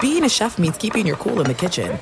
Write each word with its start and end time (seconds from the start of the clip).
Being 0.00 0.22
a 0.24 0.28
chef 0.28 0.58
means 0.58 0.76
keeping 0.76 1.06
your 1.06 1.16
cool 1.16 1.40
in 1.40 1.46
the 1.46 1.54
kitchen. 1.54 1.98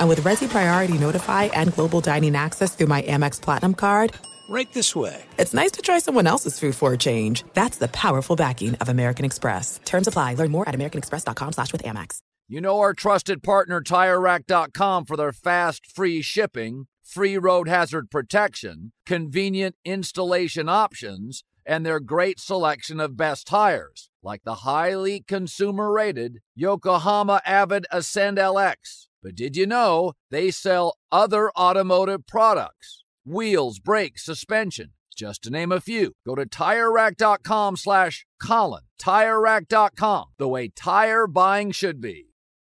And 0.00 0.08
with 0.08 0.20
Resy 0.22 0.48
Priority 0.48 0.98
Notify 0.98 1.44
and 1.44 1.72
Global 1.74 2.00
Dining 2.00 2.34
Access 2.34 2.74
through 2.74 2.88
my 2.88 3.02
Amex 3.02 3.40
Platinum 3.40 3.74
card, 3.74 4.12
Right 4.48 4.72
this 4.72 4.96
way. 4.96 5.22
it's 5.38 5.54
nice 5.54 5.70
to 5.72 5.82
try 5.82 6.00
someone 6.00 6.26
else's 6.26 6.58
food 6.58 6.74
for 6.74 6.92
a 6.92 6.98
change. 6.98 7.44
That's 7.54 7.76
the 7.78 7.86
powerful 7.86 8.34
backing 8.34 8.74
of 8.76 8.88
American 8.88 9.24
Express. 9.24 9.78
Terms 9.84 10.08
apply. 10.08 10.34
Learn 10.34 10.50
more 10.50 10.68
at 10.68 10.74
americanexpress.com 10.74 11.52
slash 11.52 11.70
with 11.70 11.84
Amex. 11.84 12.18
You 12.48 12.60
know 12.60 12.80
our 12.80 12.92
trusted 12.92 13.44
partner 13.44 13.80
TireRack.com 13.80 15.04
for 15.04 15.16
their 15.16 15.30
fast, 15.32 15.86
free 15.86 16.20
shipping, 16.20 16.88
free 17.04 17.38
road 17.38 17.68
hazard 17.68 18.10
protection, 18.10 18.90
convenient 19.06 19.76
installation 19.84 20.68
options, 20.68 21.44
and 21.64 21.86
their 21.86 22.00
great 22.00 22.40
selection 22.40 22.98
of 22.98 23.16
best 23.16 23.46
tires, 23.46 24.09
like 24.22 24.42
the 24.44 24.56
highly 24.56 25.24
consumer-rated 25.26 26.40
Yokohama 26.54 27.40
Avid 27.44 27.86
Ascend 27.90 28.38
LX. 28.38 29.06
But 29.22 29.34
did 29.34 29.56
you 29.56 29.66
know 29.66 30.14
they 30.30 30.50
sell 30.50 30.96
other 31.12 31.50
automotive 31.52 32.26
products? 32.26 33.04
Wheels, 33.24 33.78
brakes, 33.78 34.24
suspension, 34.24 34.92
just 35.16 35.42
to 35.42 35.50
name 35.50 35.72
a 35.72 35.80
few. 35.80 36.12
Go 36.26 36.34
to 36.34 36.46
TireRack.com 36.46 37.76
slash 37.76 38.26
Colin. 38.42 38.84
TireRack.com, 39.00 40.24
the 40.38 40.48
way 40.48 40.68
tire 40.68 41.26
buying 41.26 41.70
should 41.70 42.00
be. 42.00 42.26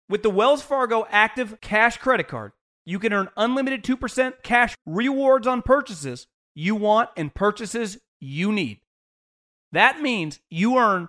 With 0.09 0.25
the 0.25 0.31
Wells 0.31 0.63
Fargo 0.63 1.07
Active 1.11 1.61
Cash 1.61 1.99
Credit 1.99 2.27
Card, 2.27 2.53
you 2.85 2.99
can 2.99 3.13
earn 3.13 3.29
unlimited 3.37 3.85
2% 3.85 4.43
cash 4.43 4.75
rewards 4.85 5.47
on 5.47 5.63
purchases 5.63 6.27
you 6.55 6.75
want 6.75 7.11
and 7.17 7.33
purchases 7.33 7.99
you 8.19 8.51
need. 8.51 8.81
That 9.71 10.01
means 10.01 10.41
you 10.51 10.79
earn 10.79 11.09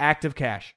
activecash. 0.00 0.72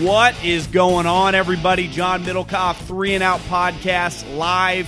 What 0.00 0.44
is 0.44 0.66
going 0.66 1.06
on, 1.06 1.34
everybody? 1.34 1.88
John 1.88 2.22
Middlekauff, 2.22 2.76
Three 2.86 3.14
and 3.14 3.22
Out 3.24 3.40
Podcast, 3.40 4.36
live 4.36 4.86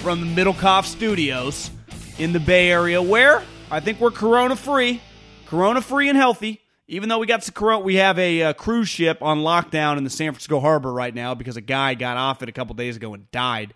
from 0.00 0.20
the 0.20 0.26
Middlekauff 0.44 0.84
Studios 0.84 1.70
in 2.18 2.34
the 2.34 2.40
Bay 2.40 2.70
Area, 2.70 3.00
where 3.00 3.42
I 3.70 3.80
think 3.80 4.00
we're 4.00 4.10
corona 4.10 4.54
free, 4.54 5.00
corona 5.46 5.80
free 5.80 6.10
and 6.10 6.18
healthy. 6.18 6.60
Even 6.86 7.08
though 7.08 7.18
we 7.18 7.26
got 7.26 7.42
some 7.42 7.54
corona, 7.54 7.80
we 7.80 7.96
have 7.96 8.18
a 8.18 8.42
uh, 8.42 8.52
cruise 8.52 8.88
ship 8.88 9.22
on 9.22 9.38
lockdown 9.38 9.96
in 9.96 10.04
the 10.04 10.10
San 10.10 10.32
Francisco 10.32 10.60
harbor 10.60 10.92
right 10.92 11.14
now 11.14 11.34
because 11.34 11.56
a 11.56 11.62
guy 11.62 11.94
got 11.94 12.16
off 12.18 12.42
it 12.42 12.48
a 12.48 12.52
couple 12.52 12.74
days 12.74 12.96
ago 12.96 13.14
and 13.14 13.30
died. 13.30 13.72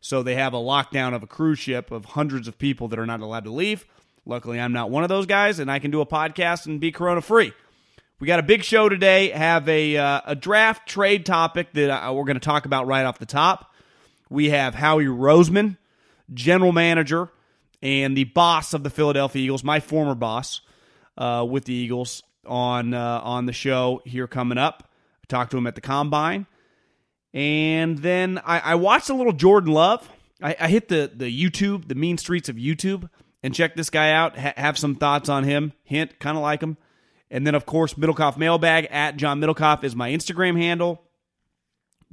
So 0.00 0.22
they 0.22 0.34
have 0.34 0.54
a 0.54 0.58
lockdown 0.58 1.14
of 1.14 1.22
a 1.22 1.26
cruise 1.26 1.58
ship 1.58 1.90
of 1.90 2.04
hundreds 2.04 2.48
of 2.48 2.58
people 2.58 2.88
that 2.88 2.98
are 2.98 3.06
not 3.06 3.20
allowed 3.20 3.44
to 3.44 3.52
leave. 3.52 3.84
Luckily, 4.26 4.60
I'm 4.60 4.72
not 4.72 4.90
one 4.90 5.04
of 5.04 5.08
those 5.08 5.26
guys, 5.26 5.58
and 5.58 5.70
I 5.70 5.78
can 5.78 5.90
do 5.90 6.00
a 6.00 6.06
podcast 6.06 6.66
and 6.66 6.80
be 6.80 6.92
corona 6.92 7.20
free. 7.20 7.52
We 8.20 8.26
got 8.26 8.40
a 8.40 8.42
big 8.42 8.64
show 8.64 8.88
today. 8.88 9.30
Have 9.30 9.68
a 9.68 9.96
uh, 9.96 10.20
a 10.26 10.34
draft 10.34 10.88
trade 10.88 11.24
topic 11.24 11.72
that 11.74 11.90
uh, 11.90 12.12
we're 12.12 12.24
going 12.24 12.34
to 12.34 12.40
talk 12.40 12.66
about 12.66 12.86
right 12.86 13.04
off 13.04 13.18
the 13.18 13.26
top. 13.26 13.72
We 14.28 14.50
have 14.50 14.74
Howie 14.74 15.06
Roseman, 15.06 15.76
general 16.34 16.72
manager 16.72 17.30
and 17.82 18.16
the 18.16 18.24
boss 18.24 18.74
of 18.74 18.82
the 18.82 18.90
Philadelphia 18.90 19.42
Eagles, 19.42 19.62
my 19.62 19.80
former 19.80 20.14
boss 20.14 20.60
uh, 21.16 21.46
with 21.48 21.64
the 21.64 21.72
Eagles, 21.72 22.22
on 22.48 22.94
uh, 22.94 23.20
on 23.22 23.46
the 23.46 23.52
show 23.52 24.02
here 24.04 24.26
coming 24.26 24.58
up. 24.58 24.90
I 25.22 25.26
talked 25.28 25.50
to 25.52 25.58
him 25.58 25.66
at 25.66 25.74
the 25.74 25.80
combine, 25.80 26.46
and 27.32 27.98
then 27.98 28.40
I, 28.44 28.60
I 28.60 28.74
watched 28.74 29.10
a 29.10 29.14
little 29.14 29.32
Jordan 29.32 29.72
Love. 29.72 30.08
I, 30.42 30.56
I, 30.58 30.68
hit 30.68 30.88
the 30.88 31.10
the 31.14 31.26
YouTube, 31.26 31.88
the 31.88 31.94
mean 31.94 32.18
streets 32.18 32.48
of 32.48 32.56
YouTube, 32.56 33.08
and 33.42 33.54
check 33.54 33.76
this 33.76 33.90
guy 33.90 34.12
out. 34.12 34.38
Ha- 34.38 34.54
have 34.56 34.78
some 34.78 34.94
thoughts 34.94 35.28
on 35.28 35.44
him. 35.44 35.72
Hint, 35.84 36.18
kind 36.18 36.36
of 36.36 36.42
like 36.42 36.62
him. 36.62 36.76
And 37.30 37.46
then, 37.46 37.54
of 37.54 37.66
course, 37.66 37.94
Middlekauff 37.94 38.36
Mailbag 38.36 38.86
at 38.90 39.16
John 39.16 39.40
Middlekauff 39.40 39.84
is 39.84 39.94
my 39.94 40.10
Instagram 40.10 40.56
handle. 40.56 41.02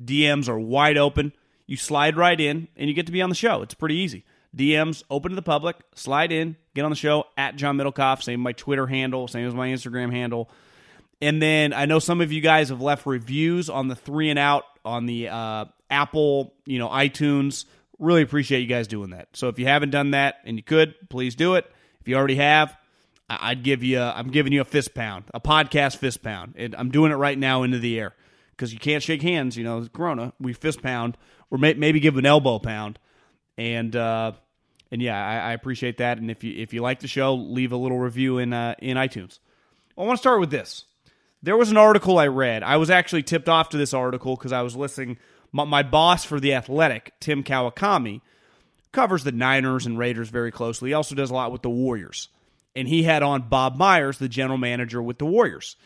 DMs 0.03 0.49
are 0.49 0.59
wide 0.59 0.97
open. 0.97 1.31
You 1.67 1.77
slide 1.77 2.17
right 2.17 2.39
in 2.39 2.67
and 2.75 2.89
you 2.89 2.93
get 2.93 3.05
to 3.05 3.11
be 3.11 3.21
on 3.21 3.29
the 3.29 3.35
show. 3.35 3.61
It's 3.61 3.73
pretty 3.73 3.95
easy. 3.95 4.25
DMs 4.55 5.03
open 5.09 5.31
to 5.31 5.35
the 5.35 5.41
public. 5.41 5.75
Slide 5.95 6.31
in, 6.31 6.55
get 6.73 6.85
on 6.85 6.91
the 6.91 6.95
show 6.95 7.25
at 7.37 7.55
John 7.55 7.77
Middlekauff. 7.77 8.23
Same 8.23 8.39
my 8.39 8.53
Twitter 8.53 8.87
handle, 8.87 9.27
same 9.27 9.47
as 9.47 9.53
my 9.53 9.69
Instagram 9.69 10.11
handle. 10.11 10.49
And 11.21 11.41
then 11.41 11.73
I 11.73 11.85
know 11.85 11.99
some 11.99 12.21
of 12.21 12.31
you 12.31 12.41
guys 12.41 12.69
have 12.69 12.81
left 12.81 13.05
reviews 13.05 13.69
on 13.69 13.87
the 13.87 13.95
three 13.95 14.29
and 14.29 14.39
out 14.39 14.63
on 14.83 15.05
the 15.05 15.29
uh, 15.29 15.65
Apple, 15.89 16.53
you 16.65 16.79
know, 16.79 16.89
iTunes. 16.89 17.65
Really 17.99 18.21
appreciate 18.21 18.59
you 18.59 18.67
guys 18.67 18.87
doing 18.87 19.11
that. 19.11 19.29
So 19.33 19.47
if 19.47 19.57
you 19.57 19.65
haven't 19.65 19.91
done 19.91 20.11
that 20.11 20.35
and 20.45 20.57
you 20.57 20.63
could, 20.63 20.95
please 21.09 21.35
do 21.35 21.55
it. 21.55 21.65
If 22.01 22.07
you 22.07 22.15
already 22.15 22.35
have, 22.35 22.75
I'd 23.29 23.63
give 23.63 23.83
you. 23.83 23.99
A, 23.99 24.13
I'm 24.15 24.29
giving 24.29 24.53
you 24.53 24.61
a 24.61 24.65
fist 24.65 24.93
pound, 24.93 25.25
a 25.33 25.39
podcast 25.39 25.97
fist 25.97 26.21
pound. 26.21 26.55
And 26.57 26.75
I'm 26.75 26.91
doing 26.91 27.11
it 27.11 27.15
right 27.15 27.37
now 27.37 27.63
into 27.63 27.79
the 27.79 27.99
air 27.99 28.13
because 28.51 28.73
you 28.73 28.79
can't 28.79 29.01
shake 29.01 29.21
hands. 29.21 29.57
You 29.57 29.63
know, 29.63 29.87
Corona. 29.91 30.33
We 30.39 30.53
fist 30.53 30.81
pound, 30.81 31.17
or 31.49 31.57
may, 31.57 31.73
maybe 31.73 31.99
give 31.99 32.17
an 32.17 32.25
elbow 32.25 32.59
pound, 32.59 32.99
and 33.57 33.95
uh, 33.95 34.33
and 34.91 35.01
yeah, 35.01 35.17
I, 35.17 35.49
I, 35.49 35.53
appreciate 35.53 35.97
that. 35.97 36.17
And 36.17 36.29
if 36.29 36.43
you 36.43 36.53
if 36.55 36.73
you 36.73 36.81
like 36.81 36.99
the 36.99 37.07
show, 37.07 37.35
leave 37.35 37.71
a 37.71 37.77
little 37.77 37.99
review 37.99 38.37
in 38.37 38.53
uh, 38.53 38.75
in 38.79 38.97
iTunes. 38.97 39.39
I 39.97 40.03
want 40.03 40.17
to 40.17 40.21
start 40.21 40.39
with 40.39 40.51
this. 40.51 40.85
There 41.41 41.57
was 41.57 41.71
an 41.71 41.77
article 41.77 42.17
I 42.17 42.27
read. 42.27 42.63
I 42.63 42.77
was 42.77 42.89
actually 42.89 43.23
tipped 43.23 43.49
off 43.49 43.69
to 43.69 43.77
this 43.77 43.93
article 43.93 44.35
because 44.35 44.51
I 44.51 44.61
was 44.61 44.75
listening. 44.75 45.17
My, 45.51 45.63
my 45.63 45.83
boss 45.83 46.23
for 46.25 46.39
the 46.39 46.53
Athletic, 46.53 47.13
Tim 47.19 47.43
Kawakami, 47.43 48.21
covers 48.91 49.23
the 49.23 49.31
Niners 49.31 49.85
and 49.85 49.97
Raiders 49.97 50.29
very 50.29 50.51
closely. 50.51 50.89
He 50.89 50.93
also 50.93 51.15
does 51.15 51.29
a 51.29 51.33
lot 51.33 51.51
with 51.51 51.61
the 51.61 51.69
Warriors 51.69 52.29
and 52.75 52.87
he 52.87 53.03
had 53.03 53.23
on 53.23 53.47
Bob 53.47 53.77
Myers, 53.77 54.17
the 54.17 54.27
general 54.27 54.57
manager 54.57 55.01
with 55.01 55.17
the 55.17 55.25
Warriors. 55.25 55.77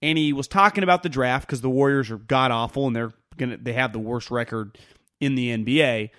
And 0.00 0.16
he 0.16 0.32
was 0.32 0.46
talking 0.46 0.84
about 0.84 1.02
the 1.02 1.08
draft 1.08 1.46
because 1.46 1.60
the 1.60 1.70
Warriors 1.70 2.10
are 2.10 2.18
god 2.18 2.52
awful 2.52 2.86
and 2.86 2.94
they're 2.94 3.12
gonna 3.36 3.56
they 3.56 3.72
have 3.72 3.92
the 3.92 3.98
worst 3.98 4.30
record 4.30 4.78
in 5.20 5.34
the 5.34 5.50
NBA. 5.56 6.10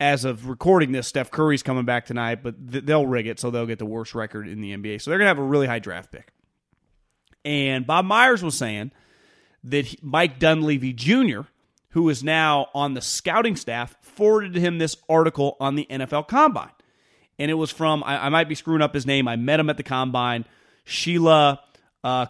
As 0.00 0.24
of 0.24 0.48
recording 0.48 0.92
this, 0.92 1.08
Steph 1.08 1.30
Curry's 1.30 1.62
coming 1.62 1.84
back 1.84 2.06
tonight, 2.06 2.42
but 2.42 2.54
they'll 2.58 3.06
rig 3.06 3.26
it 3.26 3.40
so 3.40 3.50
they'll 3.50 3.66
get 3.66 3.80
the 3.80 3.86
worst 3.86 4.14
record 4.14 4.46
in 4.46 4.60
the 4.60 4.76
NBA. 4.76 5.02
So 5.02 5.10
they're 5.10 5.18
gonna 5.18 5.28
have 5.28 5.38
a 5.38 5.42
really 5.42 5.66
high 5.66 5.80
draft 5.80 6.12
pick. 6.12 6.32
And 7.44 7.86
Bob 7.86 8.04
Myers 8.04 8.42
was 8.42 8.56
saying 8.56 8.92
that 9.64 10.02
Mike 10.02 10.38
Dunleavy 10.38 10.92
Jr., 10.92 11.40
who 11.90 12.08
is 12.08 12.22
now 12.22 12.68
on 12.74 12.94
the 12.94 13.00
scouting 13.00 13.56
staff, 13.56 13.96
forwarded 14.02 14.54
him 14.54 14.78
this 14.78 14.96
article 15.08 15.56
on 15.58 15.74
the 15.74 15.86
NFL 15.90 16.28
Combine 16.28 16.70
and 17.38 17.50
it 17.50 17.54
was 17.54 17.70
from 17.70 18.02
I, 18.04 18.26
I, 18.26 18.28
might 18.28 18.48
be 18.48 18.54
screwing 18.54 18.82
up 18.82 18.92
his 18.92 19.06
name. 19.06 19.28
I 19.28 19.36
met 19.36 19.60
him 19.60 19.70
at 19.70 19.76
the 19.76 19.82
combine. 19.82 20.44
Sheila 20.84 21.60
uh. 22.02 22.26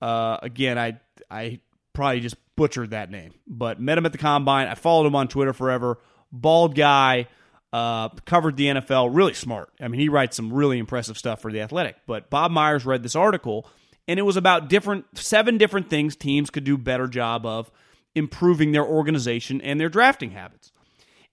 Uh, 0.00 0.38
again, 0.42 0.78
I 0.78 0.98
I 1.30 1.60
probably 1.92 2.20
just 2.20 2.36
butchered 2.56 2.90
that 2.90 3.10
name, 3.10 3.34
but 3.46 3.80
met 3.80 3.98
him 3.98 4.06
at 4.06 4.12
the 4.12 4.18
combine. 4.18 4.66
I 4.68 4.74
followed 4.74 5.06
him 5.06 5.14
on 5.14 5.28
Twitter 5.28 5.52
forever. 5.52 5.98
Bald 6.32 6.74
guy, 6.74 7.26
uh, 7.72 8.08
covered 8.24 8.56
the 8.56 8.66
NFL. 8.66 9.14
Really 9.14 9.34
smart. 9.34 9.70
I 9.80 9.88
mean, 9.88 10.00
he 10.00 10.08
writes 10.08 10.36
some 10.36 10.52
really 10.52 10.78
impressive 10.78 11.16
stuff 11.16 11.40
for 11.40 11.52
the 11.52 11.60
Athletic. 11.60 11.96
But 12.06 12.30
Bob 12.30 12.50
Myers 12.50 12.84
read 12.84 13.02
this 13.02 13.16
article, 13.16 13.66
and 14.08 14.18
it 14.18 14.22
was 14.22 14.36
about 14.36 14.68
different 14.68 15.06
seven 15.14 15.58
different 15.58 15.88
things 15.88 16.16
teams 16.16 16.50
could 16.50 16.64
do 16.64 16.76
better 16.76 17.06
job 17.06 17.46
of 17.46 17.70
improving 18.14 18.72
their 18.72 18.84
organization 18.84 19.60
and 19.60 19.78
their 19.80 19.88
drafting 19.88 20.32
habits. 20.32 20.72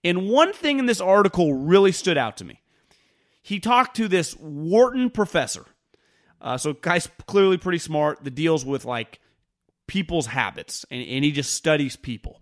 And 0.04 0.30
one 0.30 0.54
thing 0.54 0.80
in 0.80 0.86
this 0.86 1.02
article 1.02 1.54
really 1.54 1.92
stood 1.92 2.18
out 2.18 2.38
to 2.38 2.46
me. 2.46 2.62
he 3.42 3.60
talked 3.60 3.96
to 3.96 4.08
this 4.08 4.36
Wharton 4.38 5.10
professor. 5.10 5.66
Uh, 6.40 6.58
so, 6.58 6.74
guy's 6.74 7.10
clearly 7.26 7.58
pretty 7.58 7.80
smart 7.80 8.24
that 8.24 8.36
deals 8.36 8.64
with 8.64 8.86
like 8.86 9.20
people's 9.88 10.28
habits 10.28 10.86
and, 10.92 11.02
and 11.02 11.24
he 11.24 11.32
just 11.32 11.54
studies 11.56 11.96
people. 11.96 12.42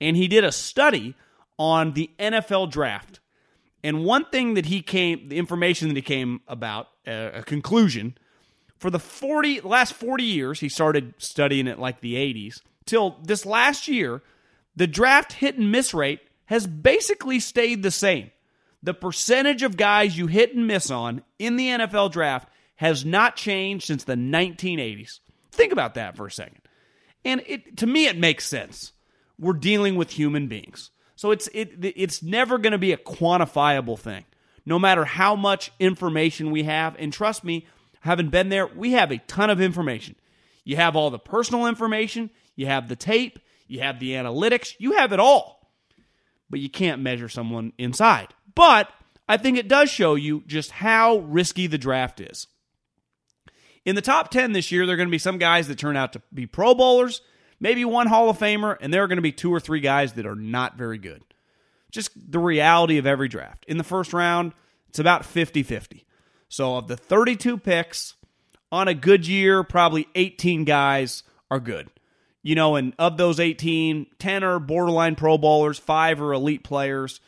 And 0.00 0.16
he 0.16 0.28
did 0.28 0.44
a 0.44 0.52
study 0.52 1.14
on 1.58 1.92
the 1.92 2.10
NFL 2.18 2.70
draft. 2.70 3.20
And 3.82 4.04
one 4.04 4.24
thing 4.26 4.54
that 4.54 4.66
he 4.66 4.80
came, 4.80 5.28
the 5.28 5.36
information 5.36 5.88
that 5.88 5.96
he 5.96 6.02
came 6.02 6.40
about, 6.48 6.88
uh, 7.06 7.30
a 7.34 7.42
conclusion, 7.42 8.16
for 8.78 8.90
the 8.90 8.98
40, 8.98 9.60
last 9.60 9.92
40 9.92 10.24
years, 10.24 10.60
he 10.60 10.68
started 10.68 11.14
studying 11.18 11.66
it 11.66 11.78
like 11.78 12.00
the 12.00 12.14
80s, 12.14 12.60
till 12.86 13.18
this 13.22 13.46
last 13.46 13.88
year, 13.88 14.22
the 14.76 14.86
draft 14.86 15.34
hit 15.34 15.56
and 15.56 15.70
miss 15.70 15.94
rate 15.94 16.20
has 16.46 16.66
basically 16.66 17.40
stayed 17.40 17.82
the 17.82 17.90
same. 17.90 18.30
The 18.82 18.94
percentage 18.94 19.62
of 19.62 19.76
guys 19.76 20.18
you 20.18 20.26
hit 20.26 20.54
and 20.54 20.66
miss 20.66 20.90
on 20.90 21.22
in 21.38 21.56
the 21.56 21.68
NFL 21.68 22.12
draft 22.12 22.48
has 22.76 23.04
not 23.04 23.36
changed 23.36 23.86
since 23.86 24.04
the 24.04 24.14
1980s. 24.14 25.20
Think 25.52 25.72
about 25.72 25.94
that 25.94 26.16
for 26.16 26.26
a 26.26 26.30
second. 26.30 26.60
And 27.24 27.42
it, 27.46 27.78
to 27.78 27.86
me, 27.86 28.06
it 28.06 28.18
makes 28.18 28.46
sense. 28.46 28.92
We're 29.38 29.54
dealing 29.54 29.96
with 29.96 30.10
human 30.10 30.48
beings. 30.48 30.90
So 31.16 31.30
it's, 31.30 31.48
it, 31.48 31.72
it's 31.80 32.22
never 32.22 32.58
going 32.58 32.72
to 32.72 32.78
be 32.78 32.92
a 32.92 32.96
quantifiable 32.96 33.98
thing, 33.98 34.24
no 34.66 34.78
matter 34.78 35.04
how 35.04 35.36
much 35.36 35.72
information 35.78 36.50
we 36.50 36.64
have. 36.64 36.96
And 36.98 37.12
trust 37.12 37.44
me, 37.44 37.66
having 38.00 38.28
been 38.28 38.48
there, 38.48 38.66
we 38.66 38.92
have 38.92 39.12
a 39.12 39.18
ton 39.18 39.50
of 39.50 39.60
information. 39.60 40.16
You 40.64 40.76
have 40.76 40.96
all 40.96 41.10
the 41.10 41.18
personal 41.18 41.66
information, 41.66 42.30
you 42.56 42.66
have 42.66 42.88
the 42.88 42.96
tape, 42.96 43.38
you 43.66 43.80
have 43.80 44.00
the 44.00 44.12
analytics, 44.12 44.74
you 44.78 44.92
have 44.92 45.12
it 45.12 45.20
all. 45.20 45.70
But 46.50 46.60
you 46.60 46.70
can't 46.70 47.02
measure 47.02 47.28
someone 47.28 47.72
inside. 47.78 48.28
But 48.54 48.90
I 49.28 49.36
think 49.36 49.58
it 49.58 49.68
does 49.68 49.90
show 49.90 50.14
you 50.14 50.42
just 50.46 50.70
how 50.70 51.18
risky 51.18 51.66
the 51.66 51.78
draft 51.78 52.20
is. 52.20 52.46
In 53.84 53.94
the 53.94 54.02
top 54.02 54.30
10 54.30 54.52
this 54.52 54.72
year, 54.72 54.86
there 54.86 54.94
are 54.94 54.96
going 54.96 55.08
to 55.08 55.12
be 55.12 55.18
some 55.18 55.38
guys 55.38 55.68
that 55.68 55.78
turn 55.78 55.96
out 55.96 56.14
to 56.14 56.22
be 56.32 56.46
Pro 56.46 56.74
Bowlers, 56.74 57.20
maybe 57.64 57.82
one 57.82 58.06
Hall 58.06 58.28
of 58.28 58.38
Famer, 58.38 58.76
and 58.78 58.92
there 58.92 59.02
are 59.02 59.08
going 59.08 59.16
to 59.16 59.22
be 59.22 59.32
two 59.32 59.52
or 59.52 59.58
three 59.58 59.80
guys 59.80 60.12
that 60.12 60.26
are 60.26 60.36
not 60.36 60.76
very 60.76 60.98
good. 60.98 61.22
Just 61.90 62.10
the 62.30 62.38
reality 62.38 62.98
of 62.98 63.06
every 63.06 63.26
draft. 63.26 63.64
In 63.66 63.78
the 63.78 63.84
first 63.84 64.12
round, 64.12 64.52
it's 64.90 64.98
about 64.98 65.24
50 65.24 65.62
50. 65.62 66.04
So, 66.48 66.76
of 66.76 66.88
the 66.88 66.96
32 66.96 67.56
picks, 67.56 68.16
on 68.70 68.86
a 68.86 68.94
good 68.94 69.26
year, 69.26 69.62
probably 69.64 70.06
18 70.14 70.64
guys 70.64 71.22
are 71.50 71.58
good. 71.58 71.88
You 72.42 72.54
know, 72.54 72.76
and 72.76 72.92
of 72.98 73.16
those 73.16 73.40
18, 73.40 74.08
10 74.18 74.44
are 74.44 74.58
borderline 74.58 75.14
Pro 75.14 75.38
Bowlers, 75.38 75.78
five 75.78 76.20
are 76.20 76.34
elite 76.34 76.64
players. 76.64 77.20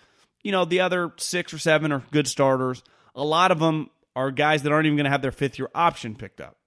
You 0.44 0.52
know, 0.52 0.66
the 0.66 0.80
other 0.80 1.12
six 1.16 1.54
or 1.54 1.58
seven 1.58 1.92
are 1.92 2.04
good 2.10 2.28
starters. 2.28 2.82
A 3.14 3.24
lot 3.24 3.50
of 3.50 3.58
them 3.58 3.88
are 4.14 4.30
guys 4.30 4.64
that 4.64 4.72
aren't 4.72 4.86
even 4.86 4.96
going 4.96 5.04
to 5.04 5.10
have 5.10 5.22
their 5.22 5.32
fifth 5.32 5.58
year 5.58 5.70
option 5.74 6.14
picked 6.14 6.40
up. 6.40 6.58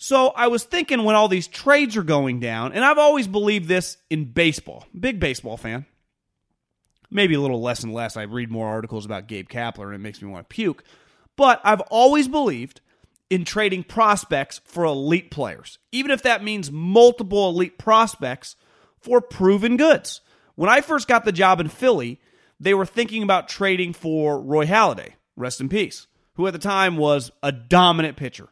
So 0.00 0.28
I 0.28 0.46
was 0.46 0.62
thinking 0.62 1.02
when 1.02 1.16
all 1.16 1.26
these 1.26 1.48
trades 1.48 1.96
are 1.96 2.04
going 2.04 2.38
down, 2.38 2.72
and 2.72 2.84
I've 2.84 2.98
always 2.98 3.26
believed 3.26 3.66
this 3.66 3.96
in 4.08 4.26
baseball, 4.26 4.86
big 4.98 5.18
baseball 5.18 5.56
fan. 5.56 5.86
Maybe 7.10 7.34
a 7.34 7.40
little 7.40 7.60
less 7.60 7.82
and 7.82 7.92
less. 7.92 8.16
I 8.16 8.22
read 8.22 8.48
more 8.48 8.68
articles 8.68 9.04
about 9.04 9.26
Gabe 9.26 9.48
Kapler 9.48 9.86
and 9.86 9.94
it 9.96 9.98
makes 9.98 10.22
me 10.22 10.30
want 10.30 10.48
to 10.48 10.54
puke. 10.54 10.84
But 11.34 11.60
I've 11.64 11.80
always 11.80 12.28
believed 12.28 12.80
in 13.28 13.44
trading 13.44 13.82
prospects 13.82 14.60
for 14.64 14.84
elite 14.84 15.32
players, 15.32 15.78
even 15.90 16.12
if 16.12 16.22
that 16.22 16.44
means 16.44 16.70
multiple 16.70 17.48
elite 17.48 17.76
prospects 17.76 18.54
for 19.00 19.20
proven 19.20 19.76
goods. 19.76 20.20
When 20.54 20.70
I 20.70 20.80
first 20.80 21.08
got 21.08 21.24
the 21.24 21.32
job 21.32 21.58
in 21.58 21.68
Philly, 21.68 22.20
they 22.60 22.74
were 22.74 22.86
thinking 22.86 23.24
about 23.24 23.48
trading 23.48 23.94
for 23.94 24.40
Roy 24.40 24.66
Halladay 24.66 25.14
rest 25.34 25.60
in 25.60 25.68
peace, 25.68 26.06
who 26.34 26.46
at 26.46 26.52
the 26.52 26.58
time 26.60 26.96
was 26.96 27.32
a 27.42 27.50
dominant 27.50 28.16
pitcher. 28.16 28.50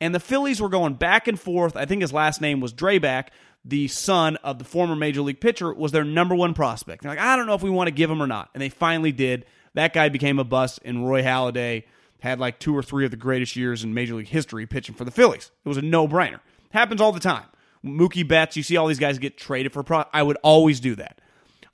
And 0.00 0.14
the 0.14 0.20
Phillies 0.20 0.60
were 0.60 0.68
going 0.68 0.94
back 0.94 1.26
and 1.26 1.38
forth. 1.38 1.76
I 1.76 1.86
think 1.86 2.02
his 2.02 2.12
last 2.12 2.40
name 2.40 2.60
was 2.60 2.74
Drabek, 2.74 3.28
the 3.64 3.88
son 3.88 4.36
of 4.36 4.58
the 4.58 4.64
former 4.64 4.94
major 4.94 5.22
league 5.22 5.40
pitcher, 5.40 5.72
was 5.72 5.92
their 5.92 6.04
number 6.04 6.34
one 6.34 6.54
prospect. 6.54 7.02
They're 7.02 7.12
like, 7.12 7.18
I 7.18 7.36
don't 7.36 7.46
know 7.46 7.54
if 7.54 7.62
we 7.62 7.70
want 7.70 7.88
to 7.88 7.92
give 7.92 8.10
him 8.10 8.22
or 8.22 8.26
not. 8.26 8.50
And 8.54 8.62
they 8.62 8.68
finally 8.68 9.12
did. 9.12 9.46
That 9.74 9.92
guy 9.92 10.08
became 10.08 10.38
a 10.38 10.44
bust, 10.44 10.80
and 10.84 11.06
Roy 11.06 11.22
Halladay 11.22 11.84
had 12.20 12.40
like 12.40 12.58
two 12.58 12.76
or 12.76 12.82
three 12.82 13.04
of 13.04 13.10
the 13.10 13.16
greatest 13.16 13.56
years 13.56 13.84
in 13.84 13.92
major 13.92 14.14
league 14.14 14.28
history 14.28 14.66
pitching 14.66 14.94
for 14.94 15.04
the 15.04 15.10
Phillies. 15.10 15.50
It 15.64 15.68
was 15.68 15.76
a 15.76 15.82
no 15.82 16.08
brainer. 16.08 16.40
Happens 16.70 17.00
all 17.00 17.12
the 17.12 17.20
time. 17.20 17.44
Mookie 17.84 18.26
Betts, 18.26 18.56
you 18.56 18.62
see 18.62 18.76
all 18.76 18.86
these 18.86 18.98
guys 18.98 19.18
get 19.18 19.36
traded 19.36 19.72
for 19.72 19.82
pro. 19.82 20.04
I 20.12 20.22
would 20.22 20.38
always 20.42 20.80
do 20.80 20.94
that. 20.96 21.20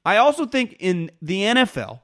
I 0.05 0.17
also 0.17 0.47
think 0.47 0.77
in 0.79 1.11
the 1.21 1.43
NFL, 1.43 2.01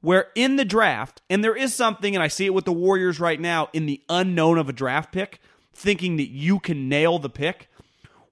where 0.00 0.28
in 0.34 0.56
the 0.56 0.64
draft, 0.64 1.22
and 1.28 1.42
there 1.42 1.56
is 1.56 1.74
something, 1.74 2.14
and 2.14 2.22
I 2.22 2.28
see 2.28 2.46
it 2.46 2.54
with 2.54 2.66
the 2.66 2.72
Warriors 2.72 3.18
right 3.18 3.40
now, 3.40 3.68
in 3.72 3.86
the 3.86 4.02
unknown 4.08 4.58
of 4.58 4.68
a 4.68 4.72
draft 4.72 5.12
pick, 5.12 5.40
thinking 5.78 6.16
that 6.16 6.28
you 6.28 6.58
can 6.58 6.88
nail 6.88 7.18
the 7.18 7.30
pick. 7.30 7.68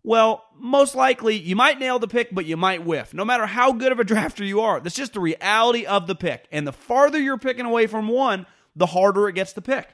Well, 0.03 0.45
most 0.59 0.95
likely 0.95 1.37
you 1.37 1.57
might 1.57 1.79
nail 1.79 1.99
the 1.99 2.09
pick, 2.09 2.35
but 2.35 2.45
you 2.45 2.57
might 2.57 2.85
whiff. 2.85 3.15
No 3.15 3.25
matter 3.25 3.47
how 3.47 3.73
good 3.73 3.93
of 3.93 3.99
a 3.99 4.05
drafter 4.05 4.47
you 4.47 4.61
are, 4.61 4.81
that's 4.81 4.95
just 4.95 5.15
the 5.15 5.21
reality 5.21 5.85
of 5.87 6.07
the 6.07 6.15
pick. 6.15 6.47
And 6.53 6.67
the 6.67 6.73
farther 6.73 7.19
you're 7.19 7.39
picking 7.39 7.67
away 7.67 7.87
from 7.87 8.09
one, 8.09 8.47
the 8.75 8.87
harder 8.87 9.29
it 9.29 9.35
gets 9.35 9.53
to 9.55 9.63
pick. 9.63 9.89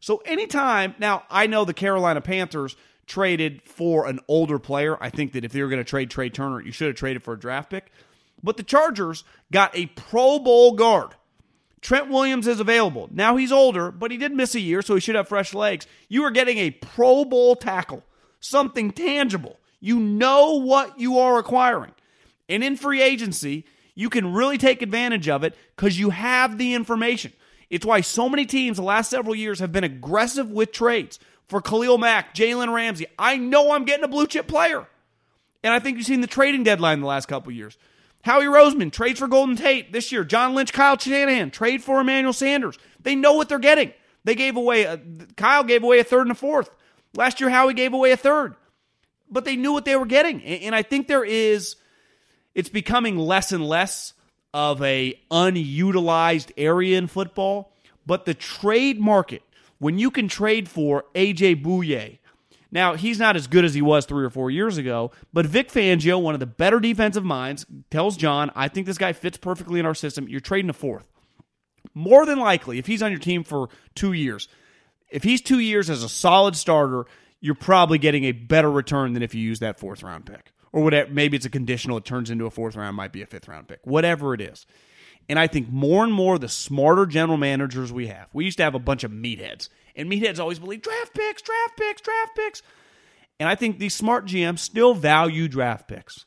So 0.00 0.18
anytime, 0.26 0.94
now 0.98 1.22
I 1.30 1.46
know 1.46 1.64
the 1.64 1.72
Carolina 1.72 2.20
Panthers 2.20 2.76
traded 3.06 3.62
for 3.62 4.06
an 4.06 4.20
older 4.28 4.58
player. 4.58 5.02
I 5.02 5.10
think 5.10 5.32
that 5.32 5.44
if 5.44 5.52
they 5.52 5.62
were 5.62 5.68
going 5.68 5.82
to 5.82 5.88
trade 5.88 6.10
Trai 6.10 6.32
Turner, 6.32 6.60
you 6.60 6.72
should 6.72 6.88
have 6.88 6.96
traded 6.96 7.22
for 7.22 7.34
a 7.34 7.38
draft 7.38 7.70
pick. 7.70 7.90
But 8.42 8.58
the 8.58 8.62
Chargers 8.62 9.24
got 9.50 9.74
a 9.76 9.86
Pro 9.86 10.38
Bowl 10.38 10.72
guard. 10.72 11.14
Trent 11.84 12.08
Williams 12.08 12.46
is 12.46 12.60
available. 12.60 13.10
Now 13.12 13.36
he's 13.36 13.52
older, 13.52 13.90
but 13.90 14.10
he 14.10 14.16
did 14.16 14.32
miss 14.32 14.54
a 14.54 14.60
year, 14.60 14.80
so 14.80 14.94
he 14.94 15.00
should 15.02 15.16
have 15.16 15.28
fresh 15.28 15.52
legs. 15.52 15.86
You 16.08 16.24
are 16.24 16.30
getting 16.30 16.56
a 16.56 16.70
Pro 16.70 17.26
Bowl 17.26 17.56
tackle, 17.56 18.02
something 18.40 18.90
tangible. 18.90 19.60
You 19.80 20.00
know 20.00 20.54
what 20.54 20.98
you 20.98 21.18
are 21.18 21.38
acquiring. 21.38 21.92
And 22.48 22.64
in 22.64 22.78
free 22.78 23.02
agency, 23.02 23.66
you 23.94 24.08
can 24.08 24.32
really 24.32 24.56
take 24.56 24.80
advantage 24.80 25.28
of 25.28 25.44
it 25.44 25.54
because 25.76 25.98
you 25.98 26.08
have 26.08 26.56
the 26.56 26.72
information. 26.72 27.34
It's 27.68 27.84
why 27.84 28.00
so 28.00 28.30
many 28.30 28.46
teams 28.46 28.78
the 28.78 28.82
last 28.82 29.10
several 29.10 29.34
years 29.34 29.58
have 29.58 29.70
been 29.70 29.84
aggressive 29.84 30.50
with 30.50 30.72
trades 30.72 31.18
for 31.48 31.60
Khalil 31.60 31.98
Mack, 31.98 32.34
Jalen 32.34 32.72
Ramsey. 32.72 33.04
I 33.18 33.36
know 33.36 33.72
I'm 33.72 33.84
getting 33.84 34.04
a 34.04 34.08
blue 34.08 34.26
chip 34.26 34.48
player. 34.48 34.86
And 35.62 35.74
I 35.74 35.80
think 35.80 35.98
you've 35.98 36.06
seen 36.06 36.22
the 36.22 36.26
trading 36.26 36.64
deadline 36.64 37.00
the 37.00 37.06
last 37.06 37.26
couple 37.26 37.52
years. 37.52 37.76
Howie 38.24 38.46
Roseman 38.46 38.90
trades 38.90 39.18
for 39.18 39.28
Golden 39.28 39.54
Tate 39.54 39.92
this 39.92 40.10
year. 40.10 40.24
John 40.24 40.54
Lynch, 40.54 40.72
Kyle 40.72 40.98
Shanahan 40.98 41.50
trade 41.50 41.82
for 41.82 42.00
Emmanuel 42.00 42.32
Sanders. 42.32 42.78
They 43.02 43.14
know 43.14 43.34
what 43.34 43.50
they're 43.50 43.58
getting. 43.58 43.92
They 44.24 44.34
gave 44.34 44.56
away 44.56 44.84
a, 44.84 44.98
Kyle 45.36 45.62
gave 45.62 45.82
away 45.82 45.98
a 45.98 46.04
third 46.04 46.22
and 46.22 46.30
a 46.30 46.34
fourth. 46.34 46.70
Last 47.14 47.38
year, 47.38 47.50
Howie 47.50 47.74
gave 47.74 47.92
away 47.92 48.12
a 48.12 48.16
third, 48.16 48.54
but 49.30 49.44
they 49.44 49.56
knew 49.56 49.72
what 49.72 49.84
they 49.84 49.94
were 49.94 50.06
getting. 50.06 50.42
And 50.42 50.74
I 50.74 50.80
think 50.80 51.06
there 51.06 51.22
is, 51.22 51.76
it's 52.54 52.70
becoming 52.70 53.18
less 53.18 53.52
and 53.52 53.64
less 53.64 54.14
of 54.54 54.80
a 54.82 55.20
unutilized 55.30 56.50
area 56.56 56.96
in 56.96 57.08
football. 57.08 57.72
But 58.06 58.24
the 58.24 58.34
trade 58.34 58.98
market, 58.98 59.42
when 59.78 59.98
you 59.98 60.10
can 60.10 60.28
trade 60.28 60.66
for 60.66 61.04
AJ 61.14 61.62
Bouye, 61.62 62.20
now, 62.74 62.94
he's 62.96 63.20
not 63.20 63.36
as 63.36 63.46
good 63.46 63.64
as 63.64 63.72
he 63.72 63.80
was 63.80 64.04
three 64.04 64.24
or 64.24 64.30
four 64.30 64.50
years 64.50 64.78
ago, 64.78 65.12
but 65.32 65.46
Vic 65.46 65.70
Fangio, 65.70 66.20
one 66.20 66.34
of 66.34 66.40
the 66.40 66.46
better 66.46 66.80
defensive 66.80 67.24
minds, 67.24 67.64
tells 67.88 68.16
John, 68.16 68.50
I 68.56 68.66
think 68.66 68.88
this 68.88 68.98
guy 68.98 69.12
fits 69.12 69.38
perfectly 69.38 69.78
in 69.78 69.86
our 69.86 69.94
system. 69.94 70.28
You're 70.28 70.40
trading 70.40 70.68
a 70.68 70.74
fourth. 70.74 71.08
More 71.94 72.26
than 72.26 72.40
likely, 72.40 72.78
if 72.78 72.86
he's 72.88 73.00
on 73.00 73.12
your 73.12 73.20
team 73.20 73.44
for 73.44 73.68
two 73.94 74.12
years, 74.12 74.48
if 75.08 75.22
he's 75.22 75.40
two 75.40 75.60
years 75.60 75.88
as 75.88 76.02
a 76.02 76.08
solid 76.08 76.56
starter, 76.56 77.06
you're 77.40 77.54
probably 77.54 77.98
getting 77.98 78.24
a 78.24 78.32
better 78.32 78.70
return 78.70 79.12
than 79.12 79.22
if 79.22 79.36
you 79.36 79.40
use 79.40 79.60
that 79.60 79.78
fourth 79.78 80.02
round 80.02 80.26
pick. 80.26 80.52
Or 80.72 80.82
whatever, 80.82 81.08
maybe 81.12 81.36
it's 81.36 81.46
a 81.46 81.50
conditional, 81.50 81.98
it 81.98 82.04
turns 82.04 82.28
into 82.28 82.46
a 82.46 82.50
fourth 82.50 82.74
round, 82.74 82.96
might 82.96 83.12
be 83.12 83.22
a 83.22 83.26
fifth 83.26 83.46
round 83.46 83.68
pick, 83.68 83.78
whatever 83.84 84.34
it 84.34 84.40
is. 84.40 84.66
And 85.28 85.38
I 85.38 85.46
think 85.46 85.68
more 85.70 86.02
and 86.02 86.12
more 86.12 86.40
the 86.40 86.48
smarter 86.48 87.06
general 87.06 87.38
managers 87.38 87.92
we 87.92 88.08
have, 88.08 88.26
we 88.32 88.44
used 88.44 88.56
to 88.56 88.64
have 88.64 88.74
a 88.74 88.80
bunch 88.80 89.04
of 89.04 89.12
meatheads 89.12 89.68
and 89.96 90.10
meatheads 90.10 90.38
always 90.38 90.58
believe 90.58 90.82
draft 90.82 91.14
picks, 91.14 91.42
draft 91.42 91.76
picks, 91.76 92.00
draft 92.00 92.36
picks. 92.36 92.62
And 93.38 93.48
I 93.48 93.54
think 93.54 93.78
these 93.78 93.94
smart 93.94 94.26
GMs 94.26 94.60
still 94.60 94.94
value 94.94 95.48
draft 95.48 95.88
picks. 95.88 96.24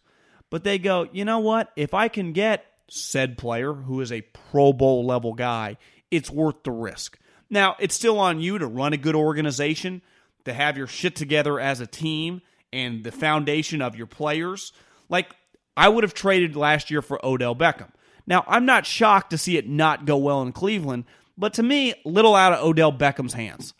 But 0.49 0.63
they 0.63 0.77
go, 0.77 1.07
you 1.11 1.25
know 1.25 1.39
what? 1.39 1.71
If 1.75 1.93
I 1.93 2.07
can 2.07 2.33
get 2.33 2.65
said 2.89 3.37
player 3.37 3.73
who 3.73 4.01
is 4.01 4.11
a 4.11 4.21
Pro 4.21 4.71
Bowl 4.73 5.05
level 5.05 5.33
guy, 5.33 5.77
it's 6.09 6.31
worth 6.31 6.63
the 6.63 6.71
risk. 6.71 7.17
Now, 7.49 7.75
it's 7.79 7.95
still 7.95 8.19
on 8.19 8.39
you 8.39 8.57
to 8.57 8.67
run 8.67 8.93
a 8.93 8.97
good 8.97 9.15
organization, 9.15 10.01
to 10.45 10.53
have 10.53 10.77
your 10.77 10.87
shit 10.87 11.15
together 11.15 11.59
as 11.59 11.79
a 11.79 11.87
team 11.87 12.41
and 12.71 13.03
the 13.03 13.11
foundation 13.11 13.81
of 13.81 13.95
your 13.95 14.07
players. 14.07 14.73
Like, 15.09 15.35
I 15.75 15.89
would 15.89 16.03
have 16.03 16.13
traded 16.13 16.55
last 16.55 16.91
year 16.91 17.01
for 17.01 17.23
Odell 17.25 17.55
Beckham. 17.55 17.91
Now, 18.25 18.43
I'm 18.47 18.65
not 18.65 18.85
shocked 18.85 19.29
to 19.29 19.37
see 19.37 19.57
it 19.57 19.69
not 19.69 20.05
go 20.05 20.17
well 20.17 20.41
in 20.41 20.51
Cleveland 20.51 21.05
but 21.37 21.53
to 21.53 21.63
me, 21.63 21.93
little 22.05 22.35
out 22.35 22.53
of 22.53 22.63
Odell 22.63 22.91
Beckham's 22.91 23.33
hands. 23.33 23.73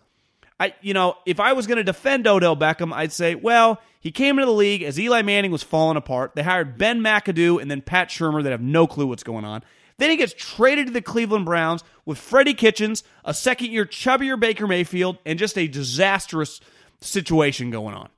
I, 0.59 0.73
you 0.81 0.93
know, 0.93 1.15
if 1.25 1.39
I 1.39 1.53
was 1.53 1.67
going 1.67 1.77
to 1.77 1.83
defend 1.83 2.25
Odell 2.27 2.55
Beckham, 2.55 2.91
I'd 2.91 3.11
say, 3.11 3.35
well, 3.35 3.79
he 3.99 4.11
came 4.11 4.39
into 4.39 4.47
the 4.47 4.57
league 4.57 4.81
as 4.81 4.99
Eli 4.99 5.21
Manning 5.21 5.51
was 5.51 5.61
falling 5.61 5.97
apart. 5.97 6.33
They 6.35 6.43
hired 6.43 6.77
Ben 6.77 7.01
McAdoo 7.01 7.61
and 7.61 7.69
then 7.69 7.81
Pat 7.81 8.09
Shurmur 8.09 8.43
that 8.43 8.51
have 8.51 8.61
no 8.61 8.87
clue 8.87 9.05
what's 9.05 9.23
going 9.23 9.45
on. 9.45 9.63
Then 9.97 10.09
he 10.09 10.17
gets 10.17 10.33
traded 10.33 10.87
to 10.87 10.93
the 10.93 11.01
Cleveland 11.01 11.45
Browns 11.45 11.83
with 12.05 12.17
Freddie 12.17 12.53
Kitchens, 12.53 13.03
a 13.25 13.33
second 13.33 13.71
year 13.71 13.85
chubbier 13.85 14.39
Baker 14.39 14.67
Mayfield, 14.67 15.17
and 15.25 15.39
just 15.39 15.57
a 15.57 15.67
disastrous 15.67 16.59
situation 17.01 17.71
going 17.71 17.95
on. 17.95 18.09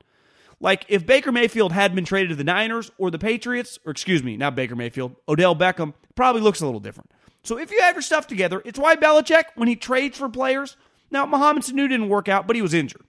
Like 0.61 0.85
if 0.89 1.05
Baker 1.05 1.31
Mayfield 1.31 1.71
had 1.71 1.95
been 1.95 2.05
traded 2.05 2.29
to 2.29 2.35
the 2.35 2.43
Niners 2.43 2.91
or 2.97 3.11
the 3.11 3.19
Patriots, 3.19 3.79
or 3.85 3.91
excuse 3.91 4.23
me, 4.23 4.35
not 4.35 4.55
Baker 4.55 4.75
Mayfield, 4.75 5.15
Odell 5.27 5.55
Beckham, 5.55 5.93
probably 6.15 6.41
looks 6.41 6.59
a 6.59 6.65
little 6.65 6.81
different. 6.81 7.09
So 7.49 7.57
if 7.57 7.71
you 7.71 7.81
have 7.81 7.95
your 7.95 8.03
stuff 8.03 8.27
together, 8.27 8.61
it's 8.63 8.77
why 8.77 8.95
Belichick, 8.95 9.45
when 9.55 9.67
he 9.67 9.75
trades 9.75 10.19
for 10.19 10.29
players, 10.29 10.77
now 11.09 11.25
Mohamed 11.25 11.63
Sanu 11.63 11.89
didn't 11.89 12.07
work 12.07 12.27
out, 12.27 12.45
but 12.45 12.55
he 12.55 12.61
was 12.61 12.75
injured. 12.75 13.01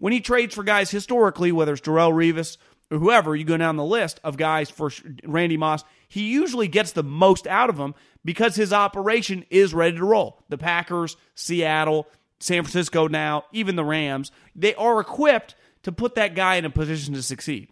When 0.00 0.12
he 0.12 0.20
trades 0.20 0.52
for 0.52 0.64
guys 0.64 0.90
historically, 0.90 1.52
whether 1.52 1.74
it's 1.74 1.80
Darrelle 1.80 2.10
Revis 2.10 2.56
or 2.90 2.98
whoever, 2.98 3.36
you 3.36 3.44
go 3.44 3.56
down 3.56 3.76
the 3.76 3.84
list 3.84 4.18
of 4.24 4.36
guys 4.36 4.68
for 4.68 4.90
Randy 5.22 5.56
Moss, 5.56 5.84
he 6.08 6.22
usually 6.22 6.66
gets 6.66 6.90
the 6.90 7.04
most 7.04 7.46
out 7.46 7.70
of 7.70 7.76
them 7.76 7.94
because 8.24 8.56
his 8.56 8.72
operation 8.72 9.44
is 9.48 9.72
ready 9.72 9.96
to 9.96 10.04
roll. 10.04 10.42
The 10.48 10.58
Packers, 10.58 11.16
Seattle, 11.36 12.08
San 12.40 12.64
Francisco 12.64 13.06
now, 13.06 13.44
even 13.52 13.76
the 13.76 13.84
Rams, 13.84 14.32
they 14.56 14.74
are 14.74 14.98
equipped 14.98 15.54
to 15.84 15.92
put 15.92 16.16
that 16.16 16.34
guy 16.34 16.56
in 16.56 16.64
a 16.64 16.70
position 16.70 17.14
to 17.14 17.22
succeed. 17.22 17.68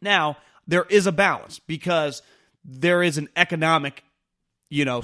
Now, 0.00 0.36
there 0.68 0.86
is 0.88 1.08
a 1.08 1.10
balance 1.10 1.58
because 1.58 2.22
there 2.64 3.02
is 3.02 3.18
an 3.18 3.28
economic, 3.34 4.04
you 4.70 4.84
know, 4.84 5.02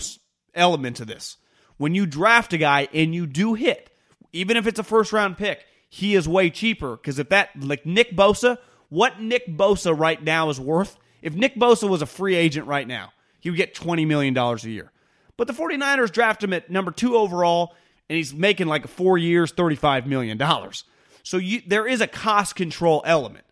element 0.59 0.97
to 0.97 1.05
this. 1.05 1.37
When 1.77 1.95
you 1.95 2.07
draft 2.07 2.53
a 2.53 2.59
guy 2.59 2.89
and 2.93 3.15
you 3.15 3.27
do 3.27 3.55
hit, 3.55 3.91
even 4.33 4.57
if 4.57 4.67
it's 4.67 4.79
a 4.79 4.85
first 4.85 5.13
round 5.13 5.39
pick, 5.39 5.65
he 5.89 6.15
is 6.15 6.29
way 6.29 6.51
cheaper 6.51 6.97
because 6.97 7.19
if 7.19 7.31
that 7.31 7.51
like 7.59 7.87
Nick 7.87 8.13
Bosa, 8.15 8.59
what 8.89 9.21
Nick 9.21 9.47
Bosa 9.47 9.99
right 9.99 10.23
now 10.23 10.51
is 10.51 10.61
worth, 10.61 10.99
if 11.23 11.35
Nick 11.35 11.57
Bosa 11.57 11.89
was 11.89 12.03
a 12.03 12.07
free 12.07 12.35
agent 12.35 12.67
right 12.67 12.87
now, 12.87 13.13
he 13.41 13.51
would 13.51 13.57
get 13.57 13.75
$20 13.75 14.07
million 14.07 14.37
a 14.37 14.57
year. 14.65 14.93
But 15.37 15.47
the 15.47 15.53
49ers 15.53 16.13
draft 16.13 16.43
him 16.43 16.53
at 16.53 16.71
number 16.71 16.91
two 16.91 17.17
overall, 17.17 17.75
and 18.09 18.17
he's 18.17 18.35
making 18.35 18.67
like 18.67 18.89
four 18.89 19.17
years, 19.17 19.53
$35 19.53 20.07
million. 20.07 20.41
So 21.23 21.37
you, 21.37 21.63
there 21.67 21.87
is 21.87 22.01
a 22.01 22.07
cost 22.07 22.57
control 22.57 23.03
element. 23.05 23.45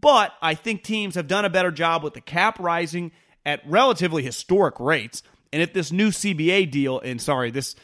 But 0.00 0.32
I 0.42 0.54
think 0.54 0.82
teams 0.82 1.14
have 1.14 1.28
done 1.28 1.44
a 1.44 1.50
better 1.50 1.70
job 1.70 2.02
with 2.02 2.14
the 2.14 2.20
cap 2.20 2.58
rising 2.58 3.12
at 3.46 3.60
relatively 3.66 4.22
historic 4.22 4.80
rates. 4.80 5.22
And 5.54 5.62
if 5.62 5.72
this 5.72 5.92
new 5.92 6.08
CBA 6.08 6.68
deal, 6.68 6.98
and 6.98 7.22
sorry, 7.22 7.52
this 7.52 7.76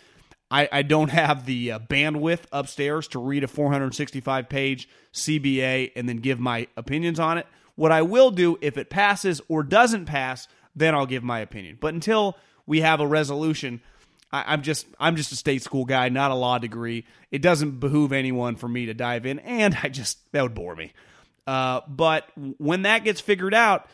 I, 0.51 0.69
I 0.73 0.83
don't 0.83 1.11
have 1.11 1.47
the 1.47 1.71
uh, 1.71 1.79
bandwidth 1.79 2.41
upstairs 2.51 3.07
to 3.09 3.21
read 3.21 3.45
a 3.45 3.47
465 3.47 4.49
page 4.49 4.89
CBA 5.15 5.93
and 5.95 6.09
then 6.09 6.17
give 6.17 6.41
my 6.41 6.67
opinions 6.77 7.21
on 7.21 7.39
it. 7.39 7.47
What 7.77 7.93
I 7.93 8.03
will 8.03 8.33
do 8.33 8.59
if 8.61 8.77
it 8.77 8.91
passes 8.91 9.41
or 9.47 9.63
doesn't 9.63 10.07
pass, 10.07 10.49
then 10.75 10.97
I'll 10.97 11.07
give 11.07 11.23
my 11.23 11.39
opinion. 11.39 11.79
But 11.81 11.95
until 11.95 12.37
we 12.67 12.81
have 12.81 12.99
a 12.99 13.07
resolution, 13.07 13.81
I, 14.33 14.53
am 14.55 14.63
just 14.63 14.89
I'm 14.99 15.15
just 15.15 15.31
a 15.31 15.37
state 15.37 15.63
school 15.63 15.85
guy, 15.85 16.09
not 16.09 16.33
a 16.33 16.35
law 16.35 16.59
degree. 16.59 17.07
It 17.31 17.41
doesn't 17.41 17.79
behoove 17.79 18.11
anyone 18.11 18.57
for 18.57 18.67
me 18.67 18.87
to 18.87 18.95
dive 18.95 19.27
in, 19.27 19.39
and 19.39 19.79
I 19.81 19.91
just 19.91 20.19
that 20.33 20.43
would 20.43 20.55
bore 20.55 20.75
me. 20.75 20.93
Uh, 21.47 21.83
but 21.87 22.29
when 22.59 22.83
that 22.83 23.05
gets 23.05 23.21
figured 23.21 23.55
out, 23.55 23.89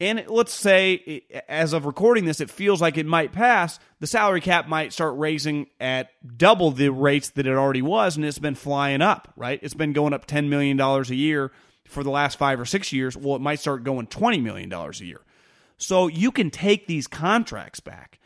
and 0.00 0.24
let's 0.28 0.52
say 0.52 1.22
as 1.48 1.72
of 1.72 1.86
recording 1.86 2.24
this, 2.24 2.40
it 2.40 2.50
feels 2.50 2.80
like 2.80 2.98
it 2.98 3.06
might 3.06 3.32
pass. 3.32 3.78
The 4.00 4.06
salary 4.06 4.40
cap 4.40 4.68
might 4.68 4.92
start 4.92 5.16
raising 5.16 5.66
at 5.80 6.10
double 6.36 6.70
the 6.70 6.90
rates 6.90 7.30
that 7.30 7.46
it 7.46 7.54
already 7.54 7.82
was, 7.82 8.16
and 8.16 8.24
it's 8.24 8.38
been 8.38 8.54
flying 8.54 9.02
up. 9.02 9.32
Right, 9.36 9.60
it's 9.62 9.74
been 9.74 9.92
going 9.92 10.12
up 10.12 10.26
ten 10.26 10.48
million 10.48 10.76
dollars 10.76 11.10
a 11.10 11.16
year 11.16 11.52
for 11.86 12.02
the 12.02 12.10
last 12.10 12.38
five 12.38 12.58
or 12.58 12.64
six 12.64 12.92
years. 12.92 13.16
Well, 13.16 13.36
it 13.36 13.42
might 13.42 13.60
start 13.60 13.84
going 13.84 14.06
twenty 14.08 14.40
million 14.40 14.68
dollars 14.68 15.00
a 15.00 15.06
year. 15.06 15.20
So 15.76 16.06
you 16.06 16.30
can 16.30 16.50
take 16.50 16.86
these 16.86 17.06
contracts 17.06 17.80
back. 17.80 18.18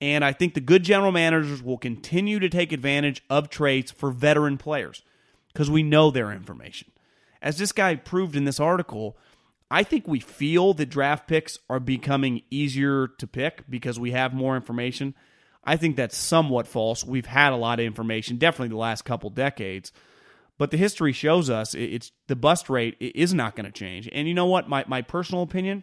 And 0.00 0.24
I 0.24 0.32
think 0.32 0.52
the 0.52 0.60
good 0.60 0.82
general 0.82 1.12
managers 1.12 1.62
will 1.62 1.78
continue 1.78 2.38
to 2.38 2.50
take 2.50 2.72
advantage 2.72 3.22
of 3.30 3.48
trades 3.48 3.90
for 3.90 4.10
veteran 4.10 4.58
players 4.58 5.02
because 5.52 5.70
we 5.70 5.82
know 5.82 6.10
their 6.10 6.30
information. 6.32 6.90
As 7.40 7.56
this 7.56 7.72
guy 7.72 7.94
proved 7.94 8.36
in 8.36 8.44
this 8.44 8.60
article, 8.60 9.16
I 9.70 9.82
think 9.82 10.06
we 10.06 10.20
feel 10.20 10.74
the 10.74 10.86
draft 10.86 11.26
picks 11.26 11.58
are 11.68 11.80
becoming 11.80 12.42
easier 12.50 13.08
to 13.18 13.26
pick 13.26 13.68
because 13.68 13.98
we 13.98 14.12
have 14.12 14.32
more 14.32 14.56
information. 14.56 15.14
I 15.64 15.76
think 15.76 15.96
that's 15.96 16.16
somewhat 16.16 16.68
false. 16.68 17.04
We've 17.04 17.26
had 17.26 17.52
a 17.52 17.56
lot 17.56 17.80
of 17.80 17.86
information, 17.86 18.36
definitely 18.36 18.68
the 18.68 18.76
last 18.76 19.04
couple 19.04 19.30
decades. 19.30 19.90
But 20.58 20.70
the 20.70 20.76
history 20.76 21.12
shows 21.12 21.50
us 21.50 21.74
it's 21.74 22.12
the 22.28 22.36
bust 22.36 22.70
rate 22.70 22.96
is 23.00 23.34
not 23.34 23.56
going 23.56 23.66
to 23.66 23.72
change. 23.72 24.08
And 24.12 24.28
you 24.28 24.34
know 24.34 24.46
what? 24.46 24.68
My, 24.68 24.84
my 24.86 25.02
personal 25.02 25.42
opinion, 25.42 25.82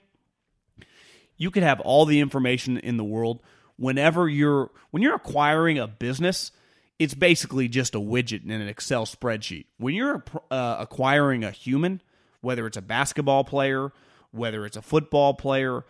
you 1.37 1.51
could 1.51 1.63
have 1.63 1.81
all 1.81 2.05
the 2.05 2.21
information 2.21 2.77
in 2.77 2.97
the 2.97 3.03
world 3.03 3.41
whenever 3.77 4.27
you're 4.29 4.71
when 4.91 5.03
you're 5.03 5.15
acquiring 5.15 5.77
a 5.79 5.87
business, 5.87 6.51
it's 6.99 7.13
basically 7.13 7.67
just 7.67 7.95
a 7.95 7.99
widget 7.99 8.43
in 8.43 8.51
an 8.51 8.67
Excel 8.67 9.05
spreadsheet. 9.05 9.65
When 9.77 9.95
you're 9.95 10.23
uh, 10.51 10.77
acquiring 10.79 11.43
a 11.43 11.51
human, 11.51 12.01
whether 12.43 12.67
it's 12.67 12.77
a 12.77 12.81
basketball 12.81 13.43
player, 13.43 13.91
whether 14.31 14.65
it's 14.65 14.77
a 14.77 14.81
football 14.81 15.33
player, 15.33 15.85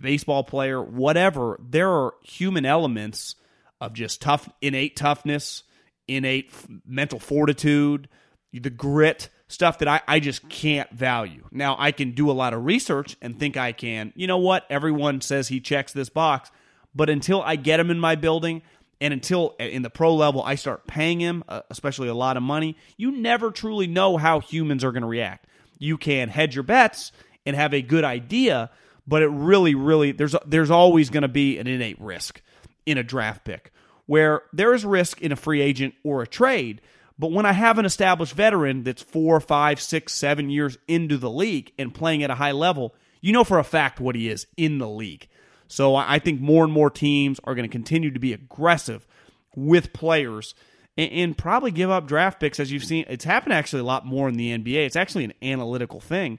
baseball 0.00 0.42
player, 0.42 0.82
whatever, 0.82 1.58
there 1.62 1.90
are 1.90 2.14
human 2.22 2.64
elements 2.66 3.36
of 3.80 3.92
just 3.92 4.20
tough, 4.20 4.48
innate 4.60 4.96
toughness, 4.96 5.62
innate 6.08 6.52
mental 6.86 7.18
fortitude, 7.18 8.08
the 8.52 8.70
grit, 8.70 9.28
stuff 9.48 9.78
that 9.78 9.88
I, 9.88 10.00
I 10.08 10.20
just 10.20 10.48
can't 10.48 10.90
value. 10.90 11.46
Now, 11.50 11.76
I 11.78 11.92
can 11.92 12.12
do 12.12 12.30
a 12.30 12.32
lot 12.32 12.54
of 12.54 12.64
research 12.64 13.16
and 13.20 13.38
think 13.38 13.56
I 13.56 13.72
can. 13.72 14.12
You 14.16 14.26
know 14.26 14.38
what? 14.38 14.64
Everyone 14.70 15.20
says 15.20 15.48
he 15.48 15.60
checks 15.60 15.92
this 15.92 16.08
box. 16.08 16.50
But 16.94 17.10
until 17.10 17.42
I 17.42 17.56
get 17.56 17.80
him 17.80 17.90
in 17.90 17.98
my 18.00 18.14
building, 18.14 18.62
and 19.02 19.12
until 19.12 19.56
in 19.58 19.82
the 19.82 19.90
pro 19.90 20.14
level 20.14 20.42
I 20.44 20.54
start 20.54 20.86
paying 20.86 21.20
him, 21.20 21.42
uh, 21.48 21.62
especially 21.70 22.06
a 22.06 22.14
lot 22.14 22.36
of 22.36 22.42
money, 22.44 22.76
you 22.96 23.10
never 23.10 23.50
truly 23.50 23.88
know 23.88 24.16
how 24.16 24.38
humans 24.38 24.84
are 24.84 24.92
going 24.92 25.02
to 25.02 25.08
react. 25.08 25.46
You 25.80 25.98
can 25.98 26.28
hedge 26.28 26.54
your 26.54 26.62
bets 26.62 27.10
and 27.44 27.56
have 27.56 27.74
a 27.74 27.82
good 27.82 28.04
idea, 28.04 28.70
but 29.06 29.22
it 29.22 29.26
really, 29.26 29.74
really 29.74 30.12
there's 30.12 30.36
there's 30.46 30.70
always 30.70 31.10
going 31.10 31.22
to 31.22 31.28
be 31.28 31.58
an 31.58 31.66
innate 31.66 32.00
risk 32.00 32.40
in 32.86 32.96
a 32.96 33.02
draft 33.02 33.44
pick 33.44 33.72
where 34.06 34.42
there 34.52 34.72
is 34.72 34.84
risk 34.84 35.20
in 35.20 35.32
a 35.32 35.36
free 35.36 35.60
agent 35.60 35.94
or 36.04 36.22
a 36.22 36.26
trade. 36.26 36.80
But 37.18 37.32
when 37.32 37.44
I 37.44 37.52
have 37.52 37.78
an 37.78 37.84
established 37.84 38.34
veteran 38.34 38.84
that's 38.84 39.02
four, 39.02 39.40
five, 39.40 39.80
six, 39.80 40.12
seven 40.14 40.48
years 40.48 40.78
into 40.86 41.18
the 41.18 41.30
league 41.30 41.72
and 41.76 41.92
playing 41.92 42.22
at 42.22 42.30
a 42.30 42.36
high 42.36 42.52
level, 42.52 42.94
you 43.20 43.32
know 43.32 43.44
for 43.44 43.58
a 43.58 43.64
fact 43.64 44.00
what 44.00 44.14
he 44.14 44.28
is 44.28 44.46
in 44.56 44.78
the 44.78 44.88
league. 44.88 45.26
So 45.72 45.96
I 45.96 46.18
think 46.18 46.38
more 46.38 46.64
and 46.64 46.72
more 46.72 46.90
teams 46.90 47.40
are 47.44 47.54
going 47.54 47.66
to 47.66 47.72
continue 47.72 48.10
to 48.10 48.18
be 48.18 48.34
aggressive 48.34 49.06
with 49.56 49.94
players 49.94 50.54
and, 50.98 51.10
and, 51.10 51.38
probably 51.38 51.70
give 51.70 51.90
up 51.90 52.06
draft 52.06 52.40
picks 52.40 52.60
as 52.60 52.70
you've 52.70 52.84
seen. 52.84 53.06
It's 53.08 53.24
happened 53.24 53.54
actually 53.54 53.80
a 53.80 53.84
lot 53.84 54.04
more 54.04 54.28
in 54.28 54.36
the 54.36 54.50
NBA. 54.50 54.84
It's 54.84 54.96
actually 54.96 55.24
an 55.24 55.32
analytical 55.40 55.98
thing 55.98 56.38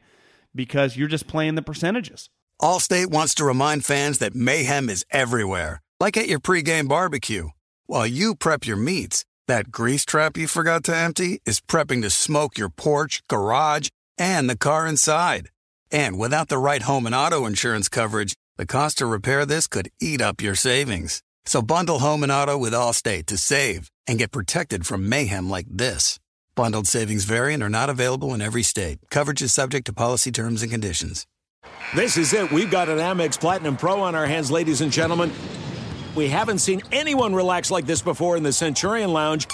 because 0.54 0.96
you're 0.96 1.08
just 1.08 1.26
playing 1.26 1.56
the 1.56 1.64
percentages. 1.64 2.30
Allstate 2.62 3.08
wants 3.08 3.34
to 3.36 3.46
remind 3.46 3.86
fans 3.86 4.20
that 4.20 4.36
mayhem 4.36 4.88
is 4.88 5.04
everywhere, 5.10 5.82
like 6.00 6.16
at 6.16 6.28
your 6.28 6.40
pregame 6.40 6.88
barbecue. 6.88 7.50
While 7.88 8.06
you 8.06 8.36
prep 8.36 8.68
your 8.68 8.78
meats, 8.78 9.26
that 9.48 9.72
grease 9.72 10.06
trap 10.06 10.38
you 10.38 10.48
forgot 10.48 10.84
to 10.84 10.96
empty 10.96 11.42
is 11.44 11.60
prepping 11.60 12.04
to 12.04 12.12
smoke 12.12 12.56
your 12.56 12.70
porch, 12.70 13.24
garage, 13.28 13.90
and 14.16 14.48
the 14.48 14.58
car 14.58 14.86
inside. 14.86 15.50
And 15.92 16.20
without 16.20 16.50
the 16.50 16.60
right 16.60 16.84
home 16.84 17.08
and 17.08 17.16
auto 17.16 17.48
insurance 17.48 17.90
coverage, 17.90 18.36
the 18.56 18.66
cost 18.68 19.00
to 19.00 19.06
repair 19.06 19.46
this 19.46 19.66
could 19.68 19.90
eat 20.00 20.22
up 20.22 20.40
your 20.40 20.54
savings. 20.54 21.24
So 21.46 21.62
bundle 21.62 22.00
home 22.00 22.22
and 22.22 22.32
auto 22.32 22.56
with 22.58 22.74
Allstate 22.74 23.26
to 23.28 23.38
save 23.38 23.90
and 24.06 24.20
get 24.20 24.32
protected 24.32 24.86
from 24.86 25.10
mayhem 25.10 25.50
like 25.50 25.66
this. 25.70 26.20
Bundled 26.56 26.88
savings 26.88 27.26
variant 27.26 27.64
are 27.64 27.70
not 27.70 27.90
available 27.90 28.34
in 28.34 28.42
every 28.42 28.62
state. 28.62 29.00
Coverage 29.10 29.42
is 29.42 29.52
subject 29.52 29.88
to 29.88 29.94
policy 29.94 30.32
terms 30.32 30.62
and 30.62 30.72
conditions. 30.72 31.26
This 31.96 32.16
is 32.16 32.32
it. 32.34 32.52
We've 32.52 32.70
got 32.70 32.90
an 32.90 33.00
Amex 33.00 33.40
Platinum 33.40 33.76
Pro 33.76 34.02
on 34.02 34.14
our 34.14 34.28
hands, 34.28 34.52
ladies 34.52 34.82
and 34.82 34.92
gentlemen. 34.92 35.32
We 36.16 36.30
haven't 36.30 36.60
seen 36.60 36.84
anyone 36.92 37.34
relax 37.34 37.72
like 37.72 37.88
this 37.88 38.04
before 38.04 38.38
in 38.38 38.44
the 38.44 38.54
Centurion 38.54 39.12
Lounge. 39.14 39.48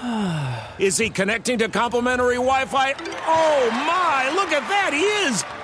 Is 0.78 0.96
he 0.96 1.10
connecting 1.10 1.58
to 1.58 1.68
complimentary 1.68 2.36
Wi 2.36 2.66
Fi? 2.66 2.94
Oh 3.26 3.70
my, 3.70 4.30
look 4.34 4.52
at 4.52 4.68
that! 4.68 4.92
He 4.92 5.00
is! 5.00 5.63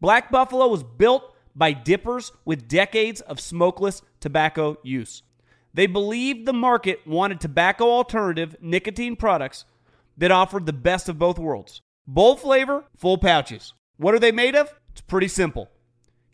Black 0.00 0.30
Buffalo 0.30 0.68
was 0.68 0.82
built 0.82 1.34
by 1.54 1.72
dippers 1.72 2.32
with 2.44 2.68
decades 2.68 3.20
of 3.22 3.40
smokeless 3.40 4.02
tobacco 4.20 4.78
use. 4.82 5.22
They 5.74 5.86
believed 5.86 6.46
the 6.46 6.52
market 6.52 7.06
wanted 7.06 7.40
tobacco 7.40 7.90
alternative 7.90 8.56
nicotine 8.60 9.16
products 9.16 9.64
that 10.16 10.30
offered 10.30 10.66
the 10.66 10.72
best 10.72 11.08
of 11.08 11.18
both 11.18 11.38
worlds. 11.38 11.80
Bold 12.06 12.40
flavor, 12.40 12.84
full 12.96 13.18
pouches. 13.18 13.74
What 13.96 14.14
are 14.14 14.18
they 14.18 14.32
made 14.32 14.54
of? 14.54 14.72
It's 14.90 15.00
pretty 15.00 15.28
simple 15.28 15.68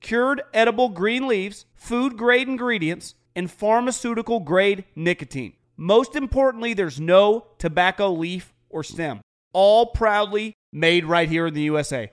cured 0.01 0.43
edible 0.53 0.91
green 0.91 1.27
leaves, 1.27 1.65
food 1.75 2.19
grade 2.19 2.47
ingredients, 2.47 3.15
and 3.35 3.51
pharmaceutical 3.51 4.39
grade 4.39 4.85
nicotine. 4.95 5.55
Most 5.79 6.15
importantly, 6.15 6.75
there's 6.75 7.01
no 7.01 7.47
tobacco 7.59 8.13
leaf 8.13 8.53
or 8.69 8.85
stem. 8.85 9.23
All 9.55 9.87
proudly 9.87 10.53
made 10.73 11.07
right 11.07 11.29
here 11.29 11.47
in 11.47 11.55
the 11.55 11.63
USA. 11.63 12.13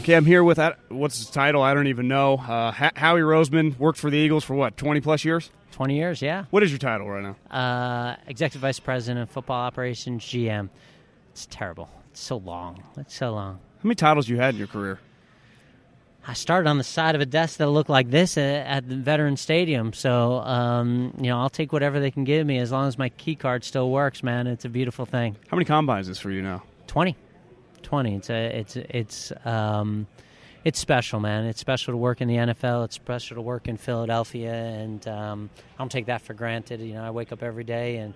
Okay, 0.00 0.14
I'm 0.14 0.24
here 0.24 0.42
with 0.42 0.58
what's 0.88 1.18
his 1.18 1.28
title? 1.28 1.60
I 1.60 1.74
don't 1.74 1.88
even 1.88 2.08
know. 2.08 2.38
Uh, 2.38 2.72
Howie 2.72 3.20
Roseman 3.20 3.78
worked 3.78 3.98
for 3.98 4.08
the 4.08 4.16
Eagles 4.16 4.44
for 4.44 4.54
what, 4.54 4.78
20 4.78 5.02
plus 5.02 5.26
years? 5.26 5.50
20 5.72 5.94
years, 5.94 6.22
yeah. 6.22 6.46
What 6.48 6.62
is 6.62 6.70
your 6.72 6.78
title 6.78 7.06
right 7.06 7.22
now? 7.22 7.54
Uh, 7.54 8.16
Executive 8.26 8.62
Vice 8.62 8.80
President 8.80 9.22
of 9.22 9.30
Football 9.30 9.60
Operations, 9.60 10.24
GM. 10.24 10.70
It's 11.32 11.46
terrible. 11.50 11.90
It's 12.10 12.20
so 12.20 12.38
long. 12.38 12.82
It's 12.96 13.14
so 13.14 13.34
long. 13.34 13.56
How 13.56 13.88
many 13.88 13.94
titles 13.94 14.26
you 14.26 14.38
had 14.38 14.54
in 14.54 14.58
your 14.58 14.68
career? 14.68 15.00
I 16.26 16.32
started 16.32 16.66
on 16.66 16.78
the 16.78 16.84
side 16.84 17.14
of 17.14 17.20
a 17.20 17.26
desk 17.26 17.58
that 17.58 17.68
looked 17.68 17.90
like 17.90 18.10
this 18.10 18.38
at, 18.38 18.66
at 18.66 18.88
the 18.88 18.96
Veteran 18.96 19.36
Stadium. 19.36 19.92
So, 19.92 20.38
um, 20.38 21.12
you 21.18 21.28
know, 21.28 21.38
I'll 21.38 21.50
take 21.50 21.74
whatever 21.74 22.00
they 22.00 22.10
can 22.10 22.24
give 22.24 22.46
me 22.46 22.56
as 22.56 22.72
long 22.72 22.88
as 22.88 22.96
my 22.96 23.10
key 23.10 23.34
card 23.34 23.64
still 23.64 23.90
works, 23.90 24.22
man. 24.22 24.46
It's 24.46 24.64
a 24.64 24.70
beautiful 24.70 25.04
thing. 25.04 25.36
How 25.48 25.58
many 25.58 25.66
combines 25.66 26.08
is 26.08 26.16
this 26.16 26.18
for 26.20 26.30
you 26.30 26.40
now? 26.40 26.62
20. 26.86 27.14
20. 27.82 28.16
It's 28.16 28.30
a, 28.30 28.58
it's, 28.58 28.76
it's, 28.76 29.32
um, 29.44 30.06
it's 30.64 30.78
special, 30.78 31.20
man. 31.20 31.46
It's 31.46 31.60
special 31.60 31.92
to 31.92 31.96
work 31.96 32.20
in 32.20 32.28
the 32.28 32.36
NFL. 32.36 32.84
It's 32.84 32.94
special 32.94 33.36
to 33.36 33.40
work 33.40 33.66
in 33.66 33.76
Philadelphia, 33.76 34.52
and 34.52 35.06
um, 35.08 35.50
I 35.76 35.78
don't 35.78 35.90
take 35.90 36.06
that 36.06 36.20
for 36.20 36.34
granted. 36.34 36.80
You 36.80 36.94
know, 36.94 37.04
I 37.04 37.10
wake 37.10 37.32
up 37.32 37.42
every 37.42 37.64
day 37.64 37.96
and 37.96 38.12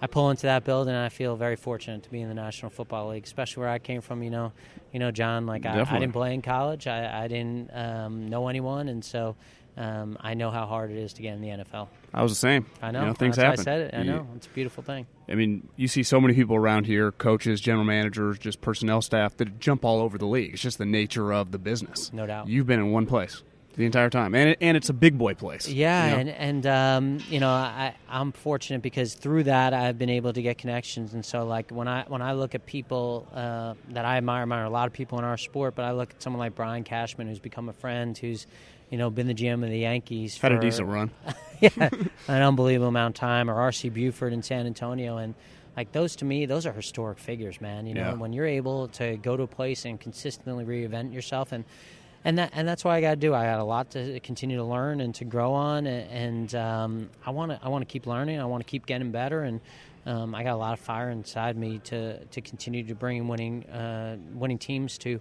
I 0.00 0.06
pull 0.06 0.30
into 0.30 0.42
that 0.42 0.64
building, 0.64 0.94
and 0.94 1.04
I 1.04 1.08
feel 1.08 1.36
very 1.36 1.56
fortunate 1.56 2.04
to 2.04 2.10
be 2.10 2.20
in 2.20 2.28
the 2.28 2.34
National 2.34 2.70
Football 2.70 3.10
League, 3.10 3.24
especially 3.24 3.62
where 3.62 3.70
I 3.70 3.78
came 3.78 4.00
from. 4.00 4.22
You 4.22 4.30
know, 4.30 4.52
you 4.92 4.98
know, 5.00 5.10
John. 5.10 5.46
Like 5.46 5.66
I, 5.66 5.80
I 5.80 5.98
didn't 5.98 6.12
play 6.12 6.34
in 6.34 6.42
college. 6.42 6.86
I, 6.86 7.24
I 7.24 7.28
didn't 7.28 7.70
um, 7.74 8.28
know 8.28 8.48
anyone, 8.48 8.88
and 8.88 9.04
so 9.04 9.36
um, 9.78 10.18
I 10.20 10.34
know 10.34 10.50
how 10.50 10.66
hard 10.66 10.90
it 10.90 10.96
is 10.96 11.12
to 11.14 11.22
get 11.22 11.34
in 11.34 11.40
the 11.40 11.48
NFL. 11.48 11.86
I 12.12 12.22
was 12.22 12.32
the 12.32 12.36
same. 12.36 12.66
I 12.82 12.90
know. 12.90 13.00
You 13.00 13.06
know 13.06 13.12
things 13.12 13.36
That's 13.36 13.60
happen. 13.60 13.60
I 13.60 13.62
said 13.62 13.80
it. 13.82 13.94
I 13.96 14.02
know. 14.02 14.26
It's 14.34 14.46
a 14.46 14.50
beautiful 14.50 14.82
thing. 14.82 15.06
I 15.28 15.36
mean, 15.36 15.68
you 15.76 15.86
see 15.86 16.02
so 16.02 16.20
many 16.20 16.34
people 16.34 16.56
around 16.56 16.86
here, 16.86 17.12
coaches, 17.12 17.60
general 17.60 17.84
managers, 17.84 18.40
just 18.40 18.60
personnel 18.60 19.02
staff 19.02 19.36
that 19.36 19.60
jump 19.60 19.84
all 19.84 20.00
over 20.00 20.18
the 20.18 20.26
league. 20.26 20.54
It's 20.54 20.62
just 20.62 20.78
the 20.78 20.84
nature 20.84 21.32
of 21.32 21.52
the 21.52 21.58
business. 21.58 22.12
No 22.12 22.26
doubt. 22.26 22.48
You've 22.48 22.66
been 22.66 22.80
in 22.80 22.90
one 22.90 23.06
place 23.06 23.44
the 23.76 23.86
entire 23.86 24.10
time, 24.10 24.34
and 24.34 24.50
it, 24.50 24.58
and 24.60 24.76
it's 24.76 24.88
a 24.88 24.92
big 24.92 25.16
boy 25.16 25.34
place. 25.34 25.68
Yeah, 25.68 26.06
you 26.06 26.10
know? 26.10 26.18
and 26.18 26.30
and 26.30 26.66
um, 26.66 27.18
you 27.30 27.38
know 27.38 27.50
I 27.50 27.94
I'm 28.08 28.32
fortunate 28.32 28.82
because 28.82 29.14
through 29.14 29.44
that 29.44 29.72
I've 29.72 29.96
been 29.96 30.10
able 30.10 30.32
to 30.32 30.42
get 30.42 30.58
connections, 30.58 31.14
and 31.14 31.24
so 31.24 31.44
like 31.44 31.70
when 31.70 31.86
I 31.86 32.04
when 32.08 32.20
I 32.20 32.32
look 32.32 32.56
at 32.56 32.66
people 32.66 33.28
uh, 33.32 33.74
that 33.90 34.04
I 34.04 34.16
admire, 34.16 34.42
admire 34.42 34.64
a 34.64 34.70
lot 34.70 34.88
of 34.88 34.92
people 34.92 35.20
in 35.20 35.24
our 35.24 35.36
sport, 35.36 35.76
but 35.76 35.84
I 35.84 35.92
look 35.92 36.10
at 36.10 36.20
someone 36.20 36.40
like 36.40 36.56
Brian 36.56 36.82
Cashman, 36.82 37.28
who's 37.28 37.38
become 37.38 37.68
a 37.68 37.72
friend, 37.72 38.18
who's 38.18 38.48
you 38.90 38.98
know 38.98 39.10
been 39.10 39.26
the 39.26 39.34
GM 39.34 39.62
of 39.64 39.70
the 39.70 39.78
Yankees, 39.78 40.36
had 40.38 40.52
for, 40.52 40.58
a 40.58 40.60
decent 40.60 40.88
run, 40.88 41.10
yeah, 41.60 41.70
an 42.28 42.42
unbelievable 42.42 42.88
amount 42.88 43.16
of 43.16 43.20
time, 43.20 43.50
or 43.50 43.54
R.C. 43.54 43.88
Buford 43.90 44.32
in 44.32 44.42
San 44.42 44.66
Antonio, 44.66 45.16
and 45.18 45.34
like 45.76 45.92
those 45.92 46.16
to 46.16 46.24
me, 46.24 46.46
those 46.46 46.66
are 46.66 46.72
historic 46.72 47.18
figures, 47.18 47.60
man. 47.60 47.86
You 47.86 47.94
know, 47.94 48.00
Yeah. 48.10 48.14
when 48.14 48.32
you're 48.32 48.46
able 48.46 48.88
to 48.88 49.16
go 49.16 49.36
to 49.36 49.44
a 49.44 49.46
place 49.46 49.84
and 49.84 50.00
consistently 50.00 50.64
reinvent 50.64 51.12
yourself 51.12 51.52
and 51.52 51.64
and 52.24 52.36
that 52.38 52.50
and 52.52 52.66
that's 52.66 52.84
what 52.84 52.92
I 52.92 53.00
got 53.00 53.10
to 53.10 53.16
do. 53.16 53.32
I 53.32 53.44
got 53.46 53.60
a 53.60 53.64
lot 53.64 53.90
to 53.92 54.18
continue 54.20 54.56
to 54.56 54.64
learn 54.64 55.00
and 55.00 55.14
to 55.16 55.24
grow 55.24 55.52
on, 55.52 55.86
and, 55.86 56.10
and 56.10 56.54
um, 56.56 57.10
I 57.24 57.30
want 57.30 57.52
to 57.52 57.60
I 57.62 57.68
want 57.68 57.82
to 57.88 57.92
keep 57.92 58.06
learning. 58.06 58.40
I 58.40 58.44
want 58.44 58.64
to 58.64 58.68
keep 58.68 58.86
getting 58.86 59.12
better, 59.12 59.42
and 59.42 59.60
um, 60.04 60.34
I 60.34 60.42
got 60.42 60.54
a 60.54 60.56
lot 60.56 60.72
of 60.72 60.80
fire 60.80 61.10
inside 61.10 61.56
me 61.56 61.78
to 61.84 62.24
to 62.24 62.40
continue 62.40 62.82
to 62.84 62.94
bring 62.96 63.28
winning 63.28 63.64
uh, 63.66 64.16
winning 64.34 64.58
teams 64.58 64.98
to. 64.98 65.20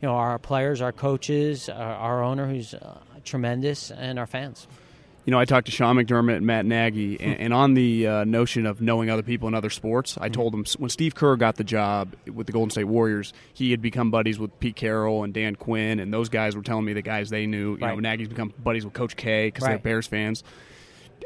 You 0.00 0.08
know 0.08 0.14
our 0.14 0.38
players, 0.38 0.80
our 0.80 0.92
coaches, 0.92 1.68
our, 1.68 1.94
our 1.94 2.22
owner, 2.24 2.46
who's 2.46 2.74
uh, 2.74 2.98
tremendous, 3.24 3.90
and 3.90 4.18
our 4.18 4.26
fans. 4.26 4.66
you 5.24 5.30
know, 5.32 5.38
I 5.40 5.44
talked 5.46 5.66
to 5.66 5.72
Sean 5.72 5.96
McDermott 5.96 6.36
and 6.36 6.46
Matt 6.46 6.66
Nagy, 6.66 7.18
and, 7.20 7.40
and 7.40 7.54
on 7.54 7.74
the 7.74 8.06
uh, 8.06 8.24
notion 8.24 8.66
of 8.66 8.80
knowing 8.80 9.10
other 9.10 9.22
people 9.22 9.48
in 9.48 9.54
other 9.54 9.70
sports, 9.70 10.16
I 10.20 10.28
told 10.28 10.52
them 10.52 10.64
when 10.78 10.90
Steve 10.90 11.14
Kerr 11.14 11.36
got 11.36 11.56
the 11.56 11.64
job 11.64 12.14
with 12.32 12.46
the 12.46 12.52
Golden 12.52 12.70
State 12.70 12.84
Warriors, 12.84 13.32
he 13.54 13.70
had 13.70 13.80
become 13.80 14.10
buddies 14.10 14.38
with 14.38 14.58
Pete 14.60 14.76
Carroll 14.76 15.24
and 15.24 15.32
Dan 15.32 15.56
Quinn, 15.56 15.98
and 15.98 16.12
those 16.12 16.28
guys 16.28 16.54
were 16.54 16.62
telling 16.62 16.84
me 16.84 16.92
the 16.92 17.02
guys 17.02 17.30
they 17.30 17.46
knew. 17.46 17.72
You 17.72 17.78
know, 17.78 17.96
Nagy's 17.96 18.28
become 18.28 18.52
buddies 18.62 18.84
with 18.84 18.92
Coach 18.94 19.16
K 19.16 19.46
because 19.48 19.64
they're 19.66 19.78
Bears 19.78 20.06
fans. 20.06 20.44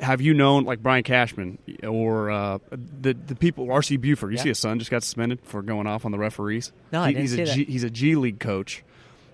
Have 0.01 0.21
you 0.21 0.35
known 0.35 0.65
like 0.65 0.83
Brian 0.83 1.03
Cashman 1.03 1.59
or 1.87 2.31
uh, 2.31 2.59
the 2.71 3.15
the 3.15 3.35
people 3.35 3.67
RC 3.67 4.01
Buford? 4.01 4.33
You 4.33 4.37
Yeah. 4.39 4.43
see 4.43 4.49
his 4.51 4.59
son 4.59 4.79
just 4.79 4.91
got 4.91 5.03
suspended 5.03 5.41
for 5.43 5.63
going 5.63 5.87
off 5.87 6.05
on 6.05 6.13
the 6.13 6.19
referees. 6.19 6.73
No, 6.93 7.03
I 7.03 7.09
He- 7.09 7.13
didn't 7.15 7.21
he's 7.23 7.35
see 7.37 7.43
a 7.43 7.47
that. 7.47 7.55
G, 7.55 7.65
he's 7.65 7.85
a 7.85 7.91
G 7.91 8.15
League 8.17 8.41
coach 8.41 8.83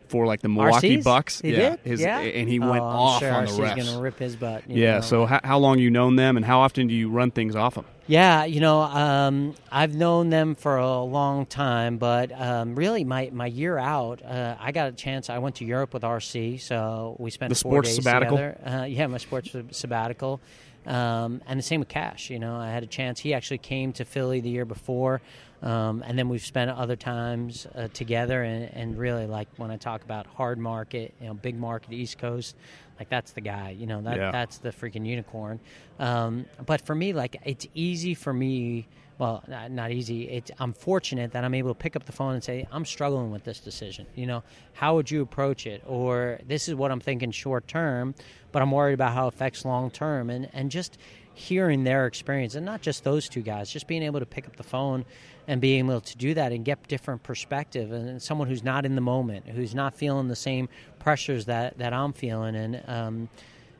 for 0.08 0.26
like 0.26 0.40
the 0.40 0.48
Milwaukee 0.48 0.96
RC's? 0.98 1.04
Bucks. 1.04 1.40
He 1.40 1.50
yeah, 1.52 1.70
did? 1.70 1.80
his- 1.84 2.00
yeah, 2.00 2.18
and 2.20 2.48
he 2.48 2.58
went 2.60 2.80
oh, 2.82 2.84
off 2.84 3.20
sure 3.20 3.32
on 3.32 3.44
the 3.46 3.50
RC's 3.52 3.58
refs. 3.60 3.76
gonna 3.86 4.00
rip 4.00 4.18
his 4.18 4.36
butt. 4.36 4.64
Yeah. 4.68 4.96
know. 4.96 5.00
So 5.02 5.26
how, 5.26 5.40
how 5.42 5.58
long 5.58 5.78
you 5.78 5.90
known 5.90 6.16
them, 6.16 6.36
and 6.36 6.44
how 6.46 6.60
often 6.60 6.86
do 6.88 6.94
you 6.94 7.10
run 7.10 7.30
things 7.30 7.56
off 7.56 7.74
them? 7.74 7.84
Yeah, 8.08 8.44
you 8.44 8.60
know, 8.60 8.82
um, 8.82 9.54
I've 9.70 9.96
known 9.96 10.30
them 10.30 10.54
for 10.54 10.76
a 10.76 11.00
long 11.02 11.44
time, 11.44 11.98
but 11.98 12.30
um, 12.40 12.76
really, 12.76 13.02
my, 13.02 13.30
my 13.32 13.46
year 13.46 13.78
out, 13.78 14.22
uh, 14.24 14.54
I 14.60 14.70
got 14.70 14.88
a 14.88 14.92
chance. 14.92 15.28
I 15.28 15.38
went 15.38 15.56
to 15.56 15.64
Europe 15.64 15.92
with 15.92 16.04
RC, 16.04 16.60
so 16.60 17.16
we 17.18 17.32
spent 17.32 17.48
The 17.48 17.56
four 17.56 17.72
sports 17.72 17.88
days 17.88 17.96
sabbatical? 17.96 18.36
together. 18.36 18.80
Uh, 18.82 18.84
yeah, 18.84 19.08
my 19.08 19.18
sports 19.18 19.50
sabbatical, 19.72 20.40
Um, 20.86 21.42
and 21.48 21.58
the 21.58 21.64
same 21.64 21.80
with 21.80 21.88
Cash. 21.88 22.30
You 22.30 22.38
know, 22.38 22.54
I 22.54 22.70
had 22.70 22.84
a 22.84 22.86
chance. 22.86 23.18
He 23.18 23.34
actually 23.34 23.58
came 23.58 23.92
to 23.94 24.04
Philly 24.04 24.40
the 24.40 24.50
year 24.50 24.64
before, 24.64 25.20
um, 25.60 26.04
and 26.06 26.16
then 26.16 26.28
we've 26.28 26.44
spent 26.44 26.70
other 26.70 26.94
times 26.94 27.66
uh, 27.74 27.88
together. 27.92 28.44
And, 28.44 28.70
and, 28.72 28.96
really, 28.96 29.26
like 29.26 29.48
when 29.56 29.72
I 29.72 29.78
talk 29.78 30.04
about 30.04 30.28
hard 30.28 30.58
market, 30.58 31.12
you 31.20 31.26
know, 31.26 31.34
big 31.34 31.58
market, 31.58 31.92
East 31.92 32.18
Coast, 32.18 32.54
like 32.98 33.08
that's 33.08 33.32
the 33.32 33.40
guy. 33.40 33.70
You 33.70 33.86
know, 33.86 34.02
that 34.02 34.16
Yeah. 34.16 34.30
that's 34.30 34.58
the 34.58 34.70
freaking 34.70 35.06
unicorn. 35.06 35.60
Um, 35.98 36.46
but 36.64 36.80
for 36.80 36.94
me, 36.94 37.12
like 37.12 37.36
it's 37.44 37.66
easy 37.74 38.14
for 38.14 38.32
me. 38.32 38.86
Well, 39.18 39.42
not, 39.48 39.70
not 39.70 39.92
easy. 39.92 40.28
It's, 40.28 40.50
I'm 40.58 40.74
fortunate 40.74 41.32
that 41.32 41.42
I'm 41.42 41.54
able 41.54 41.70
to 41.70 41.74
pick 41.74 41.96
up 41.96 42.04
the 42.04 42.12
phone 42.12 42.34
and 42.34 42.44
say, 42.44 42.68
I'm 42.70 42.84
struggling 42.84 43.30
with 43.30 43.44
this 43.44 43.60
decision. 43.60 44.06
You 44.14 44.26
know, 44.26 44.42
how 44.74 44.94
would 44.96 45.10
you 45.10 45.22
approach 45.22 45.66
it? 45.66 45.82
Or 45.86 46.38
this 46.46 46.68
is 46.68 46.74
what 46.74 46.90
I'm 46.90 47.00
thinking 47.00 47.30
short 47.30 47.66
term, 47.66 48.14
but 48.52 48.60
I'm 48.60 48.70
worried 48.70 48.92
about 48.92 49.14
how 49.14 49.24
it 49.26 49.34
affects 49.34 49.64
long 49.64 49.90
term. 49.90 50.28
And, 50.28 50.50
and 50.52 50.70
just 50.70 50.98
hearing 51.32 51.82
their 51.84 52.06
experience, 52.06 52.56
and 52.56 52.66
not 52.66 52.82
just 52.82 53.04
those 53.04 53.26
two 53.26 53.40
guys, 53.40 53.70
just 53.70 53.86
being 53.86 54.02
able 54.02 54.20
to 54.20 54.26
pick 54.26 54.46
up 54.46 54.56
the 54.56 54.62
phone 54.62 55.06
and 55.48 55.60
being 55.60 55.88
able 55.88 56.00
to 56.00 56.16
do 56.16 56.34
that 56.34 56.52
and 56.52 56.64
get 56.64 56.86
different 56.88 57.22
perspective 57.22 57.92
and 57.92 58.20
someone 58.20 58.48
who's 58.48 58.64
not 58.64 58.84
in 58.84 58.94
the 58.94 59.00
moment, 59.00 59.48
who's 59.48 59.74
not 59.74 59.94
feeling 59.94 60.28
the 60.28 60.36
same 60.36 60.68
pressures 60.98 61.44
that, 61.46 61.78
that 61.78 61.92
I'm 61.92 62.12
feeling. 62.12 62.56
And, 62.56 62.82
um, 62.88 63.28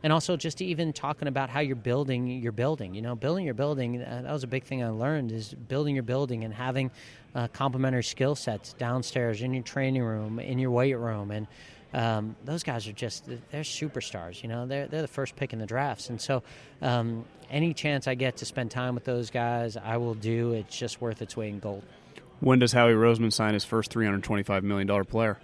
and 0.03 0.13
also 0.13 0.37
just 0.37 0.63
even 0.63 0.93
talking 0.93 1.27
about 1.27 1.51
how 1.51 1.61
you're 1.61 1.75
building 1.75 2.29
your 2.29 2.53
building. 2.53 2.95
You 2.95 3.03
know, 3.03 3.17
building 3.17 3.45
your 3.45 3.55
building. 3.55 4.01
Uh, 4.01 4.23
that 4.23 4.33
was 4.33 4.45
a 4.45 4.47
big 4.47 4.63
thing 4.63 4.85
I 4.85 4.91
learned 4.91 5.33
is 5.33 5.55
building 5.55 5.97
your 5.97 6.05
building 6.05 6.45
and 6.45 6.55
having 6.55 6.91
uh, 7.35 7.49
complementary 7.49 8.05
skill 8.05 8.37
sets 8.37 8.73
downstairs 8.75 9.43
in 9.43 9.53
your 9.53 9.65
training 9.65 10.05
room, 10.05 10.39
in 10.39 10.59
your 10.59 10.71
weight 10.71 10.95
room, 10.95 11.31
and 11.33 11.49
um, 11.97 12.37
those 12.45 12.63
guys 12.63 12.87
are 12.87 12.93
just 12.93 13.27
they're 13.27 13.63
superstars. 13.63 14.43
You 14.43 14.51
know, 14.51 14.67
they're 14.67 14.87
they're 14.87 15.01
the 15.01 15.09
first 15.09 15.35
pick 15.35 15.55
in 15.55 15.59
the 15.59 15.67
drafts, 15.67 16.11
and 16.11 16.21
so 16.21 16.43
um, 16.83 17.25
any 17.51 17.73
chance 17.73 18.07
I 18.07 18.15
get 18.15 18.37
to 18.37 18.45
spend 18.45 18.71
time 18.71 18.95
with 18.95 19.05
those 19.05 19.31
guys, 19.31 19.79
I 19.79 19.97
will 19.97 20.15
do. 20.15 20.53
It's 20.53 20.77
just 20.77 21.01
worth 21.01 21.23
its 21.23 21.37
weight 21.37 21.49
in 21.49 21.59
gold. 21.59 21.83
When 22.41 22.59
does 22.59 22.73
Howie 22.73 22.93
Roseman 22.93 23.33
sign 23.33 23.55
his 23.55 23.65
first 23.65 23.91
three 23.91 24.05
hundred 24.05 24.25
twenty-five 24.25 24.63
million 24.63 24.87
dollar 24.87 25.05
player? 25.05 25.39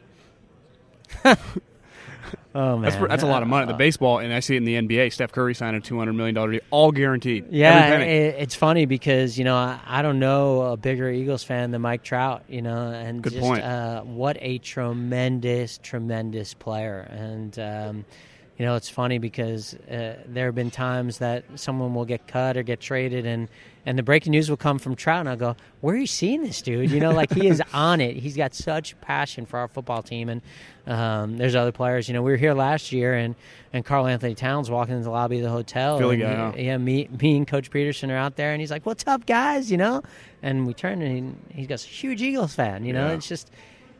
Oh 2.54 2.76
man, 2.76 2.90
That's 2.90 3.08
that's 3.08 3.22
a 3.22 3.26
lot 3.26 3.40
of 3.40 3.48
money. 3.48 3.66
The 3.66 3.72
baseball, 3.72 4.18
and 4.18 4.30
I 4.30 4.40
see 4.40 4.54
it 4.54 4.58
in 4.58 4.64
the 4.64 4.74
NBA. 4.74 5.10
Steph 5.14 5.32
Curry 5.32 5.54
signed 5.54 5.74
a 5.74 5.80
two 5.80 5.98
hundred 5.98 6.12
million 6.12 6.34
dollar 6.34 6.52
deal, 6.52 6.60
all 6.70 6.92
guaranteed. 6.92 7.46
Yeah, 7.50 8.00
it, 8.00 8.36
it's 8.38 8.54
funny 8.54 8.84
because 8.84 9.38
you 9.38 9.44
know 9.44 9.56
I, 9.56 9.80
I 9.86 10.02
don't 10.02 10.18
know 10.18 10.60
a 10.60 10.76
bigger 10.76 11.08
Eagles 11.08 11.42
fan 11.42 11.70
than 11.70 11.80
Mike 11.80 12.02
Trout. 12.02 12.42
You 12.48 12.60
know, 12.60 12.90
and 12.90 13.22
Good 13.22 13.32
just 13.32 13.42
point. 13.42 13.64
Uh, 13.64 14.02
what 14.02 14.36
a 14.40 14.58
tremendous, 14.58 15.78
tremendous 15.78 16.52
player. 16.52 17.08
And 17.10 17.58
um, 17.58 18.04
you 18.62 18.68
know, 18.68 18.76
it's 18.76 18.88
funny 18.88 19.18
because 19.18 19.74
uh, 19.90 20.14
there 20.24 20.46
have 20.46 20.54
been 20.54 20.70
times 20.70 21.18
that 21.18 21.42
someone 21.56 21.94
will 21.94 22.04
get 22.04 22.28
cut 22.28 22.56
or 22.56 22.62
get 22.62 22.78
traded, 22.80 23.26
and 23.26 23.48
and 23.84 23.98
the 23.98 24.04
breaking 24.04 24.30
news 24.30 24.48
will 24.48 24.56
come 24.56 24.78
from 24.78 24.94
Trout, 24.94 25.18
and 25.18 25.28
I'll 25.28 25.34
go, 25.36 25.56
"Where 25.80 25.96
are 25.96 25.98
you 25.98 26.06
seeing 26.06 26.44
this 26.44 26.62
dude?" 26.62 26.92
You 26.92 27.00
know, 27.00 27.10
like 27.10 27.32
he 27.32 27.48
is 27.48 27.60
on 27.74 28.00
it. 28.00 28.14
He's 28.14 28.36
got 28.36 28.54
such 28.54 29.00
passion 29.00 29.46
for 29.46 29.58
our 29.58 29.66
football 29.66 30.00
team, 30.00 30.28
and 30.28 30.42
um, 30.86 31.38
there's 31.38 31.56
other 31.56 31.72
players. 31.72 32.06
You 32.06 32.14
know, 32.14 32.22
we 32.22 32.30
were 32.30 32.36
here 32.36 32.54
last 32.54 32.92
year, 32.92 33.14
and 33.14 33.34
and 33.72 33.84
Karl 33.84 34.06
Anthony 34.06 34.36
Towns 34.36 34.70
walking 34.70 34.94
into 34.94 35.06
the 35.06 35.10
lobby 35.10 35.38
of 35.38 35.42
the 35.42 35.50
hotel. 35.50 35.98
Philly 35.98 36.22
and 36.22 36.52
guy, 36.52 36.56
he- 36.56 36.66
yeah, 36.66 36.76
me, 36.78 37.08
me 37.20 37.36
and 37.38 37.48
Coach 37.48 37.68
Peterson 37.68 38.12
are 38.12 38.16
out 38.16 38.36
there, 38.36 38.52
and 38.52 38.60
he's 38.60 38.70
like, 38.70 38.86
"What's 38.86 39.04
up, 39.08 39.26
guys?" 39.26 39.72
You 39.72 39.78
know, 39.78 40.02
and 40.40 40.68
we 40.68 40.72
turn 40.74 41.02
and 41.02 41.36
he, 41.50 41.62
he 41.62 41.66
goes, 41.66 41.82
"Huge 41.82 42.22
Eagles 42.22 42.54
fan." 42.54 42.84
You 42.84 42.92
know, 42.92 43.08
Yeah. 43.08 43.14
it's 43.14 43.26
just, 43.26 43.50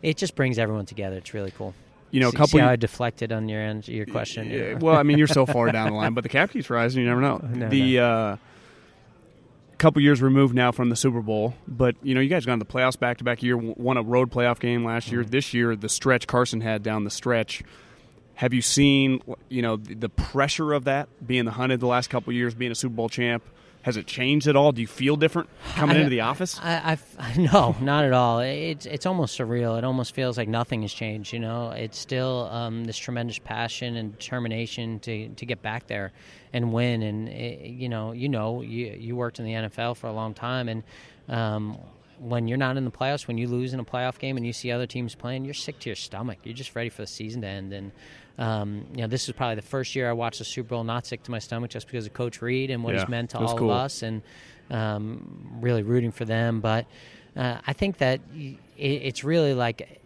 it 0.03 0.17
just 0.17 0.37
brings 0.37 0.57
everyone 0.57 0.87
together. 0.87 1.17
It's 1.17 1.35
really 1.35 1.51
cool. 1.51 1.75
You 2.13 2.21
know, 2.21 2.29
a 2.29 2.33
couple 2.33 2.47
See 2.49 2.59
how 2.59 2.69
I 2.69 2.77
deflected 2.77 3.33
on 3.33 3.49
your 3.49 3.61
end, 3.61 3.89
your 3.89 4.07
question. 4.07 4.49
Yeah, 4.51 4.75
well, 4.75 4.95
I 4.97 5.03
mean, 5.03 5.19
you're 5.19 5.27
so 5.27 5.47
far 5.47 5.73
down 5.73 5.89
the 5.89 5.95
line, 5.97 6.13
but 6.15 6.23
the 6.23 6.29
cap 6.29 6.51
keeps 6.53 6.71
rising. 6.71 7.03
You 7.03 7.09
never 7.09 7.21
know. 7.21 7.39
No, 7.53 7.69
the 7.69 7.99
Uh, 7.99 8.37
couple 9.79 10.01
years 10.03 10.23
removed 10.23 10.55
now 10.55 10.71
from 10.71 10.91
the 10.91 10.97
Super 10.97 11.21
Bowl, 11.23 11.55
but 11.67 11.97
you 12.03 12.15
know, 12.15 12.21
you 12.21 12.29
guys 12.29 12.47
got 12.47 12.53
in 12.53 12.59
the 12.61 12.65
playoffs 12.65 12.99
back 12.99 13.19
to 13.19 13.25
back 13.25 13.43
year. 13.43 13.57
Won 13.57 13.97
a 13.97 14.03
road 14.03 14.31
playoff 14.31 14.61
game 14.61 14.85
last 14.85 15.07
Mm-hmm. 15.07 15.15
year. 15.17 15.25
This 15.25 15.53
year, 15.55 15.75
the 15.75 15.89
stretch 15.89 16.27
Carson 16.27 16.61
had 16.61 16.83
down 16.83 17.05
the 17.05 17.11
stretch. 17.11 17.63
Have 18.35 18.55
you 18.55 18.63
seen, 18.63 19.21
you 19.49 19.63
know, 19.63 19.77
the, 19.77 19.95
the 19.95 20.09
pressure 20.09 20.73
of 20.73 20.85
that 20.85 21.09
being 21.27 21.45
the 21.45 21.51
hunted 21.51 21.81
the 21.81 21.87
last 21.87 22.11
couple 22.11 22.33
years, 22.33 22.55
being 22.55 22.73
a 22.73 22.75
Super 22.75 22.95
Bowl 22.95 23.09
champ? 23.09 23.43
Has 23.83 23.97
it 23.97 24.07
changed 24.07 24.47
at 24.47 24.55
all? 24.55 24.71
Do 24.73 24.81
you 24.81 24.87
feel 24.87 25.17
different 25.17 25.49
coming 25.75 25.97
I- 25.97 26.01
into 26.01 26.11
the 26.11 26.21
office? 26.21 26.59
I, 26.63 26.99
I 27.19 27.37
no, 27.37 27.77
not 27.81 28.05
at 28.05 28.13
all. 28.13 28.39
It's 28.41 28.87
it's 28.87 29.07
almost 29.07 29.39
surreal. 29.39 29.77
It 29.77 29.85
almost 29.85 30.15
feels 30.15 30.39
like 30.39 30.49
nothing 30.49 30.83
has 30.83 30.93
changed. 30.93 31.33
You 31.33 31.41
know, 31.41 31.71
it's 31.71 31.99
still 31.99 32.49
um, 32.51 32.85
this 32.85 32.97
tremendous 32.97 33.39
passion 33.39 33.97
and 33.97 34.13
determination 34.19 35.01
to 35.01 35.29
to 35.31 35.47
get 35.47 35.63
back 35.63 35.89
there 35.89 36.13
and 36.53 36.73
win. 36.73 37.03
And 37.03 37.29
it, 37.29 37.71
you 37.71 37.89
know, 37.89 38.13
you 38.13 38.29
know, 38.29 38.63
you 38.63 38.87
you 38.99 39.17
worked 39.17 39.39
in 39.41 39.45
the 39.45 39.53
NFL 39.53 39.97
for 39.97 40.07
a 40.07 40.13
long 40.13 40.33
time, 40.35 40.69
and 40.69 40.83
um, 41.29 41.77
when 42.19 42.47
you're 42.47 42.59
not 42.59 42.77
in 42.77 42.85
the 42.85 42.91
playoffs, 42.91 43.27
when 43.27 43.37
you 43.37 43.49
lose 43.49 43.75
in 43.75 43.81
a 43.81 43.85
playoff 43.85 44.19
game 44.19 44.37
and 44.37 44.47
you 44.47 44.53
see 44.53 44.71
other 44.71 44.87
teams 44.87 45.15
playing, 45.17 45.45
you're 45.45 45.55
sick 45.55 45.81
to 45.81 45.89
your 45.89 45.97
stomach. 45.97 46.39
You're 46.45 46.55
just 46.55 46.77
ready 46.77 46.89
for 46.89 47.03
the 47.03 47.09
season 47.09 47.41
to 47.43 47.49
end. 47.49 47.73
And 47.73 47.91
um, 48.39 48.87
you 48.95 49.03
know, 49.03 49.07
this 49.07 49.29
is 49.29 49.35
probably 49.35 49.57
the 49.57 49.63
first 49.63 49.95
year 49.95 50.09
I 50.09 50.13
watched 50.13 50.39
the 50.39 50.45
Super 50.45 50.71
Bowl 50.71 50.85
not 50.85 51.07
sick 51.07 51.23
to 51.25 51.31
my 51.31 51.39
stomach 51.39 51.71
just 51.71 51.87
because 51.87 52.07
of 52.07 52.15
Coach 52.15 52.41
Reid 52.43 52.71
and 52.71 52.83
what 52.83 52.95
Yeah, 52.95 53.01
he's 53.01 53.09
meant 53.09 53.31
to 53.31 53.39
all 53.39 53.57
cool. 53.57 53.71
of 53.71 53.77
us, 53.77 54.03
and 54.03 54.23
um, 54.71 55.59
really 55.61 55.83
rooting 55.83 56.13
for 56.13 56.25
them. 56.25 56.61
But 56.61 56.87
uh, 57.37 57.59
I 57.67 57.73
think 57.73 57.99
that 57.99 58.21
it, 58.35 58.57
it's 58.79 59.25
really 59.25 59.55
like 59.55 60.01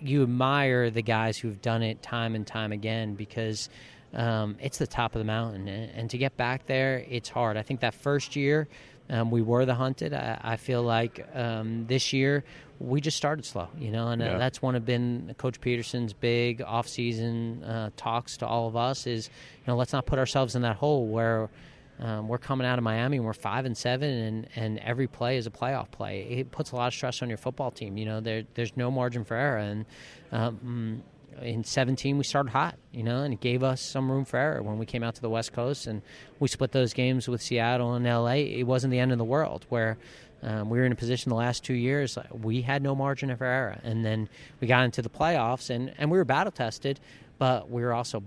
you 0.00 0.22
admire 0.22 0.90
the 0.90 1.02
guys 1.02 1.38
who've 1.38 1.60
done 1.62 1.82
it 1.82 2.02
time 2.02 2.34
and 2.34 2.46
time 2.46 2.72
again 2.72 3.14
because 3.14 3.68
um, 4.14 4.56
it's 4.60 4.78
the 4.78 4.86
top 4.86 5.14
of 5.14 5.18
the 5.18 5.24
mountain, 5.24 5.68
and, 5.68 6.08
to 6.10 6.18
get 6.18 6.36
back 6.36 6.66
there, 6.66 7.04
it's 7.08 7.28
hard. 7.28 7.56
I 7.56 7.62
think 7.62 7.80
that 7.80 7.94
first 7.94 8.36
year 8.36 8.68
um, 9.10 9.30
we 9.30 9.42
were 9.42 9.64
the 9.66 9.74
hunted. 9.74 10.14
I, 10.14 10.40
I 10.42 10.56
feel 10.56 10.82
like 10.82 11.26
um, 11.34 11.86
this 11.86 12.12
year 12.12 12.44
we 12.78 13.00
just 13.00 13.16
started 13.16 13.44
slow, 13.44 13.68
you 13.78 13.90
know, 13.90 14.08
and 14.08 14.22
uh, 14.22 14.24
Yeah. 14.26 14.38
that's 14.38 14.62
one 14.62 14.74
of 14.76 14.84
been 14.84 15.34
Coach 15.38 15.60
Peterson's 15.60 16.12
big 16.12 16.62
off-season 16.62 17.62
uh, 17.64 17.90
talks 17.96 18.36
to 18.38 18.46
all 18.46 18.68
of 18.68 18.76
us 18.76 19.06
is, 19.06 19.28
you 19.58 19.64
know, 19.66 19.76
let's 19.76 19.92
not 19.92 20.06
put 20.06 20.18
ourselves 20.18 20.54
in 20.54 20.62
that 20.62 20.76
hole 20.76 21.06
where. 21.06 21.50
Um, 21.96 22.26
we're 22.26 22.38
coming 22.38 22.66
out 22.66 22.76
of 22.76 22.82
Miami 22.82 23.18
and 23.18 23.24
we're 23.24 23.32
five 23.32 23.66
and 23.66 23.78
seven, 23.78 24.10
and, 24.10 24.48
and 24.56 24.78
every 24.80 25.06
play 25.06 25.36
is 25.36 25.46
a 25.46 25.50
playoff 25.50 25.92
play. 25.92 26.22
It 26.22 26.50
puts 26.50 26.72
a 26.72 26.74
lot 26.76 26.88
of 26.88 26.92
stress 26.92 27.22
on 27.22 27.28
your 27.28 27.38
football 27.38 27.70
team. 27.70 27.96
You 27.96 28.04
know, 28.04 28.20
there 28.20 28.42
there's 28.54 28.76
no 28.76 28.90
margin 28.90 29.24
for 29.24 29.36
error, 29.36 29.58
and 29.58 29.84
um, 30.32 31.04
in 31.42 31.64
17 31.64 32.18
we 32.18 32.24
started 32.24 32.50
hot. 32.50 32.76
You 32.92 33.02
know, 33.02 33.22
and 33.22 33.34
it 33.34 33.40
gave 33.40 33.62
us 33.62 33.80
some 33.80 34.10
room 34.10 34.24
for 34.24 34.36
error 34.38 34.62
when 34.62 34.78
we 34.78 34.86
came 34.86 35.02
out 35.02 35.14
to 35.16 35.22
the 35.22 35.30
West 35.30 35.52
Coast 35.52 35.86
and 35.86 36.02
we 36.40 36.48
split 36.48 36.72
those 36.72 36.92
games 36.92 37.28
with 37.28 37.42
Seattle 37.42 37.94
and 37.94 38.04
LA. 38.04 38.34
It 38.34 38.64
wasn't 38.64 38.90
the 38.90 38.98
end 38.98 39.12
of 39.12 39.18
the 39.18 39.24
world. 39.24 39.66
Where 39.68 39.96
um, 40.42 40.68
we 40.70 40.78
were 40.78 40.84
in 40.84 40.92
a 40.92 40.96
position 40.96 41.30
the 41.30 41.36
last 41.36 41.64
two 41.64 41.74
years 41.74 42.18
we 42.42 42.62
had 42.62 42.82
no 42.82 42.94
margin 42.94 43.30
of 43.30 43.40
error, 43.40 43.78
and 43.82 44.04
then 44.04 44.28
we 44.60 44.66
got 44.66 44.84
into 44.84 45.02
the 45.02 45.08
playoffs 45.10 45.70
and 45.70 45.92
and 45.98 46.10
we 46.10 46.18
were 46.18 46.24
battle 46.24 46.52
tested, 46.52 47.00
but 47.38 47.70
we 47.70 47.82
were 47.82 47.92
also 47.92 48.22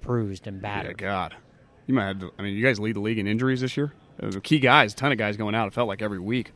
bruised 0.00 0.46
and 0.46 0.56
Yeah, 0.58 0.62
battered. 0.62 0.98
God, 0.98 1.34
you 1.86 1.94
might 1.94 2.06
have. 2.06 2.20
To, 2.20 2.32
I 2.38 2.42
mean, 2.42 2.54
you 2.54 2.64
guys 2.64 2.78
lead 2.78 2.96
the 2.96 3.00
league 3.00 3.18
in 3.18 3.26
injuries 3.26 3.60
this 3.60 3.76
year. 3.76 3.92
Key 4.42 4.60
guys, 4.60 4.92
a 4.92 4.96
ton 4.96 5.12
of 5.12 5.18
guys 5.18 5.36
going 5.36 5.54
out. 5.54 5.66
It 5.66 5.74
felt 5.74 5.88
like 5.88 6.00
every 6.02 6.20
week. 6.20 6.52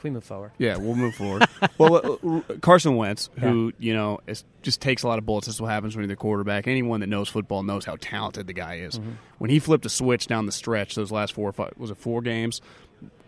Can 0.00 0.10
we 0.10 0.14
move 0.14 0.24
forward? 0.24 0.52
Yeah, 0.58 0.76
we'll 0.76 0.94
move 0.94 1.14
forward. 1.16 1.44
well, 1.78 1.96
uh, 1.96 2.28
uh, 2.28 2.40
Carson 2.60 2.96
Wentz, 2.96 3.30
who 3.40 3.72
you 3.78 3.92
know 3.92 4.20
is, 4.26 4.44
just 4.62 4.80
takes 4.80 5.02
a 5.02 5.08
lot 5.08 5.18
of 5.18 5.26
bullets. 5.26 5.46
That's 5.46 5.60
what 5.60 5.68
happens 5.68 5.96
when 5.96 6.04
you're 6.04 6.08
the 6.08 6.16
quarterback. 6.16 6.68
Anyone 6.68 7.00
that 7.00 7.08
knows 7.08 7.28
football 7.28 7.62
knows 7.62 7.84
how 7.84 7.96
talented 8.00 8.46
the 8.46 8.52
guy 8.52 8.76
is. 8.76 9.00
When 9.38 9.50
he 9.50 9.58
flipped 9.58 9.84
a 9.86 9.88
switch 9.88 10.26
down 10.28 10.46
the 10.46 10.52
stretch, 10.52 10.94
those 10.94 11.10
last 11.10 11.32
four 11.32 11.48
or 11.48 11.52
five 11.52 11.72
was 11.76 11.90
it 11.90 11.96
four 11.96 12.22
games, 12.22 12.60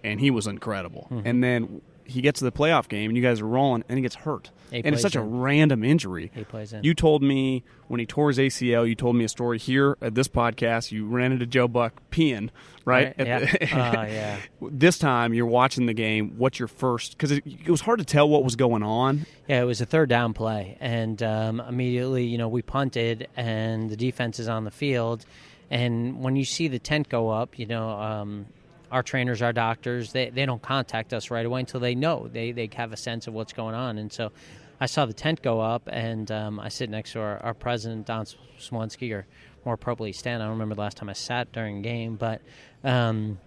and 0.04 0.20
he 0.20 0.30
was 0.30 0.46
incredible. 0.46 1.08
And 1.24 1.42
then 1.42 1.82
he 2.04 2.20
gets 2.20 2.38
to 2.40 2.44
the 2.44 2.52
playoff 2.52 2.88
game, 2.88 3.10
and 3.10 3.16
you 3.16 3.22
guys 3.22 3.40
are 3.40 3.46
rolling, 3.46 3.84
and 3.88 3.98
he 3.98 4.02
gets 4.02 4.14
hurt, 4.16 4.50
and 4.72 4.86
it's 4.94 5.02
such 5.02 5.16
a 5.16 5.20
random 5.22 5.82
injury. 5.84 6.30
He 6.34 6.44
plays 6.44 6.72
in. 6.72 6.84
You 6.84 6.94
told 6.94 7.22
me 7.22 7.64
when 7.88 8.00
he 8.00 8.06
tore 8.06 8.28
his 8.28 8.38
ACL, 8.38 8.88
you 8.88 8.94
told 8.94 9.16
me 9.16 9.24
a 9.24 9.28
story 9.28 9.58
here 9.58 9.96
at 10.00 10.14
this 10.14 10.28
podcast. 10.28 10.92
You 10.92 11.06
ran 11.06 11.32
into 11.32 11.46
Joe 11.46 11.68
Buck 11.68 11.94
peeing, 12.10 12.50
right? 12.84 13.14
Right, 13.18 13.18
At 13.18 13.60
the- 13.60 13.66
yeah. 13.66 13.90
Uh, 14.00 14.04
yeah. 14.06 14.36
this 14.60 14.98
time 14.98 15.32
you're 15.34 15.46
watching 15.46 15.86
the 15.86 15.94
game. 15.94 16.34
What's 16.38 16.58
your 16.58 16.68
first? 16.68 17.12
Because 17.12 17.30
it, 17.30 17.44
it 17.46 17.70
was 17.70 17.80
hard 17.82 17.98
to 18.00 18.04
tell 18.04 18.28
what 18.28 18.42
was 18.44 18.56
going 18.56 18.82
on. 18.82 19.26
Yeah, 19.48 19.62
it 19.62 19.64
was 19.64 19.80
a 19.80 19.86
third 19.86 20.08
down 20.08 20.32
play, 20.34 20.76
and 20.80 21.22
um, 21.22 21.60
immediately, 21.60 22.24
you 22.24 22.38
know, 22.38 22.48
we 22.48 22.62
punted, 22.62 23.28
and 23.36 23.88
the 23.90 23.96
defense 23.96 24.38
is 24.40 24.48
on 24.48 24.64
the 24.64 24.70
field, 24.70 25.24
and 25.70 26.20
when 26.20 26.36
you 26.36 26.44
see 26.44 26.68
the 26.68 26.78
tent 26.78 27.08
go 27.08 27.28
up, 27.30 27.58
you 27.58 27.66
know, 27.66 27.90
um, 27.90 28.46
our 28.90 29.02
trainers, 29.04 29.40
our 29.40 29.52
doctors, 29.52 30.12
they, 30.12 30.30
they 30.30 30.44
don't 30.44 30.60
contact 30.62 31.12
us 31.12 31.30
right 31.30 31.46
away 31.46 31.60
until 31.60 31.78
they 31.78 31.94
know 31.94 32.28
they 32.32 32.50
they 32.50 32.68
have 32.74 32.92
a 32.92 32.96
sense 32.96 33.26
of 33.28 33.34
what's 33.34 33.52
going 33.52 33.74
on, 33.74 33.98
and 33.98 34.12
so 34.12 34.32
I 34.80 34.86
saw 34.86 35.04
the 35.06 35.12
tent 35.12 35.42
go 35.42 35.60
up, 35.60 35.88
and 35.92 36.30
um, 36.30 36.58
I 36.58 36.68
sit 36.70 36.88
next 36.90 37.12
to 37.12 37.20
our, 37.20 37.38
our 37.44 37.54
president 37.54 38.06
Don 38.06 38.24
Smolenski, 38.58 39.12
or 39.14 39.26
more 39.64 39.74
appropriately 39.74 40.12
Stan. 40.12 40.40
I 40.40 40.44
don't 40.44 40.52
remember 40.52 40.74
the 40.74 40.80
last 40.80 40.96
time 40.96 41.08
I 41.10 41.14
sat 41.14 41.52
during 41.52 41.78
a 41.78 41.82
game, 41.82 42.16
but. 42.16 42.40
Um, 42.82 43.38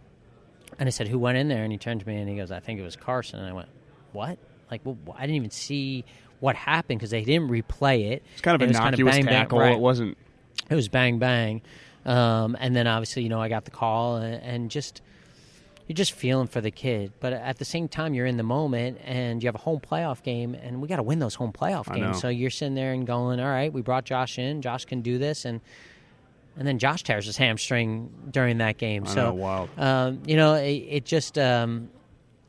and 0.80 0.88
I 0.88 0.90
said, 0.90 1.08
"Who 1.08 1.20
went 1.20 1.38
in 1.38 1.50
there?" 1.50 1.64
And 1.64 1.72
he 1.72 1.78
turned 1.78 2.00
to 2.00 2.08
me 2.08 2.18
and 2.18 2.28
he 2.28 2.36
goes, 2.36 2.52
"I 2.52 2.60
think 2.60 2.80
it 2.80 2.84
was 2.84 2.96
Carson." 2.96 3.40
And 3.40 3.48
I 3.48 3.54
went, 3.54 3.70
"What?" 4.12 4.40
Like, 4.72 4.82
well, 4.84 4.98
I 5.16 5.22
didn't 5.22 5.36
even 5.36 5.52
see 5.52 6.04
what 6.40 6.56
happened 6.56 7.00
because 7.00 7.12
they 7.12 7.24
didn't 7.24 7.50
replay 7.50 8.12
it. 8.12 8.24
It's 8.34 8.42
kind 8.42 8.56
of 8.56 8.62
It 8.68 8.76
innocuous 8.76 9.16
bang, 9.16 9.26
bang, 9.26 9.34
tackle. 9.34 9.60
right. 9.60 9.74
It 9.74 9.80
wasn't. 9.80 10.18
It 10.72 10.76
was 10.76 10.88
bang 10.90 11.20
bang. 11.20 11.62
Um, 12.06 12.58
and 12.60 12.76
then 12.76 12.88
obviously, 12.88 13.22
you 13.22 13.30
know, 13.30 13.40
I 13.40 13.50
got 13.50 13.66
the 13.66 13.72
call 13.72 14.18
and, 14.18 14.42
and 14.44 14.72
just 14.72 15.04
you're 15.88 15.96
just 15.96 16.14
feeling 16.14 16.48
for 16.48 16.62
the 16.62 16.72
kid. 16.72 17.12
But 17.20 17.34
at 17.34 17.58
the 17.58 17.66
same 17.66 17.88
time, 17.88 18.14
you're 18.14 18.26
in 18.26 18.38
the 18.38 18.44
moment 18.44 19.00
and 19.04 19.44
you 19.44 19.48
have 19.48 19.56
a 19.56 19.60
home 19.60 19.80
playoff 19.80 20.24
game, 20.24 20.56
and 20.56 20.82
we 20.82 20.88
got 20.88 20.98
to 20.98 21.04
win 21.04 21.20
those 21.20 21.36
home 21.36 21.52
playoff 21.52 21.90
I 21.90 21.96
games. 21.96 22.06
know. 22.16 22.20
So 22.20 22.30
you're 22.30 22.50
sitting 22.50 22.76
there 22.76 22.94
and 22.94 23.06
going, 23.06 23.40
all 23.40 23.48
right, 23.48 23.72
we 23.72 23.82
brought 23.82 24.06
Josh 24.06 24.40
in. 24.40 24.62
Josh 24.62 24.86
can 24.86 25.02
do 25.02 25.18
this. 25.18 25.46
And 25.46 25.62
and 26.56 26.68
then 26.68 26.78
Josh 26.78 27.04
tears 27.04 27.26
his 27.26 27.36
hamstring 27.36 28.12
during 28.30 28.60
that 28.60 28.78
game. 28.78 29.06
I 29.06 29.10
so 29.10 29.24
know, 29.24 29.34
wild. 29.34 29.70
Um, 29.78 30.22
you 30.26 30.38
know, 30.38 30.54
it, 30.54 30.70
it 30.70 31.06
just 31.06 31.38
um, 31.38 31.90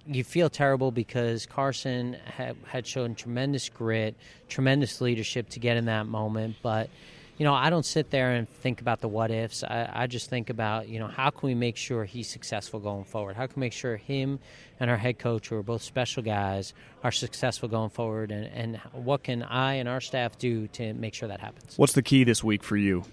you 0.07 0.23
feel 0.23 0.51
terrible 0.51 0.91
because 0.91 1.47
Carson 1.47 2.15
had, 2.25 2.57
had 2.67 2.87
shown 2.87 3.15
tremendous 3.15 3.69
grit, 3.71 4.15
tremendous 4.49 5.01
leadership 5.01 5.49
to 5.51 5.61
get 5.61 5.77
in 5.77 5.87
that 5.87 6.07
moment, 6.07 6.57
but. 6.63 6.91
You 7.37 7.45
know, 7.45 7.55
I 7.55 7.69
don't 7.69 7.85
sit 7.85 8.11
there 8.11 8.31
and 8.33 8.49
think 8.49 8.81
about 8.81 9.01
the 9.01 9.09
what 9.09 9.31
ifs. 9.31 9.65
I, 9.65 9.91
I 9.93 10.07
just 10.07 10.31
think 10.31 10.51
about, 10.51 10.89
you 10.89 11.01
know, 11.01 11.09
how 11.09 11.31
can 11.31 11.49
we 11.49 11.55
make 11.55 11.77
sure 11.77 12.05
he's 12.05 12.29
successful 12.29 12.79
going 12.79 13.05
forward? 13.05 13.35
How 13.35 13.47
can 13.47 13.57
we 13.57 13.67
make 13.67 13.73
sure 13.73 13.97
him 13.97 14.39
and 14.79 14.89
our 14.89 14.97
head 14.97 15.19
coach, 15.19 15.49
who 15.49 15.57
are 15.57 15.63
both 15.63 15.83
special 15.83 16.23
guys, 16.23 16.75
are 17.03 17.11
successful 17.11 17.69
going 17.69 17.91
forward? 17.91 18.31
And, 18.31 18.47
and 18.47 18.77
what 18.93 19.25
can 19.25 19.43
I 19.43 19.75
and 19.75 19.89
our 19.89 20.01
staff 20.01 20.39
do 20.39 20.69
to 20.69 20.95
make 20.95 21.15
sure 21.15 21.29
that 21.29 21.41
happens? 21.41 21.77
What's 21.77 21.95
the 21.95 22.03
key 22.03 22.23
this 22.23 22.45
week 22.45 22.63
for 22.63 22.77
you? 22.77 23.05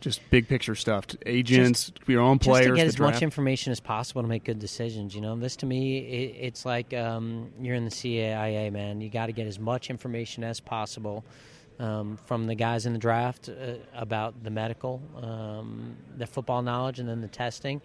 Just 0.00 0.28
big 0.30 0.48
picture 0.48 0.76
stuff. 0.76 1.06
Agents, 1.26 1.90
your 2.06 2.20
own 2.20 2.38
players. 2.38 2.66
just 2.66 2.70
to 2.70 2.76
get 2.76 2.86
as 2.86 2.98
much 3.00 3.22
information 3.22 3.72
as 3.72 3.80
possible 3.80 4.22
to 4.22 4.28
make 4.28 4.44
good 4.44 4.60
decisions. 4.60 5.12
You 5.14 5.20
know, 5.20 5.36
this 5.36 5.56
to 5.56 5.66
me, 5.66 5.98
it, 5.98 6.36
it's 6.40 6.64
like 6.64 6.94
um, 6.94 7.50
you're 7.60 7.74
in 7.74 7.84
the 7.84 7.90
CIA, 7.90 8.70
man. 8.70 9.00
You 9.00 9.10
got 9.10 9.26
to 9.26 9.32
get 9.32 9.48
as 9.48 9.58
much 9.58 9.90
information 9.90 10.44
as 10.44 10.60
possible 10.60 11.24
um, 11.78 12.18
from 12.26 12.46
the 12.46 12.54
guys 12.54 12.86
in 12.86 12.92
the 12.92 12.98
draft 12.98 13.48
uh, 13.48 13.74
about 13.94 14.42
the 14.42 14.50
medical, 14.50 15.00
um, 15.20 15.96
the 16.16 16.26
football 16.26 16.62
knowledge, 16.62 16.98
and 16.98 17.08
then 17.08 17.20
the 17.20 17.28
testing. 17.28 17.80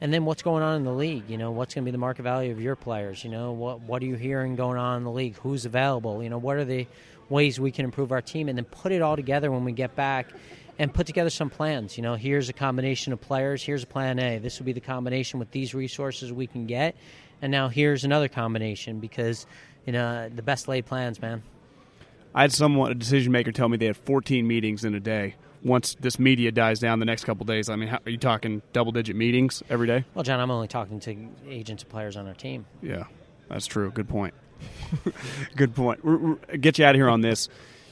And 0.00 0.12
then 0.12 0.24
what's 0.24 0.42
going 0.42 0.62
on 0.62 0.76
in 0.76 0.84
the 0.84 0.92
league? 0.92 1.28
You 1.28 1.38
know, 1.38 1.50
what's 1.50 1.74
going 1.74 1.84
to 1.84 1.86
be 1.86 1.92
the 1.92 1.98
market 1.98 2.22
value 2.22 2.50
of 2.50 2.60
your 2.60 2.76
players? 2.76 3.22
You 3.24 3.30
know, 3.30 3.52
what 3.52 3.80
what 3.80 4.02
are 4.02 4.06
you 4.06 4.16
hearing 4.16 4.56
going 4.56 4.78
on 4.78 4.98
in 4.98 5.04
the 5.04 5.10
league? 5.10 5.36
Who's 5.36 5.64
available? 5.64 6.22
You 6.22 6.30
know, 6.30 6.38
what 6.38 6.56
are 6.56 6.64
the 6.64 6.86
ways 7.28 7.60
we 7.60 7.70
can 7.70 7.84
improve 7.84 8.12
our 8.12 8.20
team? 8.20 8.48
And 8.48 8.58
then 8.58 8.64
put 8.64 8.92
it 8.92 9.02
all 9.02 9.16
together 9.16 9.50
when 9.50 9.64
we 9.64 9.72
get 9.72 9.94
back 9.94 10.32
and 10.78 10.92
put 10.92 11.06
together 11.06 11.30
some 11.30 11.50
plans. 11.50 11.96
You 11.96 12.02
know, 12.02 12.16
here's 12.16 12.48
a 12.48 12.52
combination 12.52 13.12
of 13.12 13.20
players. 13.20 13.62
Here's 13.62 13.84
a 13.84 13.86
plan 13.86 14.18
A. 14.18 14.38
This 14.38 14.58
will 14.58 14.66
be 14.66 14.72
the 14.72 14.80
combination 14.80 15.38
with 15.38 15.50
these 15.52 15.74
resources 15.74 16.32
we 16.32 16.46
can 16.46 16.66
get. 16.66 16.96
And 17.40 17.50
now 17.52 17.68
here's 17.68 18.04
another 18.04 18.28
combination 18.28 19.00
because, 19.00 19.46
you 19.86 19.92
know, 19.92 20.28
the 20.28 20.42
best 20.42 20.66
laid 20.66 20.86
plans, 20.86 21.20
man. 21.20 21.42
I 22.34 22.42
had 22.42 22.52
someone, 22.52 22.90
a 22.90 22.94
decision 22.94 23.32
maker, 23.32 23.52
tell 23.52 23.68
me 23.68 23.76
they 23.76 23.86
had 23.86 23.96
14 23.96 24.46
meetings 24.46 24.84
in 24.84 24.94
a 24.94 25.00
day. 25.00 25.36
Once 25.62 25.96
this 26.00 26.18
media 26.18 26.52
dies 26.52 26.78
down 26.78 26.98
the 26.98 27.06
next 27.06 27.24
couple 27.24 27.46
days, 27.46 27.70
I 27.70 27.76
mean, 27.76 27.88
how, 27.88 27.98
are 28.04 28.10
you 28.10 28.18
talking 28.18 28.60
double 28.72 28.92
digit 28.92 29.16
meetings 29.16 29.62
every 29.70 29.86
day? 29.86 30.04
Well, 30.14 30.22
John, 30.22 30.40
I'm 30.40 30.50
only 30.50 30.68
talking 30.68 31.00
to 31.00 31.16
agents 31.48 31.82
and 31.84 31.90
players 31.90 32.16
on 32.16 32.26
our 32.26 32.34
team. 32.34 32.66
Yeah, 32.82 33.04
that's 33.48 33.66
true. 33.66 33.90
Good 33.90 34.08
point. 34.08 34.34
Good 35.56 35.74
point. 35.74 36.00
R- 36.04 36.28
r- 36.50 36.56
get 36.56 36.78
you 36.78 36.84
out 36.84 36.94
of 36.94 36.98
here 36.98 37.08
on 37.08 37.20
this. 37.22 37.48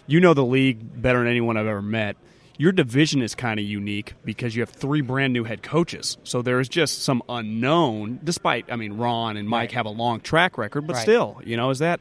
You 0.07 0.21
know 0.21 0.35
the 0.35 0.45
league 0.45 1.01
better 1.01 1.21
than 1.21 1.29
anyone 1.29 1.57
I've 1.57 1.67
ever 1.67 1.83
met. 1.83 2.17
Your 2.59 2.73
division 2.73 3.23
is 3.23 3.35
kind 3.35 3.59
of 3.59 3.65
unique 3.65 4.15
because 4.25 4.55
you 4.55 4.63
have 4.63 4.69
three 4.71 5.01
brand 5.01 5.33
new 5.33 5.45
head 5.45 5.63
coaches. 5.63 6.19
So 6.25 6.43
there 6.43 6.61
is 6.61 6.69
just 6.69 7.03
some 7.03 7.23
unknown, 7.29 8.21
despite, 8.23 8.67
I 8.71 8.77
mean, 8.77 8.95
Ron 8.95 9.37
and 9.37 9.49
Mike 9.49 9.71
Right. 9.71 9.73
have 9.73 9.87
a 9.87 9.91
long 9.91 10.21
track 10.21 10.59
record, 10.59 10.87
but 10.87 10.97
Right. 10.97 11.03
still, 11.03 11.41
you 11.45 11.57
know, 11.57 11.71
is 11.71 11.79
that 11.79 12.01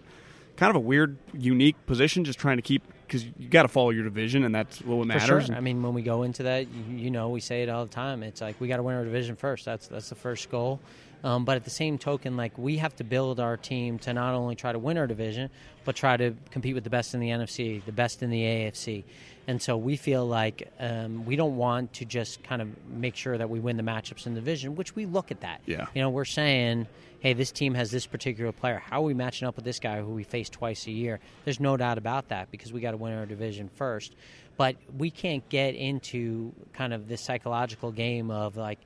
kind 0.62 0.70
of 0.70 0.76
a 0.76 0.80
weird, 0.80 1.18
unique 1.34 1.76
position 1.88 2.24
just 2.24 2.38
trying 2.38 2.58
to 2.58 2.62
keep, 2.62 2.84
because 3.08 3.26
you 3.26 3.50
got 3.50 3.64
to 3.64 3.68
follow 3.68 3.90
your 3.90 4.04
division 4.04 4.44
and 4.44 4.54
that's 4.54 4.80
what 4.84 5.08
matters. 5.08 5.48
sure. 5.48 5.56
I 5.56 5.60
mean, 5.60 5.82
when 5.82 5.96
we 5.96 6.04
go 6.04 6.22
into 6.22 6.44
that, 6.44 6.68
you, 6.68 6.98
you 6.98 7.10
know, 7.10 7.30
we 7.30 7.40
say 7.40 7.64
it 7.64 7.70
all 7.70 7.84
the 7.84 7.92
time. 7.92 8.22
It's 8.22 8.42
like 8.42 8.62
we 8.62 8.68
got 8.68 8.78
to 8.78 8.84
win 8.84 8.96
our 8.96 9.04
division 9.04 9.36
first. 9.36 9.66
That's 9.66 9.88
that's 9.88 10.10
the 10.10 10.16
first 10.16 10.52
goal. 10.52 10.80
Um, 11.24 11.46
but 11.46 11.56
at 11.56 11.64
the 11.64 11.70
same 11.70 11.98
token, 11.98 12.36
like 12.36 12.58
we 12.58 12.78
have 12.78 12.96
to 12.96 13.04
build 13.04 13.40
our 13.40 13.58
team 13.58 14.00
to 14.00 14.14
not 14.14 14.34
only 14.34 14.56
try 14.56 14.72
to 14.72 14.80
win 14.80 14.98
our 14.98 15.08
division, 15.08 15.50
but 15.86 15.96
try 15.96 16.18
to 16.18 16.36
compete 16.50 16.76
with 16.76 16.84
the 16.84 16.90
best 16.90 17.14
in 17.14 17.20
the 17.20 17.30
NFC, 17.30 17.84
the 17.86 17.92
best 17.92 18.24
in 18.24 18.30
the 18.30 18.42
AFC. 18.42 19.04
And 19.48 19.62
so 19.62 19.78
we 19.78 19.98
feel 19.98 20.26
like 20.26 20.72
um, 20.80 21.26
we 21.26 21.36
don't 21.36 21.58
want 21.58 21.94
to 21.94 22.06
just 22.06 22.44
kind 22.44 22.62
of 22.62 22.70
make 22.88 23.16
sure 23.16 23.38
that 23.38 23.50
we 23.50 23.60
win 23.60 23.78
the 23.78 23.84
matchups 23.84 24.26
in 24.26 24.34
the 24.34 24.40
division, 24.40 24.76
which 24.76 24.96
we 24.96 25.06
look 25.06 25.32
at 25.32 25.42
that. 25.42 25.62
Yeah. 25.66 25.88
You 25.94 26.02
know, 26.02 26.10
we're 26.10 26.26
saying, 26.26 26.88
hey, 27.20 27.34
this 27.34 27.52
team 27.52 27.74
has 27.74 27.92
this 27.92 28.06
particular 28.06 28.52
player. 28.52 28.80
How 28.80 29.02
are 29.02 29.06
we 29.06 29.14
matching 29.14 29.48
up 29.48 29.56
with 29.56 29.66
this 29.66 29.80
guy 29.80 30.00
who 30.00 30.12
we 30.12 30.24
face 30.24 30.50
twice 30.50 30.88
a 30.88 30.92
year? 30.92 31.20
There's 31.46 31.60
no 31.60 31.76
doubt 31.76 31.98
about 31.98 32.30
that 32.30 32.52
because 32.52 32.72
we 32.72 32.82
got 32.82 32.92
to 32.92 32.98
win 32.98 33.14
our 33.14 33.26
division 33.26 33.70
first. 33.76 34.14
But 34.58 34.76
we 34.96 35.10
can't 35.10 35.48
get 35.50 35.76
into 35.76 36.54
kind 36.74 36.94
of 36.94 37.08
this 37.08 37.22
psychological 37.22 37.92
game 37.92 38.30
of 38.30 38.58
like, 38.58 38.80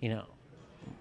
you 0.00 0.10
know, 0.10 0.24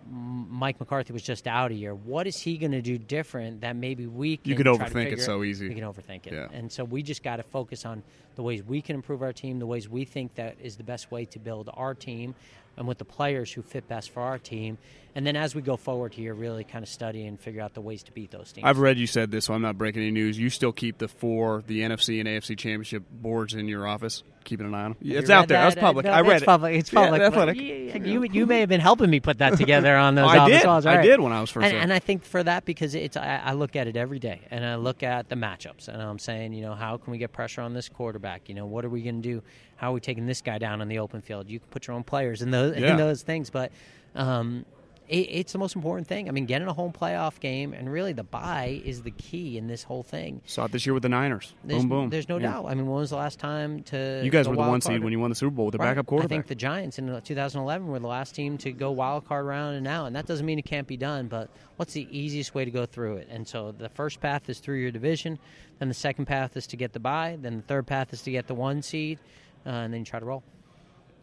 Mike 0.10 0.80
McCarthy 0.80 1.14
was 1.14 1.24
just 1.24 1.48
out 1.48 1.72
a 1.72 1.74
year. 1.74 1.96
What 1.96 2.28
is 2.28 2.40
he 2.40 2.58
going 2.58 2.74
to 2.74 2.82
do 2.82 2.98
different 2.98 3.62
that 3.62 3.76
maybe 3.76 4.08
we 4.08 4.38
can 4.38 4.50
You 4.50 4.64
to 4.64 4.72
overthink 4.74 5.14
it 5.14 5.22
so 5.22 5.44
easy. 5.44 5.70
We 5.70 5.76
can 5.76 5.84
overthink 5.86 6.28
it. 6.28 6.34
Yeah. 6.34 6.48
And 6.52 6.72
so 6.72 6.84
we 6.84 7.02
just 7.02 7.24
got 7.24 7.38
to 7.38 7.44
focus 7.44 7.86
on 7.86 8.04
the 8.36 8.44
ways 8.44 8.64
we 8.64 8.82
can 8.82 8.96
improve 8.96 9.22
our 9.22 9.34
team, 9.34 9.60
the 9.60 9.66
ways 9.66 9.88
we 9.90 10.06
think 10.06 10.36
that 10.36 10.56
is 10.62 10.76
the 10.76 10.84
best 10.84 11.12
way 11.12 11.26
to 11.26 11.40
build 11.40 11.70
our 11.74 11.94
team, 11.94 12.36
and 12.78 12.88
with 12.88 12.98
the 12.98 13.06
players 13.06 13.52
who 13.52 13.62
fit 13.62 13.88
best 13.88 14.10
for 14.12 14.22
our 14.22 14.38
team. 14.40 14.78
And 15.14 15.28
then 15.28 15.36
as 15.36 15.54
we 15.54 15.62
go 15.62 15.76
forward 15.76 16.14
here, 16.14 16.34
really 16.34 16.64
kind 16.64 16.84
of 16.84 16.88
study 16.90 17.26
and 17.26 17.38
figure 17.38 17.62
out 17.62 17.74
the 17.74 17.82
ways 17.82 18.02
to 18.04 18.14
beat 18.14 18.32
those 18.32 18.54
teams. 18.54 18.64
I've 18.66 18.80
read 18.80 18.98
you 18.98 19.08
said 19.08 19.30
this, 19.30 19.44
so 19.44 19.54
I'm 19.54 19.62
not 19.62 19.78
breaking 19.78 20.02
any 20.04 20.12
news. 20.12 20.40
You 20.40 20.50
still 20.50 20.72
keep 20.72 21.00
the 21.00 21.10
four, 21.10 21.64
the 21.68 21.82
NFC 21.82 22.22
and 22.22 22.30
AFC 22.30 22.58
championship 22.58 23.04
boards 23.12 23.54
in 23.54 23.68
your 23.68 23.86
office, 23.86 24.24
keeping 24.46 24.66
an 24.68 24.74
eye 24.74 24.84
on 24.84 24.92
them. 24.92 24.98
You 25.02 25.18
It's 25.20 25.30
out 25.30 25.50
there. 25.50 25.62
That's 25.62 25.76
public. 25.76 26.06
No, 26.06 26.14
I 26.14 26.22
read 26.22 26.36
it's 26.36 26.44
it. 26.44 26.46
Public. 26.46 26.76
It's 26.76 26.94
Yeah, 26.94 27.02
public. 27.04 27.22
athletic. 27.24 27.58
You, 27.58 28.02
you, 28.06 28.24
you 28.24 28.46
may 28.46 28.62
have 28.62 28.70
been 28.70 28.80
helping 28.80 29.10
me 29.10 29.20
put 29.20 29.40
that 29.40 29.58
together 29.58 29.94
on 29.98 30.16
those. 30.16 30.30
I 30.30 30.38
office 30.38 30.56
did. 30.60 30.64
calls. 30.64 30.86
I 30.86 31.02
did 31.02 31.20
when 31.20 31.34
I 31.34 31.42
was 31.42 31.50
first 31.50 31.66
And, 31.68 31.76
and 31.76 31.92
I 31.92 32.00
think 32.00 32.24
for 32.24 32.42
that 32.42 32.64
because 32.64 32.96
it's 32.96 33.18
I, 33.18 33.42
I 33.44 33.52
look 33.52 33.76
at 33.76 33.88
it 33.88 33.98
every 33.98 34.20
day, 34.20 34.40
and 34.50 34.64
I 34.64 34.76
look 34.76 35.04
at 35.04 35.28
the 35.28 35.36
matchups, 35.36 35.90
and 35.90 36.02
I'm 36.02 36.20
saying, 36.20 36.54
you 36.54 36.62
know, 36.62 36.74
how 36.74 36.96
can 36.96 37.12
we 37.12 37.18
get 37.18 37.34
pressure 37.34 37.60
on 37.60 37.74
this 37.74 37.90
quarterback? 37.90 38.48
You 38.48 38.56
know, 38.56 38.66
what 38.66 38.86
are 38.86 38.90
we 38.90 39.02
going 39.02 39.22
to 39.22 39.28
do? 39.28 39.44
How 39.82 39.90
are 39.90 39.94
we 39.96 40.00
taking 40.00 40.28
this 40.28 40.42
guy 40.44 40.60
down 40.60 40.80
on 40.80 40.90
the 40.90 41.00
open 41.00 41.22
field? 41.22 41.50
You 41.50 41.58
can 41.60 41.68
put 41.70 41.88
your 41.88 41.96
own 41.96 42.04
players 42.04 42.44
in 42.44 42.52
those 42.52 42.78
Yeah. 42.78 42.92
in 42.92 42.98
those 42.98 43.24
things, 43.24 43.50
but. 43.50 43.72
Um, 44.16 44.66
it, 45.10 45.28
it's 45.30 45.52
the 45.52 45.58
most 45.58 45.76
important 45.76 46.08
thing. 46.08 46.30
I 46.30 46.32
mean, 46.32 46.46
getting 46.46 46.70
a 46.70 46.74
home 46.74 46.94
playoff 46.94 47.42
game 47.42 47.74
and 47.74 47.92
really 47.92 48.14
the 48.14 48.24
bye 48.24 48.82
is 48.86 49.02
the 49.02 49.12
key 49.12 49.58
in 49.58 49.68
this 49.68 49.84
whole 49.84 50.04
thing. 50.04 50.40
Saw 50.46 50.66
it 50.66 50.72
this 50.72 50.86
year 50.86 50.94
with 50.94 51.04
the 51.04 51.10
Niners. 51.10 51.54
There's, 51.66 51.82
boom, 51.82 51.90
boom. 51.90 52.10
There's 52.10 52.30
no 52.30 52.38
Yeah. 52.38 52.52
doubt. 52.54 52.68
I 52.68 52.76
mean, 52.76 52.86
when 52.86 52.96
was 52.96 53.10
the 53.10 53.18
last 53.18 53.38
time 53.38 53.84
to 53.84 54.22
You 54.24 54.32
guys 54.32 54.48
were 54.48 54.56
the 54.56 54.62
one 54.62 54.80
seed 54.80 55.04
when 55.04 55.12
you 55.12 55.20
won 55.20 55.30
the 55.30 55.36
Super 55.36 55.52
Bowl 55.52 55.66
with 55.66 55.74
the 55.74 55.80
Right. 55.80 55.90
backup 55.90 56.06
quarterback? 56.06 56.32
I 56.32 56.36
think 56.36 56.48
the 56.48 56.56
Giants 56.56 56.98
in 56.98 57.08
2011 57.24 57.88
were 57.90 58.00
the 58.00 58.08
last 58.08 58.36
team 58.36 58.58
to 58.60 58.72
go 58.72 58.92
wild 58.92 59.26
card 59.28 59.46
round 59.46 59.76
and 59.76 59.86
out, 59.86 60.06
and 60.06 60.16
that 60.16 60.28
doesn't 60.28 60.46
mean 60.46 60.60
it 60.60 60.66
can't 60.66 60.88
be 60.88 60.96
done. 60.96 61.28
But 61.28 61.50
what's 61.76 61.92
the 61.92 62.08
easiest 62.10 62.56
way 62.56 62.64
to 62.64 62.72
go 62.72 62.86
through 62.86 63.18
it? 63.18 63.28
And 63.30 63.46
so 63.46 63.74
the 63.78 63.90
first 63.90 64.22
path 64.22 64.50
is 64.50 64.60
through 64.60 64.78
your 64.80 64.92
division, 64.92 65.40
then 65.80 65.90
the 65.90 65.94
second 65.94 66.26
path 66.26 66.56
is 66.56 66.66
to 66.68 66.78
get 66.78 66.94
the 66.94 67.02
bye, 67.02 67.38
then 67.42 67.58
the 67.58 67.64
third 67.64 67.86
path 67.86 68.14
is 68.14 68.22
to 68.22 68.32
get 68.32 68.48
the 68.48 68.56
one 68.56 68.82
seed, 68.82 69.20
uh, 69.66 69.70
and 69.70 69.94
then 69.94 70.02
you 70.02 70.06
try 70.06 70.20
to 70.20 70.26
roll. 70.26 70.44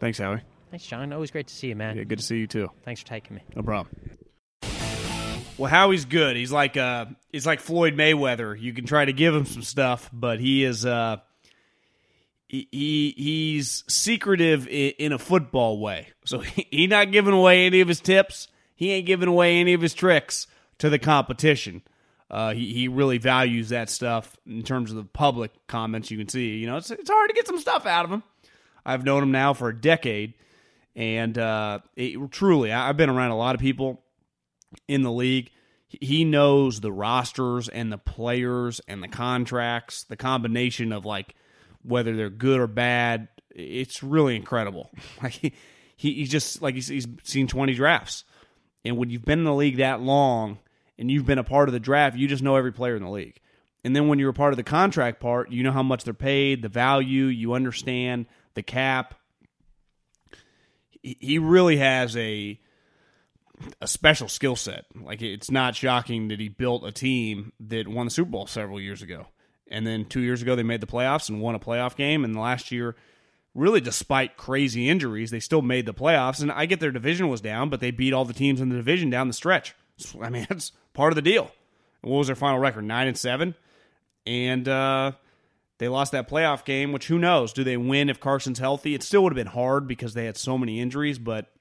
Thanks, 0.01 0.19
Howie. 0.19 0.43
Thanks, 0.71 0.87
John. 0.87 1.13
Always 1.13 1.31
great 1.31 1.47
to 1.49 1.55
see 1.55 1.69
you, 1.69 1.77
man. 1.77 1.97
Yeah, 1.97 2.05
good 2.05 2.19
to 2.19 2.25
see 2.25 2.39
you 2.39 2.47
too. 2.47 2.69
Thanks 2.85 3.01
for 3.01 3.07
taking 3.07 3.37
me. 3.37 3.43
No 3.57 3.63
problem. 3.63 3.95
Well, 5.57 5.71
Howie's 5.71 6.05
good. 6.05 6.37
He's 6.37 6.53
like 6.53 6.77
uh 6.77 7.07
he's 7.33 7.47
like 7.47 7.59
Floyd 7.61 7.97
Mayweather. 7.97 8.59
You 8.59 8.73
can 8.73 8.87
try 8.87 9.05
to 9.05 9.13
give 9.13 9.35
him 9.35 9.45
some 9.45 9.63
stuff, 9.63 10.09
but 10.13 10.39
he 10.39 10.63
is 10.63 10.87
uh 10.87 11.17
he, 12.47 12.69
he 12.71 13.15
he's 13.17 13.83
secretive 13.89 14.69
in, 14.69 14.93
in 14.99 15.13
a 15.13 15.19
football 15.19 15.81
way. 15.81 16.09
So 16.25 16.39
he, 16.41 16.67
he 16.71 16.87
not 16.87 17.11
giving 17.11 17.35
away 17.35 17.67
any 17.67 17.81
of 17.81 17.89
his 17.89 18.01
tips. 18.01 18.47
He 18.77 18.93
ain't 18.93 19.07
giving 19.07 19.29
away 19.29 19.59
any 19.59 19.75
of 19.75 19.81
his 19.81 19.95
tricks 19.95 20.47
to 20.79 20.89
the 20.89 20.99
competition. 21.01 21.83
Uh, 22.31 22.53
he 22.53 22.73
he 22.75 22.89
really 22.89 23.19
values 23.19 23.71
that 23.71 23.89
stuff 23.89 24.37
in 24.47 24.63
terms 24.63 24.91
of 24.91 24.97
the 24.99 25.05
public 25.05 25.51
comments. 25.67 26.11
You 26.11 26.19
can 26.19 26.29
see, 26.29 26.57
you 26.59 26.67
know, 26.67 26.77
it's 26.77 26.91
it's 26.91 27.09
hard 27.11 27.31
to 27.31 27.35
get 27.35 27.47
some 27.47 27.59
stuff 27.59 27.87
out 27.87 28.05
of 28.05 28.11
him. 28.13 28.23
I've 28.85 29.05
known 29.05 29.23
him 29.23 29.31
now 29.33 29.55
for 29.55 29.69
a 29.69 29.79
decade, 29.79 30.35
and 30.95 31.37
uh, 31.39 31.79
it, 31.97 32.19
truly, 32.31 32.71
I- 32.73 32.89
I've 32.91 32.97
been 32.99 33.11
around 33.11 33.31
a 33.31 33.37
lot 33.37 33.55
of 33.55 33.61
people 33.61 34.03
in 34.87 35.03
the 35.03 35.13
league. 35.13 35.51
He 35.89 36.25
knows 36.25 36.81
the 36.81 36.93
rosters 36.93 37.71
and 37.71 37.91
the 37.91 37.97
players 37.99 38.79
and 38.87 39.03
the 39.03 39.09
contracts, 39.09 40.05
the 40.05 40.17
combination 40.17 40.93
of 40.93 41.07
like 41.07 41.35
whether 41.83 42.15
they're 42.15 42.29
good 42.29 42.61
or 42.61 42.67
bad. 42.67 43.29
It's 43.51 44.03
really 44.03 44.37
incredible. 44.37 44.91
Like 45.23 45.33
he, 45.33 45.53
he 45.97 46.13
he's 46.15 46.31
just 46.31 46.61
like 46.61 46.75
he's, 46.75 46.89
he's 46.89 47.07
seen 47.25 47.47
twenty 47.49 47.73
drafts, 47.73 48.25
and 48.85 48.99
when 48.99 49.09
you've 49.09 49.25
been 49.25 49.39
in 49.41 49.45
the 49.47 49.55
league 49.55 49.79
that 49.79 50.03
long 50.03 50.59
and 50.99 51.11
you've 51.11 51.27
been 51.27 51.39
a 51.39 51.45
part 51.45 51.69
of 51.69 51.73
the 51.73 51.81
draft, 51.81 52.17
you 52.17 52.29
just 52.29 52.43
know 52.43 52.57
every 52.57 52.73
player 52.73 52.97
in 52.97 53.03
the 53.03 53.11
league. 53.11 53.41
And 53.85 53.95
then 53.95 54.09
when 54.09 54.19
you're 54.19 54.31
a 54.31 54.35
part 54.35 54.53
of 54.53 54.57
the 54.57 54.65
contract 54.65 55.21
part, 55.21 55.51
you 55.51 55.63
know 55.63 55.73
how 55.73 55.83
much 55.83 56.05
they're 56.05 56.15
paid, 56.15 56.63
the 56.63 56.69
value, 56.69 57.27
you 57.27 57.53
understand 57.53 58.27
the 58.55 58.63
cap. 58.63 59.15
He 61.03 61.39
really 61.39 61.77
has 61.77 62.17
a 62.17 62.61
a 63.81 63.87
special 63.89 64.29
skill 64.29 64.57
set. 64.57 64.85
Like 64.95 65.23
it's 65.23 65.51
not 65.51 65.75
shocking 65.75 66.29
that 66.29 66.41
he 66.41 66.49
built 66.49 66.85
a 66.85 66.93
team 66.93 67.53
that 67.61 67.89
won 67.89 68.07
the 68.07 68.11
Super 68.11 68.31
Bowl 68.31 68.47
several 68.47 68.81
years 68.81 69.03
ago. 69.03 69.27
And 69.71 69.87
then 69.87 70.05
2 70.05 70.21
years 70.21 70.43
ago 70.43 70.57
they 70.57 70.63
made 70.63 70.81
the 70.81 70.87
playoffs 70.87 71.29
and 71.29 71.41
won 71.41 71.55
a 71.55 71.61
playoff 71.61 71.97
game 71.97 72.25
and 72.25 72.39
last 72.39 72.73
year 72.73 72.97
really 73.55 73.81
despite 73.81 74.37
crazy 74.37 74.89
injuries, 74.89 75.31
they 75.31 75.41
still 75.41 75.63
made 75.63 75.87
the 75.87 75.95
playoffs. 75.95 76.41
And 76.41 76.51
I 76.53 76.67
get 76.67 76.81
their 76.81 76.93
division 76.93 77.29
was 77.29 77.41
down, 77.41 77.69
but 77.69 77.81
they 77.81 77.91
beat 77.91 78.13
all 78.13 78.25
the 78.25 78.33
teams 78.33 78.61
in 78.61 78.69
the 78.69 78.77
division 78.77 79.11
down 79.11 79.29
the 79.29 79.35
stretch. 79.35 79.75
I 80.23 80.31
mean, 80.31 80.47
that's 80.49 80.73
part 80.99 81.13
of 81.13 81.17
the 81.17 81.23
deal. 81.23 81.49
What 82.03 82.19
was 82.19 82.27
their 82.27 82.35
final 82.35 82.59
record? 82.59 82.85
Nine 82.85 83.07
and 83.07 83.17
seven, 83.17 83.55
and 84.27 84.69
uh, 84.69 85.13
they 85.79 85.87
lost 85.87 86.11
that 86.11 86.29
playoff 86.29 86.65
game. 86.65 86.91
Which 86.91 87.07
who 87.07 87.19
knows? 87.21 87.53
Do 87.53 87.63
they 87.63 87.77
win 87.77 88.11
if 88.11 88.19
Carson's 88.19 88.59
healthy? 88.59 88.95
It 88.95 89.05
still 89.05 89.23
would 89.23 89.33
have 89.33 89.37
been 89.37 89.53
hard 89.53 89.87
because 89.87 90.15
they 90.15 90.25
had 90.25 90.37
so 90.37 90.59
many 90.59 90.81
injuries, 90.81 91.21
but 91.21 91.53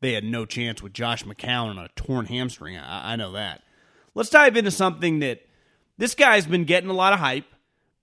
they 0.00 0.12
had 0.12 0.24
no 0.24 0.44
chance 0.44 0.82
with 0.82 0.92
Josh 0.92 1.24
McCown 1.24 1.70
on 1.70 1.78
a 1.78 1.88
torn 1.96 2.26
hamstring. 2.26 2.76
I, 2.76 3.14
I 3.14 3.16
know 3.16 3.32
that. 3.32 3.62
Let's 4.14 4.30
dive 4.30 4.58
into 4.58 4.70
something 4.70 5.20
that 5.20 5.46
this 5.96 6.14
guy's 6.14 6.46
been 6.46 6.64
getting 6.64 6.90
a 6.90 6.94
lot 6.94 7.14
of 7.14 7.18
hype, 7.18 7.46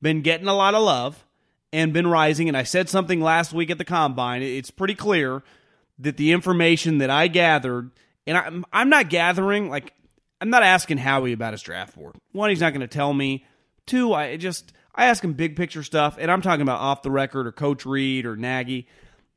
been 0.02 0.24
getting 0.24 0.48
a 0.48 0.56
lot 0.56 0.74
of 0.74 0.82
love, 0.82 1.24
and 1.72 1.94
been 1.94 2.08
rising. 2.08 2.48
And 2.48 2.58
I 2.58 2.64
said 2.64 2.90
something 2.90 3.22
last 3.22 3.54
week 3.54 3.70
at 3.70 3.78
the 3.78 3.86
combine. 3.86 4.42
It's 4.42 4.72
pretty 4.72 4.96
clear 4.96 5.44
that 6.00 6.18
the 6.18 6.32
information 6.32 6.98
that 6.98 7.12
I 7.12 7.28
gathered, 7.28 7.92
and 8.28 8.38
I'm, 8.38 8.66
I'm 8.72 8.90
not 8.90 9.10
gathering 9.10 9.70
like 9.70 9.94
I'm 10.42 10.50
not 10.50 10.64
asking 10.64 10.98
Howie 10.98 11.34
about 11.34 11.54
his 11.54 11.62
draft 11.62 11.96
board. 11.96 12.16
One, 12.32 12.50
he's 12.50 12.62
not 12.62 12.72
going 12.72 12.82
to 12.82 12.88
tell 12.88 13.14
me. 13.14 13.46
Two, 13.86 14.14
I 14.14 14.38
just 14.38 14.74
I 14.94 15.06
ask 15.06 15.24
him 15.24 15.34
big 15.34 15.56
picture 15.56 15.84
stuff, 15.84 16.18
and 16.20 16.30
I'm 16.30 16.42
talking 16.42 16.62
about 16.62 16.82
off 16.82 17.02
the 17.02 17.12
record 17.12 17.48
or 17.48 17.52
Coach 17.52 17.86
Reid 17.86 18.26
or 18.26 18.36
Nagy. 18.36 18.88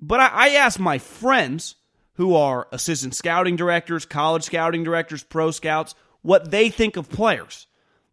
But 0.00 0.20
I, 0.20 0.26
I 0.32 0.48
ask 0.50 0.78
my 0.78 0.98
friends 0.98 1.76
who 2.14 2.34
are 2.34 2.66
assistant 2.72 3.14
scouting 3.14 3.56
directors, 3.56 4.04
college 4.04 4.44
scouting 4.44 4.84
directors, 4.84 5.22
pro 5.22 5.50
scouts, 5.50 5.94
what 6.22 6.50
they 6.50 6.70
think 6.70 6.96
of 6.96 7.08
players. 7.08 7.66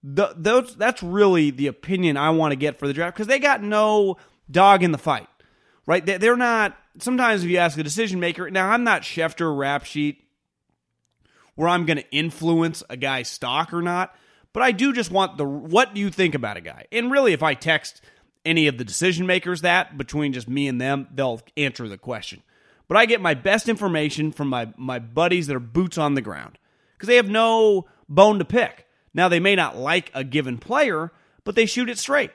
The, 0.03 0.33
those, 0.35 0.75
that's 0.75 1.01
really 1.01 1.49
the 1.49 1.67
opinion 1.67 2.17
I 2.17 2.31
want 2.31 2.51
to 2.51 2.57
get 2.57 2.77
for 2.77 2.87
the 2.87 2.93
draft 2.93 3.15
because 3.15 3.27
they 3.27 3.39
got 3.39 3.63
no 3.63 4.17
dog 4.51 4.83
in 4.83 4.91
the 4.91 4.97
fight, 4.97 5.27
right? 5.85 6.05
They, 6.05 6.17
they're 6.17 6.37
not. 6.37 6.77
Sometimes 6.99 7.43
if 7.43 7.49
you 7.49 7.57
ask 7.57 7.77
a 7.77 7.83
decision 7.83 8.19
maker, 8.19 8.51
now 8.51 8.69
I'm 8.69 8.83
not 8.83 9.01
Schefter 9.01 9.57
rap 9.57 9.85
sheet 9.85 10.22
where 11.55 11.69
I'm 11.69 11.85
going 11.85 11.97
to 11.97 12.11
influence 12.11 12.83
a 12.89 12.97
guy's 12.97 13.29
stock 13.29 13.73
or 13.73 13.81
not. 13.81 14.15
But 14.53 14.63
I 14.63 14.71
do 14.71 14.93
just 14.93 15.11
want 15.11 15.37
the 15.37 15.45
what 15.45 15.93
do 15.93 15.99
you 15.99 16.09
think 16.09 16.35
about 16.35 16.57
a 16.57 16.61
guy? 16.61 16.85
And 16.91 17.11
really, 17.11 17.33
if 17.33 17.41
I 17.41 17.55
text 17.55 18.01
any 18.45 18.67
of 18.67 18.77
the 18.77 18.85
decision 18.85 19.25
makers 19.25 19.61
that 19.61 19.97
between 19.97 20.33
just 20.33 20.47
me 20.47 20.67
and 20.67 20.79
them, 20.79 21.07
they'll 21.13 21.41
answer 21.57 21.87
the 21.87 21.97
question. 21.97 22.43
But 22.87 22.97
I 22.97 23.05
get 23.05 23.21
my 23.21 23.33
best 23.33 23.67
information 23.67 24.31
from 24.31 24.49
my 24.49 24.71
my 24.77 24.99
buddies 24.99 25.47
that 25.47 25.55
are 25.55 25.59
boots 25.59 25.97
on 25.97 26.13
the 26.13 26.21
ground 26.21 26.59
because 26.95 27.07
they 27.07 27.15
have 27.15 27.29
no 27.29 27.85
bone 28.07 28.39
to 28.39 28.45
pick. 28.45 28.85
Now 29.13 29.27
they 29.27 29.39
may 29.39 29.55
not 29.55 29.77
like 29.77 30.11
a 30.13 30.23
given 30.23 30.57
player, 30.59 31.11
but 31.43 31.55
they 31.55 31.65
shoot 31.65 31.89
it 31.89 31.97
straight. 31.97 32.31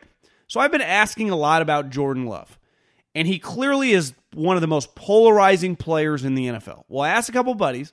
So 0.49 0.61
I've 0.61 0.73
been 0.73 0.81
asking 0.81 1.31
a 1.31 1.37
lot 1.37 1.63
about 1.63 1.91
Jordan 1.91 2.27
Love, 2.27 2.59
and 3.15 3.29
he 3.29 3.39
clearly 3.39 3.93
is 3.93 4.15
one 4.35 4.57
of 4.57 4.61
the 4.61 4.67
most 4.67 4.95
polarizing 4.95 5.77
players 5.77 6.25
in 6.25 6.35
the 6.35 6.47
NFL. 6.47 6.85
Well, 6.89 7.05
I 7.05 7.11
asked 7.11 7.29
a 7.29 7.33
couple 7.33 7.55
buddies 7.55 7.93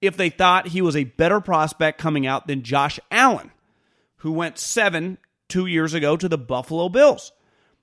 if 0.00 0.16
they 0.16 0.30
thought 0.30 0.68
he 0.68 0.82
was 0.82 0.96
a 0.96 1.04
better 1.04 1.40
prospect 1.40 1.98
coming 1.98 2.26
out 2.26 2.46
than 2.46 2.62
Josh 2.62 3.00
Allen, 3.10 3.50
who 4.18 4.32
went 4.32 4.58
seven 4.58 5.18
two 5.48 5.66
years 5.66 5.94
ago 5.94 6.16
to 6.16 6.28
the 6.28 6.38
Buffalo 6.38 6.88
Bills, 6.88 7.32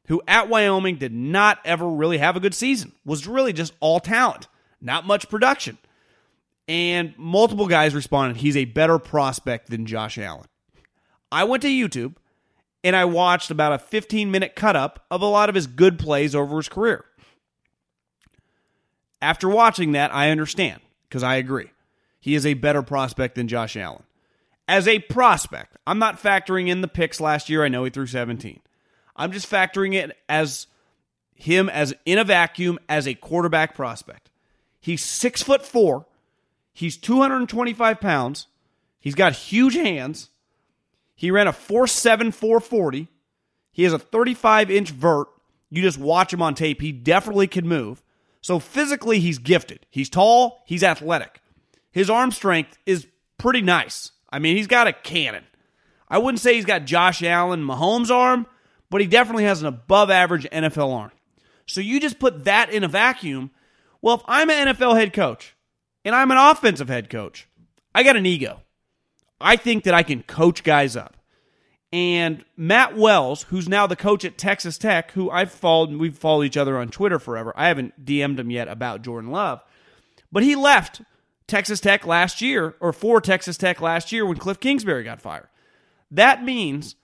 who 0.08 0.22
at 0.28 0.50
Wyoming 0.50 0.98
did 0.98 1.14
not 1.14 1.60
ever 1.66 1.90
really 1.90 2.20
have 2.20 2.36
a 2.36 2.40
good 2.40 2.54
season, 2.54 2.94
was 3.04 3.28
really 3.28 3.54
just 3.54 3.74
all 3.80 4.00
talent, 4.00 4.48
not 4.80 5.06
much 5.06 5.30
production. 5.30 5.78
And 6.68 7.14
multiple 7.18 7.68
guys 7.68 7.94
responded 7.94 8.38
he's 8.38 8.58
a 8.58 8.66
better 8.66 8.98
prospect 8.98 9.70
than 9.70 9.86
Josh 9.86 10.18
Allen. 10.18 10.48
I 11.32 11.44
went 11.44 11.62
to 11.64 11.70
YouTube 11.70 12.16
and 12.84 12.96
I 12.96 13.06
watched 13.06 13.52
about 13.52 13.74
a 13.74 13.80
15 13.80 14.32
minute 14.32 14.56
cut 14.56 14.76
up 14.76 15.06
of 15.12 15.22
a 15.22 15.28
lot 15.28 15.50
of 15.50 15.56
his 15.56 15.68
good 15.68 16.00
plays 16.00 16.34
over 16.34 16.58
his 16.58 16.70
career. 16.70 17.06
After 19.22 19.50
watching 19.50 19.94
that, 19.94 20.14
I 20.14 20.30
understand 20.30 20.82
because 21.08 21.24
I 21.24 21.36
agree 21.36 21.70
he 22.26 22.34
is 22.34 22.44
a 22.44 22.56
better 22.56 22.82
prospect 22.82 23.36
than 23.36 23.48
Josh 23.48 23.78
Allen. 23.78 24.02
As 24.68 24.88
a 24.88 24.98
prospect, 24.98 25.78
I'm 25.86 26.00
not 26.00 26.20
factoring 26.20 26.70
in 26.70 26.82
the 26.82 26.88
picks 26.88 27.22
last 27.22 27.52
year. 27.52 27.64
I 27.64 27.68
know 27.68 27.84
he 27.84 27.92
threw 27.92 28.08
17. 28.08 28.62
I'm 29.16 29.32
just 29.32 29.48
factoring 29.48 29.94
it 29.94 30.18
as 30.28 30.66
him 31.36 31.70
as 31.70 31.94
in 32.04 32.18
a 32.18 32.24
vacuum 32.24 32.80
as 32.90 33.08
a 33.08 33.14
quarterback 33.14 33.76
prospect. 33.76 34.32
He's 34.80 35.04
six 35.04 35.44
foot 35.44 35.64
four. 35.64 36.08
He's 36.74 36.98
225 36.98 38.02
pounds. 38.02 38.48
He's 39.00 39.14
got 39.14 39.34
huge 39.34 39.76
hands. 39.76 40.30
He 41.14 41.30
ran 41.30 41.48
a 41.48 41.54
4.7 41.54 42.34
440. 42.34 43.08
He 43.72 43.84
has 43.84 43.94
a 43.94 44.00
35 44.00 44.72
inch 44.72 44.90
vert. 44.90 45.28
You 45.70 45.84
just 45.84 46.00
watch 46.00 46.34
him 46.34 46.42
on 46.42 46.56
tape. 46.56 46.82
He 46.82 46.92
definitely 46.92 47.46
can 47.46 47.68
move. 47.68 48.02
So 48.42 48.58
physically, 48.58 49.20
he's 49.20 49.38
gifted. 49.38 49.86
He's 49.92 50.10
tall. 50.10 50.64
He's 50.66 50.84
athletic 50.84 51.40
his 51.96 52.10
arm 52.10 52.30
strength 52.32 52.78
is 52.86 53.08
pretty 53.38 53.62
nice. 53.62 54.12
I 54.30 54.40
mean, 54.40 54.58
he's 54.58 54.68
got 54.68 54.86
a 54.86 54.92
cannon. 54.92 55.46
I 56.10 56.18
wouldn't 56.18 56.42
say 56.42 56.56
he's 56.56 56.66
got 56.66 56.84
Josh 56.84 57.24
Allen, 57.24 57.64
Mahomes' 57.64 58.12
arm, 58.12 58.48
but 58.90 59.00
he 59.00 59.08
definitely 59.08 59.46
has 59.46 59.62
an 59.62 59.68
above 59.68 60.12
average 60.12 60.44
NFL 60.52 60.94
arm. 60.94 61.12
So 61.66 61.80
you 61.80 62.02
just 62.02 62.20
put 62.20 62.44
that 62.44 62.70
in 62.70 62.84
a 62.84 62.90
vacuum. 62.90 63.50
Well, 64.02 64.16
if 64.16 64.24
I'm 64.26 64.50
an 64.50 64.68
NFL 64.68 64.98
head 64.98 65.14
coach 65.14 65.56
and 66.04 66.14
I'm 66.14 66.32
an 66.32 66.38
offensive 66.38 66.90
head 66.90 67.10
coach, 67.10 67.48
I 67.96 68.04
got 68.04 68.18
an 68.18 68.26
ego. 68.26 68.60
I 69.40 69.56
think 69.56 69.86
that 69.86 69.94
I 69.94 70.04
can 70.04 70.22
coach 70.22 70.66
guys 70.66 70.98
up. 70.98 71.16
And 71.94 72.44
Matt 72.58 72.98
Wells, 72.98 73.44
who's 73.44 73.70
now 73.70 73.88
the 73.88 73.96
coach 73.96 74.26
at 74.26 74.38
Texas 74.38 74.78
Tech, 74.78 75.12
who 75.12 75.32
I've 75.32 75.52
followed, 75.52 75.94
we've 75.94 76.18
followed 76.18 76.44
each 76.44 76.58
other 76.58 76.78
on 76.78 76.90
Twitter 76.90 77.20
forever. 77.20 77.54
I 77.56 77.70
haven't 77.70 78.06
DM'd 78.06 78.38
him 78.38 78.52
yet 78.52 78.68
about 78.68 79.02
Jordan 79.02 79.32
Love, 79.32 79.64
but 80.30 80.44
he 80.44 80.58
left 80.58 81.02
Texas 81.48 81.80
Tech 81.80 82.06
last 82.06 82.42
year, 82.42 82.76
or 82.80 82.92
for 82.92 83.22
Texas 83.22 83.58
Tech 83.58 83.82
last 83.82 84.12
year 84.12 84.26
when 84.26 84.38
Cliff 84.38 84.60
Kingsbury 84.60 85.04
got 85.04 85.22
fired. 85.22 85.48
That 86.12 86.44
means 86.44 86.96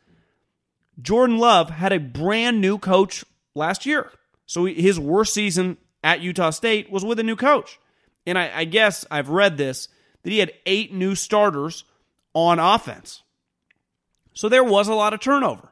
Jordan 1.02 1.38
Love 1.38 1.70
had 1.70 1.94
a 1.94 2.00
brand 2.00 2.62
new 2.62 2.78
coach 2.78 3.24
last 3.56 3.86
year. 3.86 4.12
So 4.46 4.66
his 4.66 5.00
worst 5.00 5.34
season 5.34 5.78
at 6.04 6.22
Utah 6.22 6.50
State 6.50 6.92
was 6.92 7.06
with 7.06 7.20
a 7.20 7.24
new 7.24 7.36
coach. 7.36 7.80
And 8.26 8.38
I, 8.38 8.52
I 8.54 8.64
guess 8.66 9.06
I've 9.10 9.30
read 9.30 9.58
this 9.58 9.88
that 10.24 10.32
he 10.32 10.40
had 10.40 10.54
eight 10.66 10.94
new 10.94 11.16
starters 11.16 11.84
on 12.34 12.60
offense. 12.60 13.24
So 14.34 14.50
there 14.50 14.64
was 14.64 14.88
a 14.88 14.94
lot 14.94 15.14
of 15.14 15.20
turnover. 15.20 15.72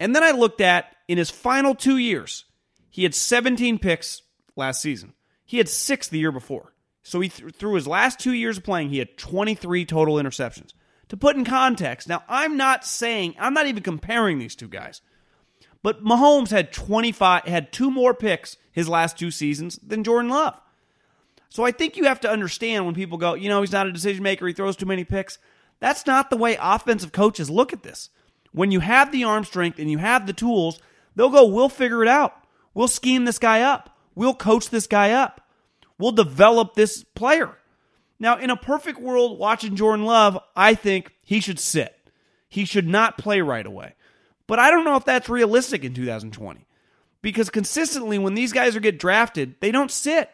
And 0.00 0.14
then 0.14 0.22
I 0.22 0.32
looked 0.32 0.60
at 0.60 0.94
in 1.08 1.18
his 1.18 1.30
final 1.30 1.74
two 1.74 1.96
years, 1.96 2.44
he 2.90 3.02
had 3.02 3.14
17 3.14 3.78
picks 3.78 4.22
last 4.56 4.80
season. 4.80 5.12
He 5.44 5.58
had 5.58 5.68
six 5.68 6.08
the 6.08 6.18
year 6.18 6.32
before. 6.32 6.72
So 7.06 7.20
he 7.20 7.28
th- 7.28 7.54
through 7.54 7.74
his 7.74 7.86
last 7.86 8.18
two 8.18 8.32
years 8.32 8.56
of 8.56 8.64
playing, 8.64 8.90
he 8.90 8.98
had 8.98 9.16
23 9.16 9.84
total 9.84 10.16
interceptions. 10.16 10.72
To 11.08 11.16
put 11.16 11.36
in 11.36 11.44
context, 11.44 12.08
now 12.08 12.24
I'm 12.28 12.56
not 12.56 12.84
saying 12.84 13.36
I'm 13.38 13.54
not 13.54 13.68
even 13.68 13.84
comparing 13.84 14.40
these 14.40 14.56
two 14.56 14.66
guys, 14.66 15.02
but 15.84 16.02
Mahomes 16.02 16.50
had 16.50 16.72
25 16.72 17.44
had 17.44 17.72
two 17.72 17.92
more 17.92 18.12
picks 18.12 18.56
his 18.72 18.88
last 18.88 19.16
two 19.16 19.30
seasons 19.30 19.78
than 19.86 20.02
Jordan 20.02 20.30
Love. 20.32 20.60
So 21.48 21.64
I 21.64 21.70
think 21.70 21.96
you 21.96 22.06
have 22.06 22.18
to 22.22 22.30
understand 22.30 22.84
when 22.84 22.96
people 22.96 23.18
go, 23.18 23.34
you 23.34 23.48
know, 23.48 23.60
he's 23.60 23.70
not 23.70 23.86
a 23.86 23.92
decision 23.92 24.24
maker, 24.24 24.48
he 24.48 24.52
throws 24.52 24.74
too 24.74 24.84
many 24.84 25.04
picks. 25.04 25.38
That's 25.78 26.06
not 26.06 26.28
the 26.28 26.36
way 26.36 26.58
offensive 26.60 27.12
coaches 27.12 27.48
look 27.48 27.72
at 27.72 27.84
this. 27.84 28.10
When 28.50 28.72
you 28.72 28.80
have 28.80 29.12
the 29.12 29.22
arm 29.22 29.44
strength 29.44 29.78
and 29.78 29.88
you 29.88 29.98
have 29.98 30.26
the 30.26 30.32
tools, 30.32 30.80
they'll 31.14 31.30
go, 31.30 31.46
we'll 31.46 31.68
figure 31.68 32.02
it 32.02 32.08
out. 32.08 32.34
We'll 32.74 32.88
scheme 32.88 33.26
this 33.26 33.38
guy 33.38 33.60
up. 33.60 33.96
We'll 34.16 34.34
coach 34.34 34.70
this 34.70 34.88
guy 34.88 35.12
up. 35.12 35.45
We'll 35.98 36.12
develop 36.12 36.74
this 36.74 37.04
player. 37.14 37.56
Now, 38.18 38.38
in 38.38 38.50
a 38.50 38.56
perfect 38.56 38.98
world, 38.98 39.38
watching 39.38 39.76
Jordan 39.76 40.04
Love, 40.04 40.38
I 40.54 40.74
think 40.74 41.12
he 41.22 41.40
should 41.40 41.58
sit. 41.58 41.94
He 42.48 42.64
should 42.64 42.86
not 42.86 43.18
play 43.18 43.40
right 43.40 43.66
away. 43.66 43.94
But 44.46 44.58
I 44.58 44.70
don't 44.70 44.84
know 44.84 44.96
if 44.96 45.04
that's 45.04 45.28
realistic 45.28 45.84
in 45.84 45.92
2020 45.92 46.66
because 47.20 47.50
consistently, 47.50 48.18
when 48.18 48.34
these 48.34 48.52
guys 48.52 48.76
are 48.76 48.80
get 48.80 48.98
drafted, 48.98 49.56
they 49.60 49.70
don't 49.70 49.90
sit. 49.90 50.30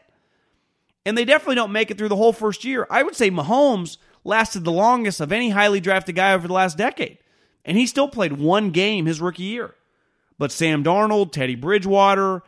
And 1.04 1.18
they 1.18 1.24
definitely 1.24 1.56
don't 1.56 1.72
make 1.72 1.90
it 1.90 1.98
through 1.98 2.10
the 2.10 2.16
whole 2.16 2.32
first 2.32 2.64
year. 2.64 2.86
I 2.90 3.02
would 3.02 3.16
say 3.16 3.30
Mahomes 3.30 3.96
lasted 4.24 4.64
the 4.64 4.70
longest 4.70 5.20
of 5.20 5.32
any 5.32 5.50
highly 5.50 5.80
drafted 5.80 6.14
guy 6.14 6.32
over 6.32 6.46
the 6.46 6.54
last 6.54 6.76
decade. 6.76 7.18
And 7.64 7.76
he 7.76 7.86
still 7.86 8.08
played 8.08 8.34
one 8.34 8.70
game 8.70 9.06
his 9.06 9.20
rookie 9.20 9.42
year. 9.44 9.74
But 10.38 10.52
Sam 10.52 10.84
Darnold, 10.84 11.32
Teddy 11.32 11.54
Bridgewater, 11.54 12.42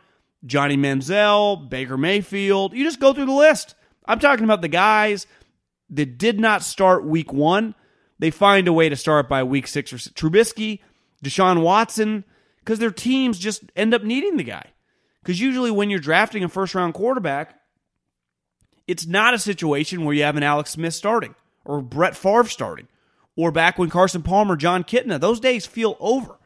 Johnny 0.45 0.77
Manziel, 0.77 1.69
Baker 1.69 1.97
Mayfield. 1.97 2.73
You 2.73 2.83
just 2.83 2.99
go 2.99 3.13
through 3.13 3.25
the 3.25 3.31
list. 3.31 3.75
I'm 4.05 4.19
talking 4.19 4.43
about 4.43 4.61
the 4.61 4.67
guys 4.67 5.27
that 5.89 6.17
did 6.17 6.39
not 6.39 6.63
start 6.63 7.05
week 7.05 7.31
one. 7.31 7.75
They 8.19 8.31
find 8.31 8.67
a 8.67 8.73
way 8.73 8.89
to 8.89 8.95
start 8.95 9.27
by 9.27 9.43
week 9.43 9.67
six 9.67 9.91
or 9.91 9.97
six. 9.97 10.13
Trubisky, 10.15 10.79
Deshaun 11.23 11.61
Watson, 11.61 12.23
because 12.59 12.79
their 12.79 12.91
teams 12.91 13.39
just 13.39 13.63
end 13.75 13.93
up 13.93 14.03
needing 14.03 14.37
the 14.37 14.43
guy. 14.43 14.71
Because 15.21 15.39
usually 15.41 15.71
when 15.71 15.89
you're 15.89 15.99
drafting 15.99 16.43
a 16.43 16.49
first 16.49 16.75
round 16.75 16.93
quarterback, 16.93 17.59
it's 18.87 19.07
not 19.07 19.33
a 19.33 19.39
situation 19.39 20.05
where 20.05 20.15
you 20.15 20.23
have 20.23 20.37
an 20.37 20.43
Alex 20.43 20.71
Smith 20.71 20.93
starting 20.93 21.35
or 21.63 21.81
Brett 21.81 22.15
Favre 22.15 22.45
starting 22.45 22.87
or 23.35 23.51
back 23.51 23.77
when 23.77 23.89
Carson 23.89 24.21
Palmer, 24.21 24.55
Jon 24.55 24.83
Kitna, 24.83 25.19
those 25.19 25.39
days 25.39 25.65
feel 25.65 25.97
over. 25.99 26.37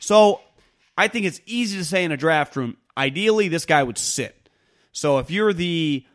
So 0.00 0.40
I 0.98 1.08
think 1.08 1.26
it's 1.26 1.40
easy 1.46 1.78
to 1.78 1.84
say 1.84 2.04
in 2.04 2.12
a 2.12 2.16
draft 2.16 2.56
room, 2.56 2.76
Ideally, 2.96 3.48
this 3.48 3.66
guy 3.66 3.82
would 3.82 3.98
sit. 3.98 4.48
So 4.92 5.18
if 5.18 5.30
you're 5.30 5.52
the 5.52 6.06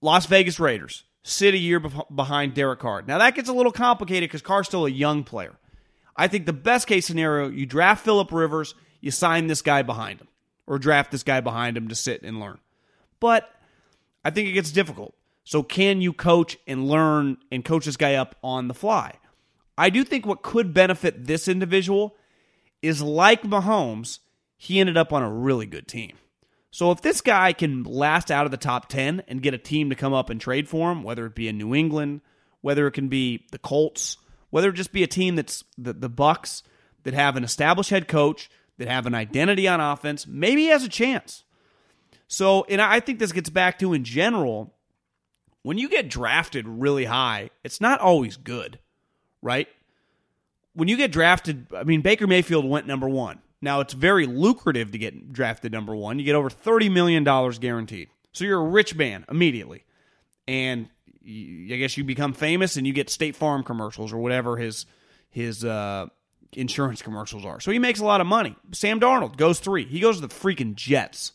Las 0.00 0.26
Vegas 0.26 0.58
Raiders, 0.58 1.04
sit 1.22 1.54
a 1.54 1.58
year 1.58 1.80
behind 1.80 2.54
Derek 2.54 2.80
Carr. 2.80 3.02
Now 3.02 3.18
that 3.18 3.34
gets 3.34 3.48
a 3.48 3.52
little 3.52 3.72
complicated 3.72 4.28
because 4.28 4.42
Carr's 4.42 4.66
still 4.66 4.86
a 4.86 4.90
young 4.90 5.24
player. 5.24 5.56
I 6.16 6.28
think 6.28 6.46
the 6.46 6.52
best 6.52 6.86
case 6.86 7.06
scenario, 7.06 7.48
you 7.48 7.66
draft 7.66 8.04
Philip 8.04 8.32
Rivers, 8.32 8.74
you 9.00 9.10
sign 9.10 9.46
this 9.46 9.62
guy 9.62 9.82
behind 9.82 10.20
him, 10.20 10.28
or 10.66 10.78
draft 10.78 11.12
this 11.12 11.22
guy 11.22 11.40
behind 11.40 11.76
him 11.76 11.88
to 11.88 11.94
sit 11.94 12.22
and 12.22 12.40
learn. 12.40 12.58
But 13.20 13.48
I 14.24 14.30
think 14.30 14.48
it 14.48 14.52
gets 14.52 14.72
difficult. 14.72 15.14
So 15.44 15.62
can 15.62 16.00
you 16.00 16.12
coach 16.12 16.58
and 16.66 16.88
learn 16.88 17.38
and 17.50 17.64
coach 17.64 17.86
this 17.86 17.96
guy 17.96 18.14
up 18.14 18.36
on 18.42 18.68
the 18.68 18.74
fly? 18.74 19.14
I 19.78 19.88
do 19.90 20.04
think 20.04 20.26
what 20.26 20.42
could 20.42 20.74
benefit 20.74 21.26
this 21.26 21.48
individual 21.48 22.16
is 22.82 23.00
like 23.00 23.42
Mahomes, 23.42 24.18
he 24.62 24.78
ended 24.78 24.98
up 24.98 25.10
on 25.10 25.22
a 25.22 25.32
really 25.32 25.64
good 25.64 25.88
team. 25.88 26.18
So 26.70 26.90
if 26.90 27.00
this 27.00 27.22
guy 27.22 27.54
can 27.54 27.82
last 27.82 28.30
out 28.30 28.44
of 28.44 28.50
the 28.50 28.58
top 28.58 28.90
10 28.90 29.22
and 29.26 29.40
get 29.40 29.54
a 29.54 29.58
team 29.58 29.88
to 29.88 29.96
come 29.96 30.12
up 30.12 30.28
and 30.28 30.38
trade 30.38 30.68
for 30.68 30.92
him, 30.92 31.02
whether 31.02 31.24
it 31.24 31.34
be 31.34 31.48
in 31.48 31.56
New 31.56 31.74
England, 31.74 32.20
whether 32.60 32.86
it 32.86 32.92
can 32.92 33.08
be 33.08 33.46
the 33.52 33.58
Colts, 33.58 34.18
whether 34.50 34.68
it 34.68 34.74
just 34.74 34.92
be 34.92 35.02
a 35.02 35.06
team 35.06 35.34
that's 35.34 35.64
the, 35.78 35.94
the 35.94 36.10
Bucks 36.10 36.62
that 37.04 37.14
have 37.14 37.36
an 37.36 37.42
established 37.42 37.88
head 37.88 38.06
coach, 38.06 38.50
that 38.76 38.86
have 38.86 39.06
an 39.06 39.14
identity 39.14 39.66
on 39.66 39.80
offense, 39.80 40.26
maybe 40.26 40.64
he 40.64 40.68
has 40.68 40.84
a 40.84 40.90
chance. 40.90 41.42
So, 42.28 42.66
and 42.68 42.82
I 42.82 43.00
think 43.00 43.18
this 43.18 43.32
gets 43.32 43.48
back 43.48 43.78
to 43.78 43.94
in 43.94 44.04
general, 44.04 44.74
when 45.62 45.78
you 45.78 45.88
get 45.88 46.10
drafted 46.10 46.68
really 46.68 47.06
high, 47.06 47.48
it's 47.64 47.80
not 47.80 47.98
always 48.00 48.36
good, 48.36 48.78
right? 49.40 49.68
When 50.74 50.86
you 50.86 50.98
get 50.98 51.12
drafted, 51.12 51.68
I 51.74 51.84
mean, 51.84 52.02
Baker 52.02 52.26
Mayfield 52.26 52.66
went 52.66 52.86
number 52.86 53.08
one. 53.08 53.40
Now, 53.62 53.80
it's 53.80 53.92
very 53.92 54.26
lucrative 54.26 54.92
to 54.92 54.98
get 54.98 55.32
drafted 55.32 55.72
number 55.72 55.94
one. 55.94 56.18
You 56.18 56.24
get 56.24 56.34
over 56.34 56.48
$30 56.48 56.90
million 56.90 57.24
guaranteed. 57.24 58.08
So 58.32 58.44
you're 58.44 58.60
a 58.60 58.68
rich 58.68 58.94
man 58.94 59.24
immediately. 59.28 59.84
And 60.48 60.88
I 61.24 61.76
guess 61.76 61.96
you 61.96 62.04
become 62.04 62.32
famous 62.32 62.76
and 62.76 62.86
you 62.86 62.92
get 62.92 63.10
State 63.10 63.36
Farm 63.36 63.62
commercials 63.62 64.12
or 64.12 64.18
whatever 64.18 64.56
his 64.56 64.86
his 65.30 65.64
uh, 65.64 66.06
insurance 66.52 67.02
commercials 67.02 67.44
are. 67.44 67.60
So 67.60 67.70
he 67.70 67.78
makes 67.78 68.00
a 68.00 68.04
lot 68.04 68.20
of 68.20 68.26
money. 68.26 68.56
Sam 68.72 68.98
Darnold 68.98 69.36
goes 69.36 69.60
three. 69.60 69.84
He 69.84 70.00
goes 70.00 70.20
to 70.20 70.26
the 70.26 70.34
freaking 70.34 70.74
Jets. 70.74 71.32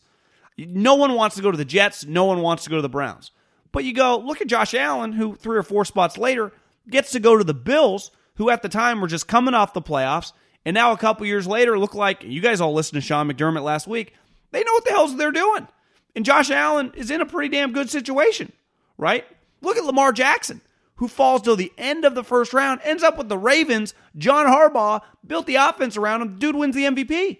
No 0.58 0.94
one 0.94 1.14
wants 1.14 1.36
to 1.36 1.42
go 1.42 1.50
to 1.50 1.56
the 1.56 1.64
Jets. 1.64 2.04
No 2.04 2.24
one 2.24 2.42
wants 2.42 2.64
to 2.64 2.70
go 2.70 2.76
to 2.76 2.82
the 2.82 2.88
Browns. 2.88 3.30
But 3.72 3.84
you 3.84 3.94
go, 3.94 4.18
look 4.18 4.40
at 4.40 4.48
Josh 4.48 4.74
Allen, 4.74 5.12
who 5.12 5.34
three 5.34 5.56
or 5.56 5.62
four 5.62 5.84
spots 5.84 6.18
later 6.18 6.52
gets 6.88 7.12
to 7.12 7.20
go 7.20 7.36
to 7.36 7.44
the 7.44 7.54
Bills, 7.54 8.10
who 8.34 8.50
at 8.50 8.62
the 8.62 8.68
time 8.68 9.00
were 9.00 9.06
just 9.06 9.28
coming 9.28 9.54
off 9.54 9.74
the 9.74 9.82
playoffs. 9.82 10.32
And 10.66 10.74
now 10.74 10.90
a 10.90 10.98
couple 10.98 11.24
years 11.26 11.46
later, 11.46 11.78
look 11.78 11.94
like 11.94 12.24
you 12.24 12.40
guys 12.40 12.60
all 12.60 12.74
listened 12.74 13.00
to 13.00 13.06
Sean 13.06 13.30
McDermott 13.30 13.62
last 13.62 13.86
week. 13.86 14.14
They 14.50 14.64
know 14.64 14.72
what 14.72 14.84
the 14.84 14.90
hell's 14.90 15.16
they're 15.16 15.30
doing. 15.30 15.68
And 16.16 16.24
Josh 16.24 16.50
Allen 16.50 16.92
is 16.96 17.08
in 17.08 17.20
a 17.20 17.26
pretty 17.26 17.48
damn 17.50 17.72
good 17.72 17.88
situation, 17.88 18.50
right? 18.98 19.24
Look 19.60 19.76
at 19.76 19.84
Lamar 19.84 20.12
Jackson, 20.12 20.60
who 20.96 21.06
falls 21.06 21.42
till 21.42 21.54
the 21.54 21.72
end 21.78 22.04
of 22.04 22.16
the 22.16 22.24
first 22.24 22.52
round, 22.52 22.80
ends 22.82 23.04
up 23.04 23.16
with 23.16 23.28
the 23.28 23.38
Ravens. 23.38 23.94
John 24.18 24.46
Harbaugh 24.46 25.02
built 25.24 25.46
the 25.46 25.54
offense 25.54 25.96
around 25.96 26.22
him. 26.22 26.34
The 26.34 26.40
dude 26.40 26.56
wins 26.56 26.74
the 26.74 26.84
MVP. 26.84 27.38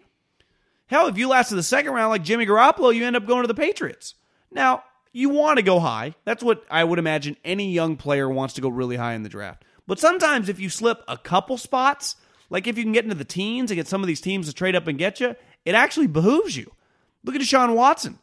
Hell, 0.86 1.08
if 1.08 1.18
you 1.18 1.28
last 1.28 1.48
to 1.48 1.56
the 1.56 1.64
second 1.64 1.94
round 1.94 2.10
like 2.10 2.22
Jimmy 2.22 2.46
Garoppolo, 2.46 2.94
you 2.94 3.04
end 3.04 3.16
up 3.16 3.26
going 3.26 3.42
to 3.42 3.48
the 3.48 3.54
Patriots. 3.54 4.14
Now, 4.52 4.84
you 5.12 5.30
want 5.30 5.56
to 5.56 5.64
go 5.64 5.80
high. 5.80 6.14
That's 6.24 6.44
what 6.44 6.64
I 6.70 6.84
would 6.84 7.00
imagine 7.00 7.36
any 7.44 7.72
young 7.72 7.96
player 7.96 8.30
wants 8.30 8.54
to 8.54 8.60
go 8.60 8.68
really 8.68 8.96
high 8.96 9.14
in 9.14 9.24
the 9.24 9.28
draft. 9.28 9.64
But 9.88 9.98
sometimes 9.98 10.48
if 10.48 10.60
you 10.60 10.68
slip 10.68 11.02
a 11.08 11.18
couple 11.18 11.58
spots, 11.58 12.14
like 12.51 12.66
if 12.66 12.76
you 12.76 12.84
can 12.84 12.92
get 12.92 13.05
into 13.05 13.16
the 13.16 13.24
teens 13.24 13.70
and 13.70 13.76
get 13.76 13.88
some 13.88 14.03
of 14.03 14.07
these 14.07 14.20
teams 14.20 14.47
to 14.47 14.55
trade 14.55 14.76
up 14.76 14.86
and 14.86 14.99
get 14.99 15.20
you, 15.20 15.34
it 15.64 15.74
actually 15.74 16.07
behooves 16.07 16.57
you. 16.57 16.70
Look 17.24 17.34
at 17.34 17.40
Deshaun 17.40 17.74
Watson. 17.74 18.18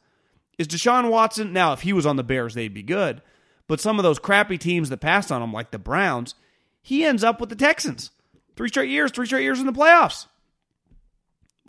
Is 0.58 0.68
Deshaun 0.68 1.10
Watson, 1.10 1.52
now 1.52 1.74
if 1.74 1.82
he 1.82 1.94
was 1.94 2.06
on 2.06 2.16
the 2.16 2.24
Bears, 2.24 2.54
they'd 2.54 2.74
be 2.74 2.84
good. 2.84 3.22
But 3.68 3.80
some 3.80 3.98
of 3.98 4.04
those 4.04 4.20
crappy 4.20 4.58
teams 4.58 4.90
that 4.90 4.98
passed 4.98 5.32
on 5.32 5.42
him, 5.42 5.52
like 5.52 5.72
the 5.72 5.80
Browns, 5.80 6.36
he 6.82 7.04
ends 7.04 7.24
up 7.24 7.40
with 7.40 7.50
the 7.50 7.56
Texans. 7.56 8.12
Three 8.56 8.68
straight 8.68 8.90
years, 8.90 9.12
three 9.12 9.26
straight 9.26 9.44
years 9.44 9.60
in 9.60 9.66
the 9.66 9.74
playoffs. 9.74 10.28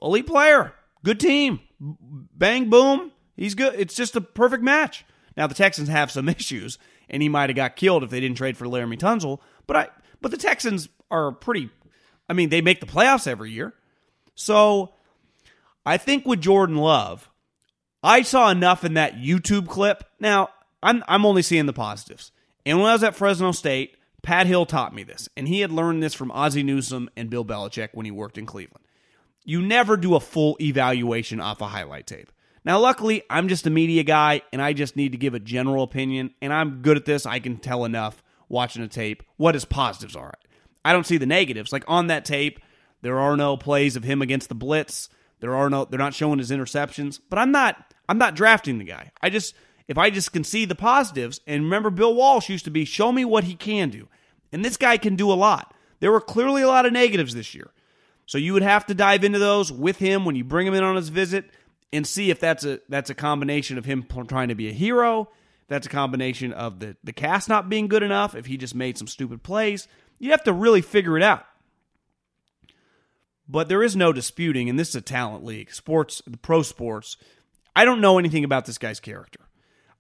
Elite 0.03 0.27
player. 0.27 0.75
Good 1.03 1.21
team. 1.21 1.61
Bang, 1.81 2.69
boom. 2.69 3.13
He's 3.37 3.55
good. 3.55 3.75
It's 3.79 3.95
just 3.95 4.17
a 4.17 4.21
perfect 4.21 4.63
match. 4.63 5.05
Now 5.37 5.47
the 5.47 5.55
Texans 5.55 5.89
have 5.89 6.11
some 6.11 6.29
issues, 6.29 6.79
and 7.09 7.23
he 7.23 7.29
might 7.29 7.51
have 7.51 7.57
got 7.57 7.77
killed 7.77 8.03
if 8.03 8.11
they 8.11 8.21
didn't 8.21 8.37
trade 8.37 8.57
for 8.57 8.67
Laremy 8.67 8.99
Tunsil. 8.99 9.41
But 9.67 9.77
I, 9.77 9.89
but 10.21 10.31
the 10.31 10.37
Texans 10.37 10.89
are 11.11 11.33
pretty. 11.33 11.71
I 12.29 12.33
mean, 12.33 12.49
they 12.49 12.61
make 12.61 12.81
the 12.81 12.87
playoffs 12.87 13.27
every 13.27 13.51
year. 13.51 13.75
So 14.35 14.95
I 15.85 15.97
think 15.97 16.27
with 16.27 16.41
Jordan 16.41 16.77
Love, 16.77 17.31
I 18.03 18.22
saw 18.22 18.51
enough 18.51 18.85
in 18.85 18.95
that 18.95 19.16
YouTube 19.16 19.68
clip. 19.68 20.05
Now 20.18 20.51
I'm 20.83 21.03
I'm 21.09 21.27
only 21.27 21.43
seeing 21.43 21.66
the 21.66 21.72
positives. 21.72 22.33
And 22.66 22.79
when 22.79 22.89
I 22.89 22.93
was 22.93 23.03
at 23.03 23.16
Fresno 23.16 23.53
State, 23.53 23.97
Pat 24.22 24.47
Hill 24.47 24.64
taught 24.64 24.95
me 24.95 25.03
this, 25.03 25.29
and 25.37 25.47
he 25.47 25.61
had 25.61 25.70
learned 25.70 26.03
this 26.03 26.14
from 26.14 26.31
Ozzie 26.31 26.62
Newsome 26.62 27.11
and 27.14 27.29
Bill 27.29 27.45
Belichick 27.45 27.91
when 27.93 28.07
he 28.07 28.11
worked 28.11 28.39
in 28.39 28.47
Cleveland. 28.47 28.87
You 29.45 29.61
never 29.61 29.99
do 29.99 30.14
a 30.14 30.20
full 30.20 30.57
evaluation 30.61 31.41
off 31.41 31.61
a 31.61 31.66
highlight 31.66 32.07
tape. 32.07 32.33
Now, 32.64 32.79
luckily, 32.79 33.22
I'm 33.29 33.49
just 33.49 33.66
a 33.66 33.70
media 33.70 34.03
guy 34.03 34.41
and 34.51 34.62
I 34.62 34.72
just 34.72 34.97
need 34.97 35.12
to 35.12 35.18
give 35.18 35.35
a 35.35 35.39
general 35.39 35.83
opinion, 35.83 36.35
and 36.41 36.53
I'm 36.53 36.81
good 36.81 36.97
at 36.97 37.05
this. 37.05 37.27
I 37.27 37.39
can 37.39 37.59
tell 37.59 37.85
enough 37.85 38.22
watching 38.49 38.83
a 38.83 38.89
tape 38.89 39.22
what 39.37 39.55
his 39.55 39.66
positives 39.66 40.16
are. 40.16 40.33
I 40.85 40.93
don't 40.93 41.07
see 41.07 41.16
the 41.16 41.26
negatives. 41.26 41.72
Like 41.72 41.85
on 41.89 42.09
that 42.09 42.24
tape, 42.24 42.61
there 43.03 43.18
are 43.18 43.37
no 43.37 43.57
plays 43.57 43.97
of 43.97 44.05
him 44.05 44.22
against 44.22 44.49
the 44.49 44.55
blitz. 44.55 45.09
There 45.41 45.55
are 45.55 45.68
no 45.68 45.85
they're 45.85 45.99
not 45.99 46.14
showing 46.14 46.39
his 46.39 46.51
interceptions, 46.51 47.20
but 47.28 47.39
I'm 47.39 47.53
not 47.53 47.95
I'm 48.09 48.18
not 48.18 48.35
drafting 48.35 48.78
the 48.78 48.85
guy. 48.85 49.12
I 49.22 49.30
just 49.30 49.55
if 49.89 49.99
I 49.99 50.11
just 50.11 50.32
can 50.32 50.45
see 50.45 50.64
the 50.64 50.74
positives 50.74 51.41
and 51.47 51.64
remember 51.64 51.91
Bill 51.91 52.14
Walsh 52.14 52.49
used 52.49 52.64
to 52.64 52.70
be 52.70 52.85
show 52.85 53.12
me 53.12 53.24
what 53.24 53.45
he 53.45 53.55
can 53.55 53.91
do. 53.91 54.09
And 54.53 54.64
this 54.64 54.76
guy 54.76 54.97
can 54.97 55.16
do 55.16 55.32
a 55.32 55.35
lot. 55.35 55.74
There 56.01 56.12
were 56.12 56.20
clearly 56.20 56.62
a 56.62 56.68
lot 56.68 56.87
of 56.87 56.93
negatives 56.93 57.35
this 57.35 57.55
year. 57.55 57.70
So 58.26 58.39
you 58.39 58.53
would 58.53 58.62
have 58.62 58.87
to 58.87 58.95
dive 58.95 59.24
into 59.24 59.39
those 59.39 59.70
with 59.70 59.99
him 59.99 60.24
when 60.24 60.37
you 60.37 60.45
bring 60.45 60.66
him 60.66 60.74
in 60.74 60.85
on 60.85 60.97
his 60.97 61.09
visit 61.09 61.51
and 61.93 62.07
see 62.07 62.30
if 62.30 62.41
that's 62.41 62.64
a 62.64 62.80
that's 62.89 63.11
a 63.11 63.14
combination 63.14 63.78
of 63.78 63.85
him 63.85 64.07
trying 64.26 64.49
to 64.49 64.55
be 64.55 64.68
a 64.68 64.72
hero, 64.72 65.28
that's 65.68 65.87
a 65.87 65.91
combination 65.91 66.53
of 66.53 66.80
the 66.80 66.97
the 67.05 67.12
cast 67.12 67.49
not 67.49 67.68
being 67.68 67.89
good 67.89 68.03
enough, 68.03 68.35
if 68.35 68.47
he 68.47 68.57
just 68.57 68.74
made 68.74 68.97
some 68.97 69.07
stupid 69.07 69.43
plays. 69.43 69.89
You 70.25 70.31
have 70.31 70.45
to 70.45 70.55
really 70.55 70.81
figure 70.81 71.18
it 71.18 71.22
out. 71.22 71.45
But 73.47 73.68
there 73.68 73.83
is 73.83 73.95
no 73.95 74.11
disputing, 74.11 74.70
and 74.70 74.79
this 74.79 74.89
is 74.89 74.95
a 74.95 75.03
talent 75.03 75.45
league, 75.45 75.70
sports, 75.70 76.22
the 76.27 76.39
pro 76.39 76.62
sports. 76.62 77.18
I 77.77 77.85
don't 77.85 78.01
know 78.01 78.18
anything 78.18 78.43
about 78.43 78.64
this 78.64 78.79
guy's 78.79 79.01
character. 79.01 79.41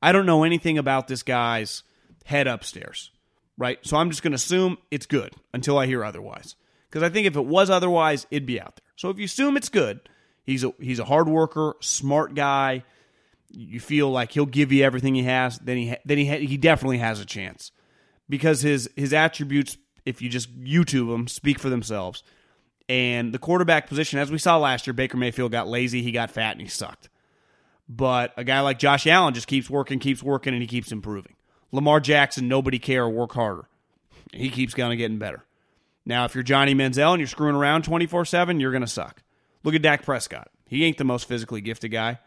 I 0.00 0.12
don't 0.12 0.24
know 0.24 0.42
anything 0.42 0.78
about 0.78 1.08
this 1.08 1.22
guy's 1.22 1.82
head 2.24 2.46
upstairs, 2.46 3.10
right? 3.58 3.78
So 3.82 3.98
I'm 3.98 4.08
just 4.08 4.22
going 4.22 4.30
to 4.30 4.36
assume 4.36 4.78
it's 4.90 5.04
good 5.04 5.34
until 5.52 5.76
I 5.76 5.84
hear 5.84 6.02
otherwise. 6.02 6.56
Because 6.88 7.02
I 7.02 7.10
think 7.10 7.26
if 7.26 7.36
it 7.36 7.44
was 7.44 7.68
otherwise, 7.68 8.26
it'd 8.30 8.46
be 8.46 8.58
out 8.58 8.76
there. 8.76 8.92
So 8.96 9.10
if 9.10 9.18
you 9.18 9.26
assume 9.26 9.58
it's 9.58 9.68
good, 9.68 10.00
he's 10.42 10.64
a 10.64 10.72
he's 10.80 11.00
a 11.00 11.04
hard 11.04 11.28
worker, 11.28 11.74
smart 11.80 12.34
guy. 12.34 12.84
You 13.50 13.78
feel 13.78 14.10
like 14.10 14.32
he'll 14.32 14.46
give 14.46 14.72
you 14.72 14.84
everything 14.84 15.14
he 15.14 15.24
has. 15.24 15.58
Then 15.58 15.76
he 15.76 15.96
then 16.06 16.16
he 16.16 16.46
he 16.46 16.56
definitely 16.56 16.98
has 16.98 17.20
a 17.20 17.26
chance 17.26 17.72
because 18.26 18.62
his 18.62 18.88
his 18.96 19.12
attributes, 19.12 19.76
if 20.04 20.22
you 20.22 20.28
just 20.28 20.58
YouTube 20.58 21.10
them, 21.10 21.28
speak 21.28 21.58
for 21.58 21.70
themselves. 21.70 22.22
And 22.88 23.32
the 23.32 23.38
quarterback 23.38 23.88
position, 23.88 24.18
as 24.18 24.30
we 24.30 24.38
saw 24.38 24.58
last 24.58 24.86
year, 24.86 24.94
Baker 24.94 25.16
Mayfield 25.16 25.52
got 25.52 25.68
lazy, 25.68 26.02
he 26.02 26.12
got 26.12 26.30
fat, 26.30 26.52
and 26.52 26.60
he 26.60 26.68
sucked. 26.68 27.08
But 27.88 28.32
a 28.36 28.44
guy 28.44 28.60
like 28.60 28.78
Josh 28.78 29.06
Allen 29.06 29.34
just 29.34 29.46
keeps 29.46 29.70
working, 29.70 29.98
keeps 29.98 30.22
working, 30.22 30.52
and 30.52 30.62
he 30.62 30.66
keeps 30.66 30.92
improving. 30.92 31.34
Lamar 31.72 32.00
Jackson, 32.00 32.46
nobody 32.48 32.78
care, 32.78 33.08
work 33.08 33.32
harder. 33.32 33.66
He 34.32 34.50
keeps 34.50 34.74
kind 34.74 34.92
of 34.92 34.98
getting 34.98 35.18
better. 35.18 35.44
Now, 36.06 36.24
if 36.24 36.34
you're 36.34 36.44
Johnny 36.44 36.74
Manziel 36.74 37.12
and 37.12 37.20
you're 37.20 37.26
screwing 37.26 37.56
around 37.56 37.84
24 37.84 38.24
7, 38.26 38.60
you're 38.60 38.70
going 38.70 38.82
to 38.82 38.86
suck. 38.86 39.22
Look 39.62 39.74
at 39.74 39.82
Dak 39.82 40.04
Prescott. 40.04 40.50
He 40.68 40.84
ain't 40.84 40.98
the 40.98 41.04
most 41.04 41.26
physically 41.26 41.60
gifted 41.60 41.90
guy. 41.90 42.18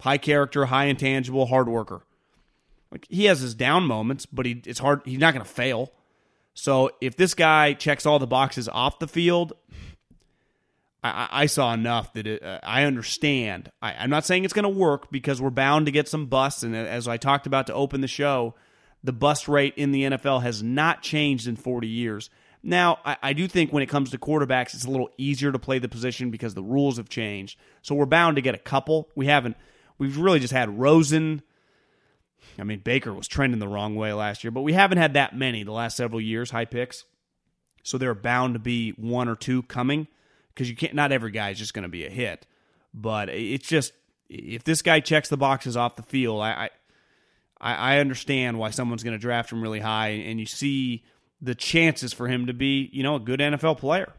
High 0.00 0.18
character, 0.18 0.66
high 0.66 0.86
intangible, 0.86 1.46
hard 1.46 1.68
worker. 1.68 2.02
Like 2.90 3.06
he 3.10 3.26
has 3.26 3.40
his 3.40 3.54
down 3.54 3.84
moments, 3.84 4.26
but 4.26 4.46
he 4.46 4.62
it's 4.64 4.78
hard. 4.78 5.02
He's 5.04 5.18
not 5.18 5.34
going 5.34 5.44
to 5.44 5.50
fail. 5.50 5.92
So 6.56 6.90
if 7.02 7.16
this 7.16 7.34
guy 7.34 7.74
checks 7.74 8.06
all 8.06 8.18
the 8.18 8.26
boxes 8.26 8.66
off 8.66 8.98
the 8.98 9.06
field, 9.06 9.52
I, 11.04 11.28
I 11.30 11.46
saw 11.46 11.74
enough 11.74 12.14
that 12.14 12.26
it, 12.26 12.42
uh, 12.42 12.60
I 12.62 12.84
understand. 12.84 13.70
I, 13.82 13.92
I'm 13.92 14.08
not 14.08 14.24
saying 14.24 14.44
it's 14.44 14.54
going 14.54 14.62
to 14.62 14.68
work 14.70 15.12
because 15.12 15.40
we're 15.40 15.50
bound 15.50 15.84
to 15.84 15.92
get 15.92 16.08
some 16.08 16.26
busts. 16.26 16.62
And 16.62 16.74
as 16.74 17.06
I 17.06 17.18
talked 17.18 17.46
about 17.46 17.66
to 17.66 17.74
open 17.74 18.00
the 18.00 18.08
show, 18.08 18.54
the 19.04 19.12
bust 19.12 19.48
rate 19.48 19.74
in 19.76 19.92
the 19.92 20.04
NFL 20.04 20.42
has 20.42 20.62
not 20.62 21.02
changed 21.02 21.46
in 21.46 21.56
40 21.56 21.88
years. 21.88 22.30
Now, 22.62 23.00
I, 23.04 23.18
I, 23.22 23.32
do 23.34 23.46
think 23.46 23.70
when 23.70 23.82
it 23.82 23.90
comes 23.90 24.10
to 24.10 24.18
quarterbacks, 24.18 24.74
it's 24.74 24.86
a 24.86 24.90
little 24.90 25.10
easier 25.18 25.52
to 25.52 25.58
play 25.58 25.78
the 25.78 25.90
position 25.90 26.30
because 26.30 26.54
the 26.54 26.62
rules 26.62 26.96
have 26.96 27.10
changed. 27.10 27.58
So 27.82 27.94
we're 27.94 28.06
bound 28.06 28.36
to 28.36 28.42
get 28.42 28.54
a 28.54 28.58
couple. 28.58 29.10
We 29.14 29.26
haven't. 29.26 29.58
We've 29.98 30.16
really 30.16 30.40
just 30.40 30.54
had 30.54 30.78
Rosen. 30.78 31.42
I 32.58 32.64
mean, 32.64 32.80
Baker 32.80 33.12
was 33.12 33.28
trending 33.28 33.58
the 33.58 33.68
wrong 33.68 33.94
way 33.96 34.12
last 34.12 34.44
year, 34.44 34.50
but 34.50 34.62
we 34.62 34.72
haven't 34.72 34.98
had 34.98 35.14
that 35.14 35.36
many 35.36 35.62
the 35.62 35.72
last 35.72 35.96
several 35.96 36.20
years, 36.20 36.50
high 36.50 36.64
picks. 36.64 37.04
So 37.82 37.98
there 37.98 38.10
are 38.10 38.14
bound 38.14 38.54
to 38.54 38.58
be 38.58 38.90
one 38.92 39.28
or 39.28 39.36
two 39.36 39.62
coming 39.64 40.08
because 40.48 40.68
you 40.68 40.76
can't. 40.76 40.94
Not 40.94 41.12
every 41.12 41.30
guy 41.30 41.50
is 41.50 41.58
just 41.58 41.74
going 41.74 41.84
to 41.84 41.88
be 41.88 42.04
a 42.04 42.10
hit, 42.10 42.46
but 42.92 43.28
it's 43.28 43.68
just 43.68 43.92
if 44.28 44.64
this 44.64 44.82
guy 44.82 45.00
checks 45.00 45.28
the 45.28 45.36
boxes 45.36 45.76
off 45.76 45.96
the 45.96 46.02
field, 46.02 46.40
I 46.40 46.70
I, 47.60 47.74
I 47.74 47.98
understand 47.98 48.58
why 48.58 48.70
someone's 48.70 49.02
going 49.02 49.16
to 49.16 49.20
draft 49.20 49.52
him 49.52 49.62
really 49.62 49.80
high, 49.80 50.08
and 50.08 50.40
you 50.40 50.46
see 50.46 51.04
the 51.40 51.54
chances 51.54 52.12
for 52.12 52.28
him 52.28 52.46
to 52.46 52.52
be, 52.52 52.90
you 52.92 53.02
know, 53.02 53.16
a 53.16 53.20
good 53.20 53.40
NFL 53.40 53.78
player. 53.78 54.12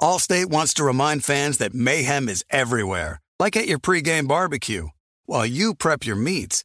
Allstate 0.00 0.46
wants 0.46 0.74
to 0.74 0.84
remind 0.84 1.24
fans 1.24 1.58
that 1.58 1.74
mayhem 1.74 2.28
is 2.28 2.44
everywhere, 2.50 3.20
like 3.38 3.56
at 3.56 3.66
your 3.66 3.78
pregame 3.78 4.28
barbecue. 4.28 4.88
While 5.24 5.46
you 5.46 5.74
prep 5.74 6.04
your 6.04 6.16
meats, 6.16 6.64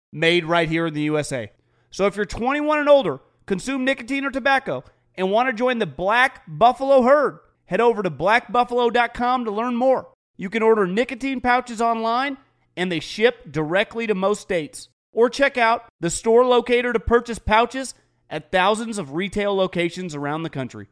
made 0.11 0.45
right 0.45 0.69
here 0.69 0.87
in 0.87 0.93
the 0.93 1.01
USA. 1.03 1.51
So 1.89 2.05
if 2.05 2.15
you're 2.15 2.25
21 2.25 2.79
and 2.79 2.89
older, 2.89 3.19
consume 3.45 3.85
nicotine 3.85 4.25
or 4.25 4.31
tobacco, 4.31 4.83
and 5.15 5.31
want 5.31 5.49
to 5.49 5.53
join 5.53 5.79
the 5.79 5.85
Black 5.85 6.43
Buffalo 6.47 7.01
herd, 7.03 7.39
head 7.65 7.81
over 7.81 8.01
to 8.01 8.09
blackbuffalo.com 8.09 9.45
to 9.45 9.51
learn 9.51 9.75
more. 9.75 10.07
You 10.37 10.49
can 10.49 10.63
order 10.63 10.87
nicotine 10.87 11.41
pouches 11.41 11.81
online, 11.81 12.37
and 12.75 12.91
they 12.91 12.99
ship 12.99 13.51
directly 13.51 14.07
to 14.07 14.15
most 14.15 14.41
states. 14.41 14.89
Or 15.11 15.29
check 15.29 15.57
out 15.57 15.85
the 15.99 16.09
store 16.09 16.45
locator 16.45 16.93
to 16.93 16.99
purchase 16.99 17.39
pouches 17.39 17.93
at 18.29 18.51
thousands 18.51 18.97
of 18.97 19.13
retail 19.13 19.53
locations 19.53 20.15
around 20.15 20.43
the 20.43 20.49
country. 20.49 20.87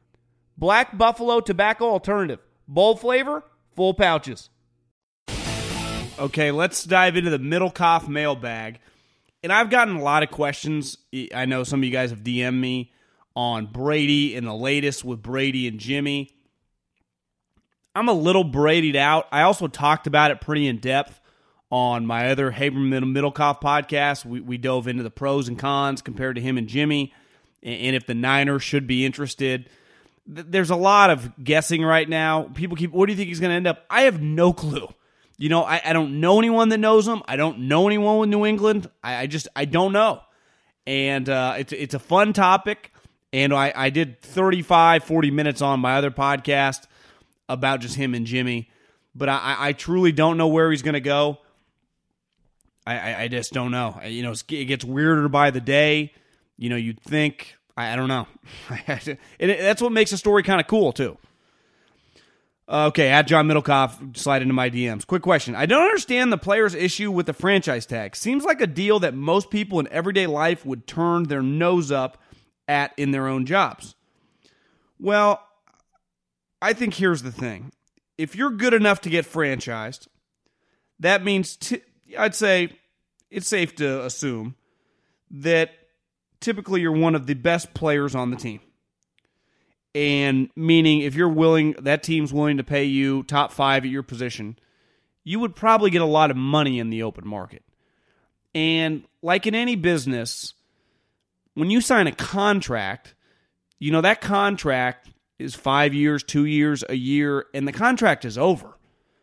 Black 0.57 0.97
Buffalo 0.97 1.39
Tobacco 1.39 1.85
Alternative. 1.85 2.39
Bold 2.67 2.99
flavor, 2.99 3.43
full 3.75 3.93
pouches. 3.93 4.49
Okay, 6.19 6.51
let's 6.51 6.83
dive 6.83 7.15
into 7.15 7.29
the 7.29 7.39
Middlekauff 7.39 8.09
mailbag. 8.09 8.79
And 9.41 9.53
I've 9.53 9.69
gotten 9.69 9.95
a 9.95 10.03
lot 10.03 10.23
of 10.23 10.31
questions. 10.31 10.97
I 11.33 11.45
know 11.45 11.63
some 11.63 11.79
of 11.79 11.83
you 11.83 11.91
guys 11.91 12.09
have 12.09 12.23
DM'd 12.23 12.59
me 12.59 12.91
on 13.35 13.67
Brady 13.67 14.35
and 14.35 14.45
the 14.45 14.53
latest 14.53 15.05
with 15.05 15.21
Brady 15.21 15.67
and 15.67 15.79
Jimmy. 15.79 16.29
I'm 17.95 18.09
a 18.09 18.13
little 18.13 18.43
Bradyed 18.43 18.95
out. 18.95 19.27
I 19.31 19.43
also 19.43 19.67
talked 19.67 20.07
about 20.07 20.31
it 20.31 20.41
pretty 20.41 20.67
in 20.67 20.77
depth 20.77 21.19
on 21.71 22.05
my 22.05 22.29
other 22.31 22.51
Haberman 22.51 23.13
Middlekauff 23.13 23.61
podcast. 23.61 24.25
We, 24.25 24.41
we 24.41 24.57
dove 24.57 24.87
into 24.87 25.03
the 25.03 25.09
pros 25.09 25.47
and 25.47 25.57
cons 25.57 26.01
compared 26.01 26.35
to 26.35 26.41
him 26.41 26.57
and 26.57 26.67
Jimmy, 26.67 27.13
and 27.63 27.95
if 27.95 28.05
the 28.05 28.13
Niners 28.15 28.63
should 28.63 28.87
be 28.87 29.05
interested. 29.05 29.69
There's 30.25 30.69
a 30.69 30.75
lot 30.75 31.09
of 31.09 31.43
guessing 31.43 31.83
right 31.83 32.07
now. 32.07 32.43
People 32.53 32.77
keep, 32.77 32.91
what 32.91 33.07
do 33.07 33.13
you 33.13 33.17
think 33.17 33.29
he's 33.29 33.39
going 33.39 33.49
to 33.49 33.55
end 33.55 33.67
up? 33.67 33.85
I 33.89 34.01
have 34.01 34.21
no 34.21 34.53
clue. 34.53 34.87
You 35.39 35.47
know, 35.47 35.63
I, 35.63 35.81
I 35.83 35.93
don't 35.93 36.19
know 36.19 36.37
anyone 36.37 36.67
that 36.69 36.79
knows 36.79 37.07
him. 37.07 37.23
I 37.25 37.37
don't 37.37 37.61
know 37.61 37.87
anyone 37.87 38.19
with 38.19 38.29
New 38.29 38.45
England. 38.45 38.91
I, 39.01 39.21
I 39.21 39.27
just, 39.27 39.47
I 39.55 39.63
don't 39.63 39.93
know. 39.93 40.19
And 40.85 41.29
uh, 41.29 41.55
it's, 41.57 41.71
it's 41.71 41.93
a 41.93 41.99
fun 41.99 42.33
topic. 42.33 42.91
And 43.31 43.53
I, 43.53 43.71
I 43.73 43.89
did 43.89 44.21
35, 44.21 45.05
40 45.05 45.31
minutes 45.31 45.61
on 45.61 45.79
my 45.79 45.95
other 45.95 46.11
podcast 46.11 46.87
about 47.47 47.79
just 47.79 47.95
him 47.95 48.13
and 48.13 48.25
Jimmy. 48.25 48.69
But 49.15 49.29
I, 49.29 49.55
I 49.57 49.73
truly 49.73 50.11
don't 50.11 50.35
know 50.35 50.49
where 50.49 50.71
he's 50.71 50.81
going 50.81 50.93
to 50.93 50.99
go. 50.99 51.37
I, 52.85 53.23
I, 53.23 53.27
just 53.27 53.53
don't 53.53 53.71
know. 53.71 53.99
You 54.03 54.23
know, 54.23 54.31
it 54.31 54.65
gets 54.65 54.83
weirder 54.83 55.29
by 55.29 55.51
the 55.51 55.61
day. 55.61 56.11
You 56.57 56.69
know, 56.69 56.75
you'd 56.75 56.99
think 56.99 57.55
I, 57.77 57.93
I 57.93 57.95
don't 57.95 58.09
know. 58.09 58.27
and 58.87 59.17
that's 59.39 59.81
what 59.81 59.93
makes 59.93 60.11
the 60.11 60.17
story 60.17 60.43
kind 60.43 60.59
of 60.59 60.67
cool 60.67 60.91
too. 60.91 61.17
Uh, 62.69 62.85
okay, 62.85 63.09
at 63.09 63.25
John 63.25 63.47
Middlekauff, 63.47 64.15
slide 64.15 64.43
into 64.43 64.53
my 64.53 64.69
DMs. 64.69 65.07
Quick 65.07 65.23
question. 65.23 65.55
I 65.55 65.65
don't 65.65 65.81
understand 65.81 66.31
the 66.31 66.37
player's 66.37 66.75
issue 66.75 67.09
with 67.09 67.25
the 67.25 67.33
franchise 67.33 67.87
tag. 67.87 68.15
Seems 68.15 68.43
like 68.43 68.61
a 68.61 68.67
deal 68.67 68.99
that 68.99 69.15
most 69.15 69.49
people 69.49 69.79
in 69.79 69.87
everyday 69.87 70.27
life 70.27 70.63
would 70.67 70.85
turn 70.85 71.23
their 71.23 71.41
nose 71.41 71.91
up 71.91 72.21
at 72.67 72.93
in 72.95 73.09
their 73.09 73.27
own 73.27 73.47
jobs. 73.47 73.95
Well, 74.99 75.43
I 76.61 76.73
think 76.73 76.93
here's 76.93 77.23
the 77.23 77.31
thing. 77.31 77.71
If 78.19 78.35
you're 78.35 78.51
good 78.51 78.75
enough 78.75 79.01
to 79.01 79.09
get 79.09 79.25
franchised, 79.25 80.07
that 80.99 81.23
means, 81.23 81.57
I'd 82.19 82.35
say 82.35 82.77
it's 83.31 83.47
safe 83.47 83.75
to 83.77 84.05
assume 84.05 84.53
that 85.31 85.71
typically 86.39 86.81
you're 86.81 86.91
one 86.91 87.15
of 87.15 87.25
the 87.25 87.33
best 87.33 87.73
players 87.73 88.13
on 88.13 88.29
the 88.29 88.37
team. 88.37 88.59
And 89.95 90.49
meaning 90.55 91.01
if 91.01 91.15
you're 91.15 91.29
willing, 91.29 91.73
that 91.79 92.03
team's 92.03 92.31
willing 92.31 92.57
to 92.57 92.63
pay 92.63 92.85
you 92.85 93.23
top 93.23 93.51
five 93.51 93.83
at 93.83 93.89
your 93.89 94.03
position, 94.03 94.57
you 95.23 95.39
would 95.39 95.55
probably 95.55 95.89
get 95.89 96.01
a 96.01 96.05
lot 96.05 96.31
of 96.31 96.37
money 96.37 96.79
in 96.79 96.89
the 96.89 97.03
open 97.03 97.27
market. 97.27 97.63
And 98.53 99.03
like 99.21 99.47
in 99.47 99.55
any 99.55 99.75
business, 99.75 100.53
when 101.53 101.69
you 101.69 101.81
sign 101.81 102.07
a 102.07 102.11
contract, 102.11 103.15
you 103.79 103.91
know, 103.91 104.01
that 104.01 104.21
contract 104.21 105.09
is 105.37 105.55
five 105.55 105.93
years, 105.93 106.23
two 106.23 106.45
years, 106.45 106.83
a 106.87 106.95
year, 106.95 107.45
and 107.53 107.67
the 107.67 107.71
contract 107.71 108.25
is 108.25 108.37
over. 108.37 108.77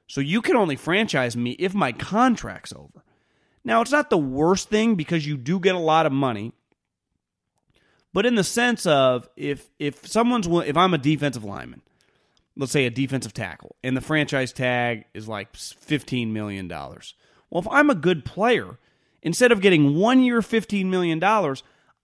So 0.08 0.20
you 0.20 0.40
can 0.40 0.56
only 0.56 0.76
franchise 0.76 1.36
me 1.36 1.52
if 1.52 1.74
my 1.74 1.92
contract's 1.92 2.72
over. 2.72 3.04
Now, 3.64 3.80
it's 3.82 3.90
not 3.90 4.10
the 4.10 4.18
worst 4.18 4.68
thing 4.68 4.94
because 4.94 5.26
you 5.26 5.36
do 5.36 5.58
get 5.58 5.74
a 5.74 5.80
lot 5.80 6.06
of 6.06 6.12
money. 6.12 6.52
But 8.16 8.24
in 8.24 8.34
the 8.34 8.44
sense 8.44 8.86
of 8.86 9.28
if 9.36 9.68
if 9.78 10.06
someone's 10.06 10.46
if 10.66 10.74
I'm 10.74 10.94
a 10.94 10.98
defensive 10.98 11.44
lineman, 11.44 11.82
let's 12.56 12.72
say 12.72 12.86
a 12.86 12.90
defensive 12.90 13.34
tackle, 13.34 13.76
and 13.84 13.94
the 13.94 14.00
franchise 14.00 14.54
tag 14.54 15.04
is 15.12 15.28
like 15.28 15.52
$15 15.52 16.32
million. 16.32 16.66
Well, 16.66 17.60
if 17.60 17.68
I'm 17.70 17.90
a 17.90 17.94
good 17.94 18.24
player, 18.24 18.78
instead 19.20 19.52
of 19.52 19.60
getting 19.60 19.96
one 19.96 20.22
year 20.22 20.40
$15 20.40 20.86
million, 20.86 21.22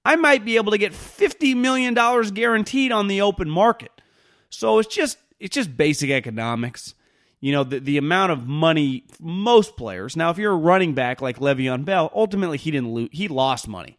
I 0.04 0.16
might 0.16 0.44
be 0.44 0.56
able 0.56 0.72
to 0.72 0.76
get 0.76 0.92
$50 0.92 1.56
million 1.56 1.94
guaranteed 1.94 2.92
on 2.92 3.08
the 3.08 3.22
open 3.22 3.48
market. 3.48 4.02
So 4.50 4.80
it's 4.80 4.94
just 4.94 5.16
it's 5.40 5.54
just 5.54 5.78
basic 5.78 6.10
economics. 6.10 6.94
You 7.40 7.52
know, 7.52 7.64
the, 7.64 7.78
the 7.78 7.96
amount 7.96 8.32
of 8.32 8.46
money 8.46 9.04
most 9.18 9.78
players. 9.78 10.14
Now, 10.14 10.28
if 10.28 10.36
you're 10.36 10.52
a 10.52 10.56
running 10.56 10.92
back 10.92 11.22
like 11.22 11.38
Le'Veon 11.38 11.86
Bell, 11.86 12.12
ultimately 12.14 12.58
he 12.58 12.70
didn't 12.70 12.92
lose, 12.92 13.08
he 13.12 13.28
lost 13.28 13.66
money. 13.66 13.96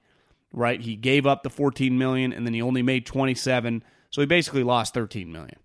Right? 0.54 0.80
He 0.80 0.96
gave 0.96 1.26
up 1.26 1.44
the 1.44 1.50
14 1.50 1.98
million 1.98 2.32
and 2.32 2.46
then 2.46 2.54
he 2.54 2.62
only 2.62 2.84
made 2.84 3.06
27, 3.06 3.84
so 4.12 4.22
he 4.22 4.28
basically 4.28 4.64
lost 4.64 4.94
13 4.94 5.32
million. 5.32 5.58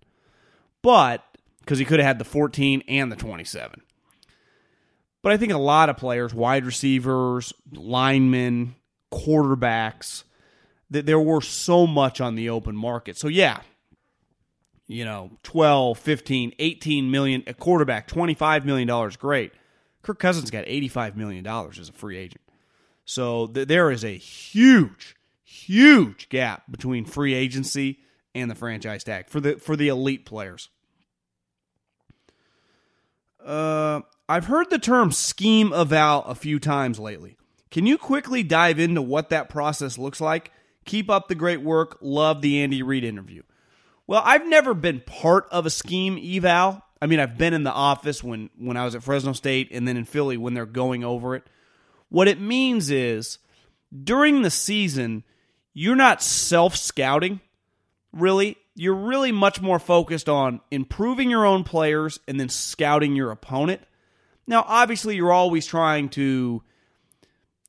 But 0.81 1.23
because 1.59 1.77
he 1.77 1.85
could 1.85 1.99
have 1.99 2.07
had 2.07 2.19
the 2.19 2.25
14 2.25 2.83
and 2.87 3.11
the 3.11 3.15
27. 3.15 3.81
But 5.21 5.31
I 5.31 5.37
think 5.37 5.51
a 5.51 5.57
lot 5.57 5.89
of 5.89 5.97
players, 5.97 6.33
wide 6.33 6.65
receivers, 6.65 7.53
linemen, 7.71 8.75
quarterbacks, 9.11 10.23
that 10.89 11.05
there 11.05 11.19
were 11.19 11.41
so 11.41 11.85
much 11.85 12.19
on 12.21 12.35
the 12.35 12.49
open 12.49 12.75
market. 12.75 13.17
So 13.17 13.27
yeah, 13.27 13.61
you 14.87 15.05
know, 15.05 15.31
12, 15.43 15.99
15, 15.99 16.53
18 16.57 17.11
million 17.11 17.43
a 17.45 17.53
quarterback, 17.53 18.07
25 18.07 18.65
million 18.65 18.87
dollars 18.87 19.15
great. 19.17 19.51
Kirk 20.01 20.17
Cousins 20.17 20.49
got 20.49 20.63
85 20.65 21.15
million 21.17 21.43
dollars 21.43 21.77
as 21.77 21.89
a 21.89 21.93
free 21.93 22.17
agent. 22.17 22.41
So 23.09 23.47
th- 23.47 23.67
there 23.67 23.89
is 23.89 24.05
a 24.05 24.15
huge 24.15 25.15
huge 25.43 26.29
gap 26.29 26.61
between 26.69 27.05
free 27.05 27.33
agency 27.33 27.97
and 28.35 28.51
the 28.51 28.55
franchise 28.55 29.03
tag 29.03 29.29
for 29.29 29.39
the 29.39 29.55
for 29.55 29.75
the 29.75 29.87
elite 29.87 30.25
players. 30.25 30.69
Uh, 33.43 34.01
I've 34.27 34.45
heard 34.45 34.69
the 34.69 34.77
term 34.77 35.11
scheme 35.11 35.73
eval 35.73 36.23
a 36.25 36.35
few 36.35 36.59
times 36.59 36.99
lately. 36.99 37.35
Can 37.71 37.87
you 37.87 37.97
quickly 37.97 38.43
dive 38.43 38.77
into 38.77 39.01
what 39.01 39.29
that 39.29 39.49
process 39.49 39.97
looks 39.97 40.21
like? 40.21 40.51
Keep 40.85 41.09
up 41.09 41.29
the 41.29 41.35
great 41.35 41.61
work. 41.61 41.97
Love 42.01 42.43
the 42.43 42.61
Andy 42.61 42.83
Reid 42.83 43.03
interview. 43.03 43.41
Well, 44.05 44.21
I've 44.23 44.47
never 44.47 44.75
been 44.75 45.01
part 45.01 45.47
of 45.49 45.65
a 45.65 45.71
scheme 45.71 46.19
eval. 46.21 46.83
I 47.01 47.07
mean, 47.07 47.19
I've 47.19 47.39
been 47.39 47.55
in 47.55 47.63
the 47.63 47.73
office 47.73 48.23
when 48.23 48.51
when 48.59 48.77
I 48.77 48.85
was 48.85 48.93
at 48.93 49.01
Fresno 49.01 49.33
State 49.33 49.69
and 49.71 49.87
then 49.87 49.97
in 49.97 50.05
Philly 50.05 50.37
when 50.37 50.53
they're 50.53 50.67
going 50.67 51.03
over 51.03 51.35
it. 51.35 51.43
What 52.09 52.27
it 52.27 52.39
means 52.39 52.89
is 52.89 53.37
during 54.03 54.41
the 54.41 54.51
season, 54.51 55.23
you're 55.73 55.95
not 55.95 56.21
self 56.21 56.75
scouting, 56.75 57.39
really. 58.11 58.57
You're 58.75 58.95
really 58.95 59.33
much 59.33 59.61
more 59.61 59.77
focused 59.77 60.29
on 60.29 60.61
improving 60.71 61.29
your 61.29 61.45
own 61.45 61.65
players 61.65 62.19
and 62.29 62.39
then 62.39 62.47
scouting 62.47 63.13
your 63.13 63.29
opponent. 63.29 63.81
Now, 64.47 64.63
obviously, 64.65 65.17
you're 65.17 65.33
always 65.33 65.65
trying 65.65 66.09
to, 66.09 66.63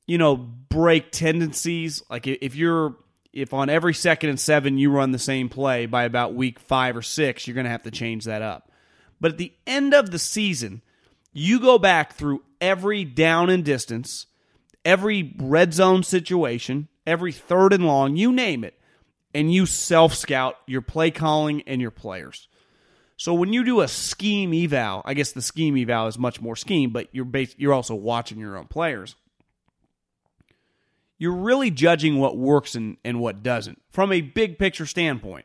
you 0.06 0.18
know, 0.18 0.36
break 0.36 1.10
tendencies. 1.10 2.02
Like 2.08 2.26
if 2.26 2.54
you're 2.54 2.96
if 3.32 3.52
on 3.52 3.68
every 3.68 3.94
second 3.94 4.30
and 4.30 4.40
seven 4.40 4.78
you 4.78 4.90
run 4.90 5.12
the 5.12 5.18
same 5.18 5.48
play 5.48 5.86
by 5.86 6.04
about 6.04 6.34
week 6.34 6.58
five 6.58 6.96
or 6.96 7.02
six, 7.02 7.46
you're 7.46 7.54
going 7.54 7.64
to 7.64 7.70
have 7.70 7.82
to 7.82 7.90
change 7.90 8.24
that 8.24 8.42
up. 8.42 8.70
But 9.20 9.32
at 9.32 9.38
the 9.38 9.52
end 9.66 9.94
of 9.94 10.10
the 10.10 10.18
season, 10.18 10.82
you 11.32 11.60
go 11.60 11.78
back 11.78 12.14
through 12.14 12.42
every 12.60 13.04
down 13.04 13.50
and 13.50 13.64
distance, 13.64 14.26
every 14.84 15.34
red 15.38 15.74
zone 15.74 16.02
situation, 16.02 16.88
every 17.06 17.32
third 17.32 17.72
and 17.72 17.86
long, 17.86 18.16
you 18.16 18.32
name 18.32 18.64
it, 18.64 18.78
and 19.34 19.52
you 19.52 19.66
self 19.66 20.14
scout 20.14 20.56
your 20.66 20.82
play 20.82 21.10
calling 21.10 21.62
and 21.62 21.80
your 21.80 21.90
players. 21.90 22.48
So 23.16 23.34
when 23.34 23.52
you 23.52 23.64
do 23.64 23.80
a 23.82 23.88
scheme 23.88 24.54
eval, 24.54 25.02
I 25.04 25.14
guess 25.14 25.32
the 25.32 25.42
scheme 25.42 25.76
eval 25.76 26.06
is 26.06 26.18
much 26.18 26.40
more 26.40 26.56
scheme, 26.56 26.90
but 26.90 27.08
you're 27.12 27.24
bas- 27.24 27.54
you're 27.58 27.74
also 27.74 27.94
watching 27.94 28.38
your 28.38 28.56
own 28.56 28.66
players 28.66 29.14
you're 31.20 31.32
really 31.32 31.70
judging 31.70 32.18
what 32.18 32.36
works 32.36 32.74
and, 32.74 32.96
and 33.04 33.20
what 33.20 33.44
doesn't 33.44 33.80
from 33.90 34.10
a 34.10 34.22
big 34.22 34.58
picture 34.58 34.86
standpoint. 34.86 35.44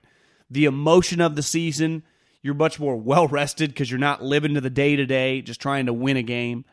The 0.50 0.66
emotion 0.66 1.20
of 1.20 1.36
the 1.36 1.44
season, 1.44 2.04
you're 2.42 2.54
much 2.54 2.80
more 2.80 2.96
well 2.96 3.28
rested 3.28 3.72
because 3.72 3.92
you're 3.92 4.00
not 4.00 4.24
living 4.24 4.54
to 4.54 4.62
the 4.62 4.70
day 4.70 4.96
to 4.96 5.06
day, 5.06 5.42
just 5.42 5.60
trying 5.60 5.88
to 5.88 5.94
win 5.94 6.18
a 6.18 6.24
game. 6.24 6.64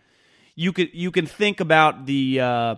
You 0.54 0.72
could 0.72 0.90
you 0.92 1.10
can 1.10 1.26
think 1.26 1.60
about 1.60 2.06
the 2.06 2.40
uh, 2.40 2.74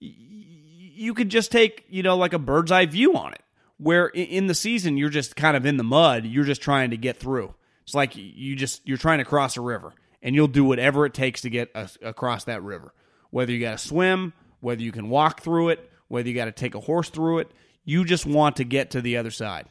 you 0.00 1.14
could 1.14 1.28
just 1.28 1.52
take 1.52 1.84
you 1.88 2.02
know 2.02 2.16
like 2.16 2.32
a 2.32 2.38
bird's 2.38 2.72
eye 2.72 2.86
view 2.86 3.16
on 3.16 3.32
it, 3.32 3.42
where 3.78 4.06
in 4.08 4.46
the 4.46 4.54
season 4.54 4.96
you're 4.96 5.10
just 5.10 5.36
kind 5.36 5.56
of 5.56 5.66
in 5.66 5.76
the 5.76 5.84
mud, 5.84 6.24
you're 6.24 6.44
just 6.44 6.62
trying 6.62 6.90
to 6.90 6.96
get 6.96 7.16
through. 7.16 7.54
It's 7.84 7.94
like 7.94 8.12
you 8.16 8.56
just 8.56 8.86
you're 8.86 8.98
trying 8.98 9.18
to 9.18 9.24
cross 9.24 9.56
a 9.56 9.60
river, 9.60 9.92
and 10.22 10.34
you'll 10.34 10.48
do 10.48 10.64
whatever 10.64 11.06
it 11.06 11.14
takes 11.14 11.42
to 11.42 11.50
get 11.50 11.70
across 12.02 12.44
that 12.44 12.62
river, 12.62 12.92
whether 13.30 13.52
you 13.52 13.60
got 13.60 13.78
to 13.78 13.86
swim 13.86 14.32
whether 14.60 14.82
you 14.82 14.92
can 14.92 15.08
walk 15.08 15.40
through 15.40 15.70
it, 15.70 15.90
whether 16.08 16.28
you 16.28 16.34
got 16.34 16.44
to 16.46 16.52
take 16.52 16.74
a 16.74 16.80
horse 16.80 17.10
through 17.10 17.40
it. 17.40 17.50
You 17.84 18.04
just 18.04 18.26
want 18.26 18.56
to 18.56 18.64
get 18.64 18.90
to 18.90 19.00
the 19.00 19.16
other 19.16 19.30
side. 19.30 19.66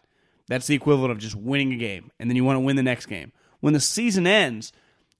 That's 0.47 0.67
the 0.67 0.76
equivalent 0.76 1.11
of 1.11 1.20
just 1.20 1.36
winning 1.36 1.74
a 1.74 1.78
game, 1.78 2.11
and 2.20 2.30
then 2.30 2.36
you 2.36 2.43
want 2.43 2.57
to 2.57 2.61
win 2.61 2.76
the 2.76 2.84
next 2.84 3.05
game. 3.05 3.32
When 3.59 3.74
the 3.74 3.80
season 3.80 4.26
ends, 4.26 4.74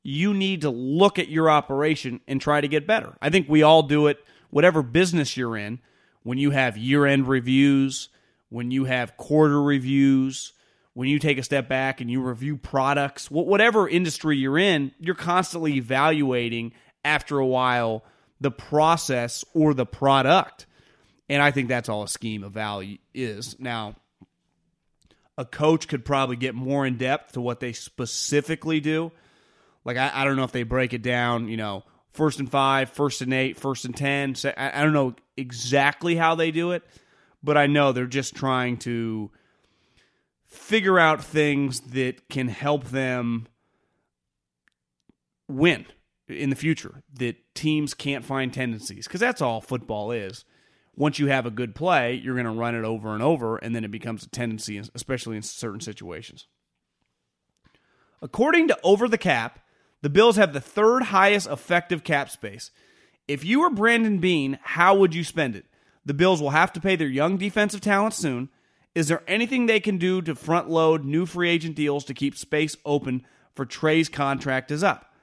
you 0.04 0.34
need 0.34 0.62
to 0.62 0.70
look 0.70 1.20
at 1.20 1.30
your 1.30 1.50
operation 1.50 2.22
and 2.28 2.40
try 2.40 2.62
to 2.62 2.68
get 2.68 2.88
better. 2.88 3.18
I 3.22 3.30
think 3.30 3.50
we 3.50 3.64
all 3.64 3.84
do 3.84 4.08
it, 4.08 4.24
whatever 4.50 4.82
business 4.82 5.36
you're 5.36 5.58
in, 5.58 5.80
when 6.24 6.38
you 6.38 6.52
have 6.52 6.78
year 6.78 7.06
end 7.06 7.28
reviews, 7.28 8.10
when 8.50 8.72
you 8.72 8.86
have 8.86 9.18
quarter 9.18 9.62
reviews, 9.62 10.54
when 10.94 11.10
you 11.10 11.20
take 11.20 11.38
a 11.38 11.44
step 11.44 11.70
back 11.70 12.02
and 12.02 12.10
you 12.10 12.22
review 12.22 12.58
products, 12.58 13.30
whatever 13.32 13.88
industry 13.88 14.38
you're 14.38 14.58
in, 14.58 14.92
you're 15.00 15.16
constantly 15.16 15.76
evaluating 15.76 16.74
after 17.06 17.40
a 17.40 17.46
while 17.46 18.04
the 18.42 18.52
process 18.52 19.46
or 19.54 19.74
the 19.74 19.86
product. 19.86 20.66
And 21.30 21.42
I 21.42 21.52
think 21.52 21.70
that's 21.70 21.90
all 21.90 22.04
a 22.04 22.08
scheme 22.08 22.44
of 22.44 22.52
value 22.52 22.98
is. 23.14 23.58
Now, 23.60 23.96
a 25.38 25.46
coach 25.46 25.88
could 25.88 26.04
probably 26.04 26.36
get 26.36 26.56
more 26.56 26.86
in 26.86 26.98
depth 26.98 27.34
to 27.34 27.42
what 27.42 27.60
they 27.60 27.72
specifically 27.72 28.80
do. 28.80 29.12
Like, 29.90 29.98
I, 29.98 30.22
I 30.22 30.24
don't 30.24 30.36
know 30.36 30.44
if 30.44 30.52
they 30.52 30.62
break 30.62 30.94
it 30.94 31.02
down, 31.02 31.48
you 31.48 31.58
know, 31.58 31.84
first 32.12 32.40
and 32.40 32.48
five, 32.48 32.92
first 32.92 33.22
and 33.24 33.34
eight, 33.34 33.58
first 33.58 33.86
and 33.86 33.98
10. 33.98 34.36
So 34.36 34.54
I, 34.56 34.82
I 34.82 34.84
don't 34.84 34.94
know 34.94 35.16
exactly 35.36 36.16
how 36.16 36.36
they 36.36 36.52
do 36.52 36.74
it, 36.74 36.84
but 37.42 37.58
I 37.58 37.66
know 37.66 37.92
they're 37.92 38.06
just 38.06 38.36
trying 38.36 38.78
to 38.82 39.32
figure 40.46 41.00
out 41.00 41.24
things 41.24 41.80
that 41.80 42.30
can 42.30 42.50
help 42.50 42.90
them 42.90 43.48
win 45.48 45.88
in 46.28 46.52
the 46.52 46.56
future 46.56 47.02
that 47.16 47.38
teams 47.56 47.96
can't 47.96 48.24
find 48.24 48.54
tendencies 48.54 49.08
because 49.08 49.22
that's 49.22 49.42
all 49.42 49.60
football 49.60 50.12
is. 50.12 50.46
Once 50.96 51.18
you 51.18 51.26
have 51.26 51.48
a 51.48 51.52
good 51.52 51.74
play, 51.74 52.14
you're 52.14 52.36
going 52.36 52.46
to 52.46 52.52
run 52.52 52.76
it 52.76 52.86
over 52.86 53.16
and 53.16 53.24
over, 53.24 53.58
and 53.58 53.76
then 53.76 53.84
it 53.84 53.90
becomes 53.90 54.24
a 54.24 54.30
tendency, 54.30 54.80
especially 54.94 55.36
in 55.36 55.42
certain 55.42 55.82
situations. 55.82 56.46
According 58.22 58.68
to 58.68 58.78
Over 58.84 59.08
the 59.08 59.18
Cap, 59.18 59.60
the 60.02 60.10
Bills 60.10 60.38
have 60.38 60.54
the 60.54 60.62
third 60.62 61.04
highest 61.04 61.48
effective 61.48 62.04
cap 62.04 62.30
space. 62.30 62.72
If 63.28 63.44
you 63.46 63.62
were 63.62 63.70
Brandon 63.70 64.20
Beane, 64.20 64.60
how 64.62 64.96
would 64.96 65.14
you 65.14 65.24
spend 65.24 65.56
it? 65.56 65.66
The 66.06 66.14
Bills 66.14 66.42
will 66.42 66.52
have 66.52 66.74
to 66.74 66.82
pay 66.82 66.96
their 66.96 67.08
young 67.08 67.38
defensive 67.38 67.82
talent 67.82 68.14
soon. 68.14 68.50
Is 68.96 69.08
there 69.08 69.24
anything 69.28 69.66
they 69.66 69.80
can 69.80 69.98
do 69.98 70.22
to 70.24 70.34
front 70.36 70.70
load 70.70 71.06
new 71.06 71.26
free 71.26 71.50
agent 71.50 71.76
deals 71.76 72.06
to 72.06 72.14
keep 72.14 72.36
space 72.36 72.76
open 72.86 73.26
for 73.54 73.66
Trey's 73.66 74.10
contract 74.10 74.72
is 74.72 74.84
up? 74.84 75.14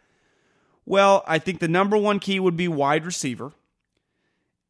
Well, 0.85 1.24
I 1.27 1.39
think 1.41 1.59
the 1.59 1.68
number 1.68 1.97
one 1.97 2.20
key 2.20 2.39
would 2.39 2.57
be 2.57 2.68
wide 2.68 3.05
receiver. 3.05 3.53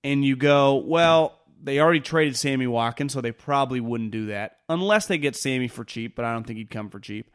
And 0.03 0.25
you 0.25 0.37
go, 0.37 0.77
well, 0.77 1.39
they 1.63 1.81
already 1.81 2.01
traded 2.01 2.37
Sammy 2.37 2.67
Watkins, 2.67 3.13
so 3.13 3.21
they 3.21 3.33
probably 3.33 3.81
wouldn't 3.81 4.13
do 4.13 4.27
that 4.27 4.59
unless 4.69 5.07
they 5.07 5.19
get 5.19 5.37
Sammy 5.37 5.69
for 5.69 5.85
cheap, 5.85 6.17
but 6.17 6.25
I 6.25 6.33
don't 6.33 6.47
think 6.47 6.59
he'd 6.59 6.71
come 6.71 6.89
for 6.89 7.01
cheap. 7.01 7.31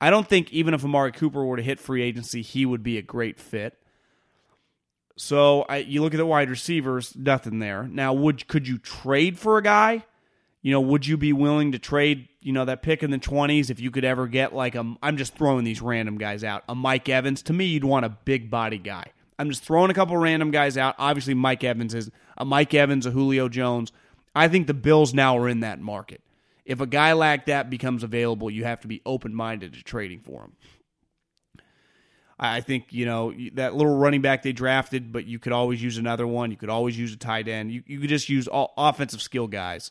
I 0.00 0.10
don't 0.10 0.28
think 0.28 0.52
even 0.52 0.74
if 0.74 0.84
Amari 0.84 1.12
Cooper 1.12 1.44
were 1.44 1.56
to 1.56 1.62
hit 1.62 1.80
free 1.80 2.02
agency, 2.02 2.42
he 2.42 2.66
would 2.66 2.82
be 2.82 2.98
a 2.98 3.02
great 3.02 3.38
fit. 3.38 3.78
So 5.16 5.62
I, 5.62 5.78
you 5.78 6.02
look 6.02 6.12
at 6.12 6.18
the 6.18 6.26
wide 6.26 6.50
receivers, 6.50 7.16
nothing 7.16 7.58
there. 7.58 7.84
Now, 7.84 8.12
would 8.12 8.46
could 8.48 8.68
you 8.68 8.78
trade 8.78 9.38
for 9.38 9.56
a 9.56 9.62
guy? 9.62 10.04
You 10.60 10.72
know, 10.72 10.80
would 10.80 11.06
you 11.06 11.16
be 11.16 11.32
willing 11.32 11.72
to 11.72 11.78
trade? 11.78 12.28
You 12.40 12.52
know, 12.52 12.66
that 12.66 12.82
pick 12.82 13.02
in 13.02 13.10
the 13.10 13.18
twenties 13.18 13.70
if 13.70 13.80
you 13.80 13.90
could 13.90 14.04
ever 14.04 14.26
get 14.26 14.54
like 14.54 14.74
a. 14.74 14.94
I'm 15.02 15.16
just 15.16 15.34
throwing 15.34 15.64
these 15.64 15.80
random 15.80 16.18
guys 16.18 16.44
out. 16.44 16.64
A 16.68 16.74
Mike 16.74 17.08
Evans. 17.08 17.42
To 17.44 17.52
me, 17.52 17.64
you'd 17.64 17.84
want 17.84 18.04
a 18.04 18.10
big 18.10 18.50
body 18.50 18.78
guy. 18.78 19.04
I'm 19.38 19.48
just 19.48 19.64
throwing 19.64 19.90
a 19.90 19.94
couple 19.94 20.16
random 20.16 20.50
guys 20.50 20.76
out. 20.76 20.94
Obviously, 20.98 21.34
Mike 21.34 21.64
Evans 21.64 21.94
is 21.94 22.10
a 22.36 22.44
Mike 22.44 22.74
Evans, 22.74 23.06
a 23.06 23.10
Julio 23.10 23.48
Jones. 23.48 23.92
I 24.34 24.48
think 24.48 24.66
the 24.66 24.74
Bills 24.74 25.14
now 25.14 25.38
are 25.38 25.48
in 25.48 25.60
that 25.60 25.80
market. 25.80 26.20
If 26.66 26.80
a 26.80 26.86
guy 26.86 27.12
like 27.12 27.46
that 27.46 27.70
becomes 27.70 28.02
available, 28.02 28.50
you 28.50 28.64
have 28.64 28.80
to 28.80 28.88
be 28.88 29.00
open 29.06 29.34
minded 29.34 29.72
to 29.74 29.82
trading 29.82 30.20
for 30.20 30.42
him. 30.42 30.52
I 32.38 32.60
think, 32.60 32.92
you 32.92 33.06
know, 33.06 33.32
that 33.54 33.74
little 33.74 33.96
running 33.96 34.20
back 34.20 34.42
they 34.42 34.52
drafted, 34.52 35.10
but 35.10 35.26
you 35.26 35.38
could 35.38 35.52
always 35.52 35.82
use 35.82 35.96
another 35.96 36.26
one. 36.26 36.50
You 36.50 36.58
could 36.58 36.68
always 36.68 36.98
use 36.98 37.14
a 37.14 37.16
tight 37.16 37.48
end. 37.48 37.72
You, 37.72 37.82
you 37.86 38.00
could 38.00 38.10
just 38.10 38.28
use 38.28 38.46
all 38.46 38.74
offensive 38.76 39.22
skill 39.22 39.46
guys 39.46 39.90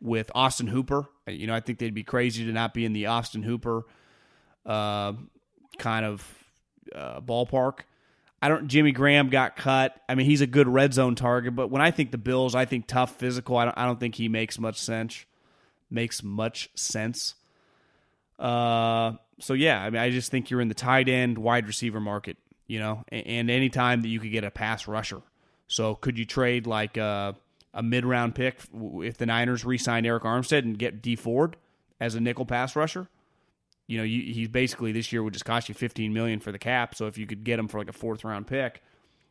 with 0.00 0.30
Austin 0.34 0.68
Hooper. 0.68 1.06
You 1.26 1.48
know, 1.48 1.54
I 1.54 1.60
think 1.60 1.78
they'd 1.78 1.94
be 1.94 2.04
crazy 2.04 2.44
to 2.44 2.52
not 2.52 2.72
be 2.72 2.84
in 2.84 2.92
the 2.92 3.06
Austin 3.06 3.42
Hooper 3.42 3.84
uh, 4.64 5.14
kind 5.78 6.04
of 6.06 6.44
uh, 6.94 7.20
ballpark. 7.20 7.80
I 8.40 8.48
don't. 8.48 8.68
Jimmy 8.68 8.92
Graham 8.92 9.28
got 9.28 9.56
cut. 9.56 10.00
I 10.08 10.14
mean, 10.16 10.26
he's 10.26 10.40
a 10.40 10.48
good 10.48 10.68
red 10.68 10.92
zone 10.92 11.14
target, 11.14 11.54
but 11.54 11.68
when 11.70 11.80
I 11.80 11.92
think 11.92 12.10
the 12.10 12.18
Bills, 12.18 12.54
I 12.56 12.64
think 12.64 12.86
tough, 12.86 13.16
physical. 13.16 13.56
I 13.56 13.66
don't. 13.66 13.78
I 13.78 13.86
don't 13.86 14.00
think 14.00 14.16
he 14.16 14.28
makes 14.28 14.58
much 14.58 14.80
sense. 14.80 15.24
Makes 15.92 16.22
much 16.22 16.70
sense. 16.74 17.34
Uh, 18.38 19.12
so 19.38 19.54
yeah, 19.54 19.82
I 19.82 19.90
mean, 19.90 20.00
I 20.00 20.10
just 20.10 20.30
think 20.30 20.50
you're 20.50 20.60
in 20.60 20.68
the 20.68 20.74
tight 20.74 21.08
end, 21.08 21.38
wide 21.38 21.66
receiver 21.66 22.00
market. 22.00 22.36
You 22.66 22.78
know, 22.78 23.04
and, 23.08 23.26
and 23.26 23.50
anytime 23.50 24.02
that 24.02 24.08
you 24.08 24.18
could 24.18 24.32
get 24.32 24.44
a 24.44 24.50
pass 24.50 24.88
rusher. 24.88 25.20
So 25.66 25.94
could 25.94 26.18
you 26.18 26.24
trade 26.24 26.66
like 26.66 26.96
a, 26.96 27.36
a 27.74 27.82
mid 27.82 28.04
round 28.04 28.34
pick 28.34 28.58
if 28.74 29.18
the 29.18 29.26
Niners 29.26 29.64
re-sign 29.64 30.04
Arik 30.04 30.22
Armstead 30.22 30.60
and 30.60 30.78
get 30.78 31.02
Dee 31.02 31.16
Ford 31.16 31.56
as 32.00 32.14
a 32.14 32.20
nickel 32.20 32.46
pass 32.46 32.74
rusher? 32.74 33.08
you 33.92 33.98
know, 33.98 34.04
you, 34.04 34.32
he's 34.32 34.48
basically 34.48 34.90
this 34.92 35.12
year 35.12 35.22
would 35.22 35.34
just 35.34 35.44
cost 35.44 35.68
you 35.68 35.74
15 35.74 36.14
million 36.14 36.40
for 36.40 36.50
the 36.50 36.58
cap. 36.58 36.94
So 36.94 37.08
if 37.08 37.18
you 37.18 37.26
could 37.26 37.44
get 37.44 37.58
him 37.58 37.68
for 37.68 37.78
like 37.78 37.90
a 37.90 37.92
fourth 37.92 38.24
round 38.24 38.46
pick, 38.46 38.82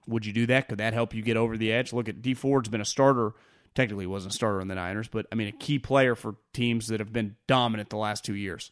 would 0.08 0.26
you 0.26 0.34
do 0.34 0.46
that? 0.48 0.70
Could 0.70 0.78
that 0.78 0.94
help 0.94 1.16
you 1.16 1.24
get 1.24 1.36
over 1.36 1.58
the 1.58 1.72
edge? 1.72 1.94
Look 1.94 2.10
at 2.10 2.22
Dee 2.22 2.36
Ford's 2.36 2.70
been 2.70 2.82
a 2.82 2.86
starter. 2.86 3.34
Technically, 3.74 4.06
wasn't 4.06 4.34
a 4.34 4.36
starter 4.36 4.60
in 4.60 4.68
the 4.68 4.76
Niners, 4.76 5.08
but 5.08 5.28
I 5.32 5.36
mean 5.36 5.48
a 5.48 5.54
key 5.54 5.80
player 5.80 6.16
for 6.16 6.36
teams 6.54 6.88
that 6.88 7.00
have 7.00 7.14
been 7.14 7.36
dominant 7.48 7.90
the 7.90 7.98
last 7.98 8.26
two 8.26 8.36
years. 8.36 8.72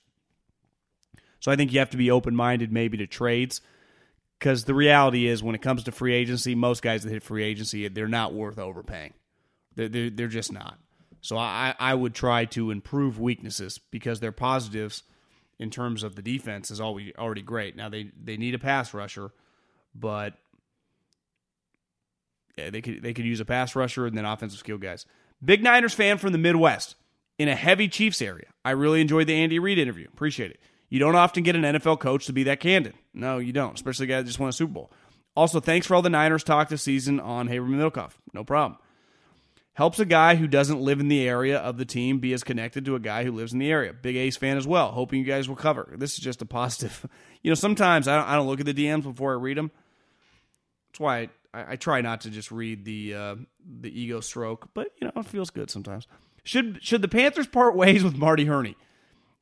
So 1.40 1.52
I 1.52 1.56
think 1.56 1.72
you 1.72 1.80
have 1.80 1.92
to 1.92 1.98
be 1.98 2.12
open 2.12 2.36
minded 2.36 2.72
maybe 2.72 2.98
to 2.98 3.08
trades 3.08 3.62
because 4.38 4.66
the 4.66 4.74
reality 4.74 5.28
is 5.28 5.42
when 5.42 5.56
it 5.56 5.62
comes 5.62 5.84
to 5.84 5.92
free 5.92 6.14
agency, 6.14 6.54
most 6.54 6.82
guys 6.82 7.04
that 7.04 7.12
hit 7.12 7.24
free 7.24 7.44
agency 7.44 7.88
they're 7.88 8.08
not 8.08 8.34
worth 8.34 8.60
overpaying. 8.60 9.14
They're 9.76 9.88
they're, 9.90 10.10
they're 10.10 10.28
just 10.28 10.52
not. 10.52 10.78
So 11.22 11.38
I 11.38 11.76
I 11.80 11.94
would 11.94 12.14
try 12.14 12.46
to 12.46 12.72
improve 12.72 13.20
weaknesses 13.20 13.78
because 13.92 14.20
they're 14.20 14.32
positives 14.32 15.04
in 15.60 15.70
terms 15.70 16.04
of 16.04 16.16
the 16.16 16.22
defense 16.22 16.72
is 16.72 16.82
already 16.82 17.16
already 17.18 17.42
great. 17.42 17.76
Now 17.76 17.90
they 17.90 18.12
they 18.22 18.38
need 18.38 18.56
a 18.56 18.60
pass 18.60 18.94
rusher, 18.94 19.32
but 19.94 20.34
yeah, 22.58 22.70
they 22.70 22.82
could 22.82 23.02
they 23.02 23.14
could 23.14 23.26
use 23.26 23.40
a 23.40 23.46
pass 23.46 23.76
rusher 23.76 24.06
and 24.06 24.18
then 24.18 24.26
offensive 24.26 24.60
skill 24.60 24.78
guys. 24.78 25.06
Big 25.44 25.64
Niners 25.64 25.94
fan 25.94 26.18
from 26.18 26.32
the 26.32 26.38
Midwest 26.38 26.96
in 27.38 27.48
a 27.48 27.56
heavy 27.56 27.88
Chiefs 27.88 28.22
area. 28.22 28.48
I 28.66 28.72
really 28.72 29.02
enjoyed 29.02 29.28
the 29.28 29.36
Andy 29.36 29.60
Reid 29.60 29.78
interview. 29.78 30.08
Appreciate 30.12 30.52
it. 30.52 30.60
You 30.90 31.00
don't 31.00 31.16
often 31.16 31.44
get 31.44 31.56
an 31.56 31.62
NFL 31.62 32.00
coach 32.00 32.26
to 32.26 32.34
be 32.34 32.44
that 32.44 32.60
candid. 32.60 32.96
No, 33.14 33.38
you 33.38 33.54
don't, 33.54 33.76
especially 33.76 34.06
a 34.06 34.08
guy 34.10 34.18
that 34.18 34.28
just 34.28 34.40
won 34.40 34.50
a 34.50 34.54
Super 34.54 34.74
Bowl. 34.74 34.92
Also, 35.36 35.60
thanks 35.60 35.88
for 35.88 35.96
all 35.96 36.02
the 36.02 36.10
Niners 36.10 36.44
talk 36.44 36.68
this 36.68 36.82
season 36.82 37.20
on 37.20 37.48
Haber 37.48 37.66
Middlekauff. 37.66 38.14
No 38.34 38.44
problem 38.44 38.80
helps 39.80 39.98
a 39.98 40.06
guy 40.06 40.36
who 40.36 40.46
doesn't 40.46 40.82
live 40.82 41.00
in 41.00 41.08
the 41.08 41.26
area 41.26 41.58
of 41.58 41.78
the 41.78 41.86
team 41.86 42.20
be 42.20 42.34
as 42.34 42.44
connected 42.44 42.84
to 42.84 42.96
a 42.96 43.00
guy 43.00 43.24
who 43.24 43.32
lives 43.32 43.54
in 43.54 43.60
the 43.60 43.72
area. 43.72 43.94
Big 43.94 44.18
Ace 44.18 44.36
fan 44.36 44.58
as 44.58 44.68
well. 44.68 44.92
Hoping 44.92 45.20
you 45.20 45.26
guys 45.26 45.48
will 45.48 45.56
cover. 45.56 45.94
This 45.98 46.16
is 46.16 46.20
just 46.20 46.42
a 46.42 46.46
positive. 46.46 47.08
You 47.42 47.50
know, 47.50 47.56
sometimes 47.56 48.10
I 48.10 48.18
don't, 48.18 48.28
I 48.28 48.36
don't 48.36 48.48
look 48.48 48.60
at 48.60 48.66
the 48.66 48.74
DMs 48.74 49.04
before 49.04 49.32
I 49.32 49.38
read 49.38 49.56
them. 49.56 49.72
That's 50.90 51.00
why 51.00 51.30
I, 51.54 51.74
I 51.74 51.76
try 51.76 52.02
not 52.02 52.22
to 52.22 52.30
just 52.30 52.52
read 52.52 52.86
the 52.86 53.16
uh, 53.16 53.36
the 53.82 54.00
ego 54.00 54.20
stroke, 54.20 54.70
but 54.74 54.90
you 55.00 55.08
know 55.08 55.22
it 55.22 55.26
feels 55.26 55.50
good 55.50 55.70
sometimes. 55.70 56.08
Should 56.44 56.80
should 56.82 57.02
the 57.02 57.08
Panthers 57.08 57.48
part 57.48 57.76
ways 57.78 58.04
with 58.04 58.16
Marty 58.16 58.46
Hurney 58.46 58.76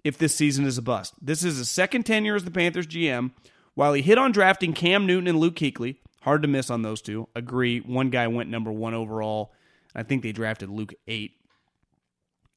if 0.04 0.18
this 0.18 0.36
season 0.36 0.66
is 0.66 0.78
a 0.78 0.82
bust? 0.82 1.14
This 1.22 1.44
is 1.44 1.58
his 1.58 1.70
second 1.70 2.06
tenure 2.06 2.36
as 2.36 2.44
the 2.44 2.52
Panthers 2.52 2.88
GM. 2.88 3.32
While 3.74 3.94
he 3.94 4.02
hit 4.02 4.18
on 4.18 4.32
drafting 4.32 4.74
Cam 4.74 5.06
Newton 5.06 5.28
and 5.28 5.40
Luke 5.40 5.56
Kuechly, 5.56 5.98
hard 6.22 6.42
to 6.42 6.48
miss 6.48 6.72
on 6.72 6.82
those 6.82 7.00
two. 7.00 7.28
Agree. 7.36 7.80
One 7.80 8.10
guy 8.10 8.28
went 8.28 8.50
number 8.50 8.72
one 8.72 8.96
overall 8.96 9.54
I 9.98 10.04
think 10.04 10.22
they 10.22 10.32
drafted 10.32 10.70
Luke 10.70 10.94
eight. 11.08 11.34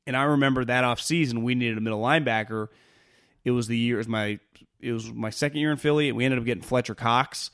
And 0.07 0.17
I 0.17 0.25
remember 0.25 0.65
that 0.65 0.85
off 0.85 1.01
season 1.01 1.43
we 1.43 1.55
needed 1.55 1.79
a 1.79 1.81
middle 1.81 2.01
linebacker. 2.01 2.69
It 3.45 3.53
was 3.53 3.67
the 3.67 3.79
year 3.79 3.97
it 3.97 3.99
was 3.99 4.09
my 4.09 4.39
it 4.81 4.93
was 4.93 5.11
my 5.11 5.31
second 5.31 5.59
year 5.59 5.71
in 5.71 5.79
Philly, 5.79 6.09
and 6.09 6.17
we 6.17 6.25
ended 6.25 6.39
up 6.39 6.45
getting 6.45 6.63
Fletcher 6.63 6.95
Cox. 6.95 7.51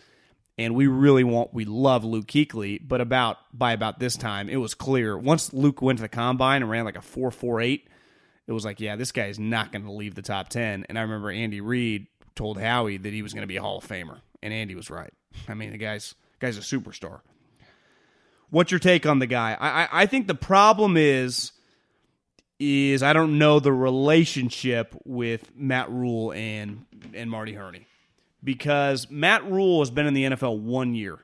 And 0.58 0.74
we 0.74 0.86
really 0.86 1.24
want 1.24 1.52
we 1.52 1.66
love 1.66 2.04
Luke 2.04 2.26
Kuechly, 2.26 2.80
but 2.86 3.00
about 3.00 3.36
by 3.52 3.72
about 3.72 3.98
this 3.98 4.16
time 4.16 4.48
it 4.48 4.56
was 4.56 4.74
clear 4.74 5.16
once 5.16 5.52
Luke 5.52 5.82
went 5.82 5.98
to 5.98 6.02
the 6.02 6.08
combine 6.08 6.62
and 6.62 6.70
ran 6.70 6.84
like 6.84 6.96
a 6.96 7.02
four 7.02 7.30
four 7.30 7.60
eight, 7.60 7.88
it 8.46 8.52
was 8.52 8.64
like 8.64 8.80
yeah 8.80 8.96
this 8.96 9.12
guy 9.12 9.26
is 9.26 9.38
not 9.38 9.70
going 9.70 9.84
to 9.84 9.92
leave 9.92 10.14
the 10.14 10.22
top 10.22 10.48
ten. 10.48 10.86
And 10.88 10.98
I 10.98 11.02
remember 11.02 11.30
Andy 11.30 11.60
Reid 11.60 12.06
told 12.34 12.58
Howie 12.58 12.96
that 12.96 13.12
he 13.12 13.22
was 13.22 13.34
going 13.34 13.42
to 13.42 13.46
be 13.46 13.56
a 13.56 13.62
Hall 13.62 13.78
of 13.78 13.86
Famer, 13.86 14.20
and 14.42 14.52
Andy 14.52 14.74
was 14.74 14.88
right. 14.88 15.12
I 15.46 15.54
mean 15.54 15.72
the 15.72 15.78
guy's 15.78 16.14
guy's 16.40 16.56
a 16.56 16.60
superstar. 16.60 17.20
What's 18.48 18.70
your 18.70 18.80
take 18.80 19.06
on 19.06 19.18
the 19.18 19.26
guy? 19.26 19.56
I, 19.58 19.82
I, 19.82 19.88
I 20.02 20.06
think 20.06 20.26
the 20.26 20.34
problem 20.34 20.96
is 20.96 21.52
is 22.58 23.02
I 23.02 23.12
don't 23.12 23.38
know 23.38 23.60
the 23.60 23.72
relationship 23.72 24.94
with 25.04 25.54
Matt 25.54 25.90
Rhule 25.90 26.32
and 26.32 26.86
and 27.12 27.30
Marty 27.30 27.52
Hurney 27.52 27.86
because 28.46 29.10
Matt 29.10 29.44
Rhule 29.44 29.80
has 29.80 29.90
been 29.90 30.06
in 30.06 30.14
the 30.14 30.22
NFL 30.22 30.60
one 30.60 30.94
year, 30.94 31.18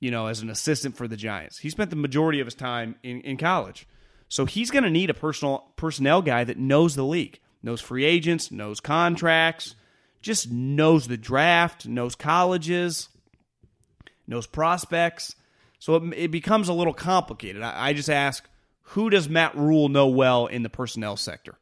you 0.00 0.10
know, 0.10 0.26
as 0.26 0.40
an 0.40 0.50
assistant 0.50 0.98
for 0.98 1.08
the 1.08 1.16
Giants. 1.16 1.58
He 1.58 1.70
spent 1.70 1.88
the 1.88 1.96
majority 1.96 2.40
of 2.40 2.46
his 2.46 2.54
time 2.54 2.94
in, 3.02 3.22
in 3.22 3.38
college, 3.38 3.88
so 4.28 4.44
he's 4.44 4.70
going 4.70 4.84
to 4.84 4.90
need 4.90 5.08
a 5.08 5.14
personal 5.14 5.72
personnel 5.76 6.20
guy 6.20 6.44
that 6.44 6.58
knows 6.58 6.94
the 6.94 7.04
league, 7.04 7.40
knows 7.62 7.80
free 7.80 8.04
agents, 8.04 8.52
knows 8.52 8.80
contracts, 8.80 9.74
just 10.20 10.52
knows 10.52 11.08
the 11.08 11.16
draft, 11.16 11.88
knows 11.88 12.14
colleges, 12.14 13.08
knows 14.26 14.46
prospects. 14.46 15.34
So 15.78 15.96
it, 15.96 16.14
it 16.14 16.30
becomes 16.30 16.68
a 16.68 16.74
little 16.74 16.92
complicated. 16.92 17.62
I, 17.62 17.88
I 17.88 17.92
just 17.94 18.10
ask, 18.10 18.46
who 18.82 19.08
does 19.08 19.26
Matt 19.26 19.56
Rhule 19.56 19.88
know 19.88 20.08
well 20.08 20.46
in 20.46 20.62
the 20.62 20.68
personnel 20.68 21.16
sector? 21.16 21.58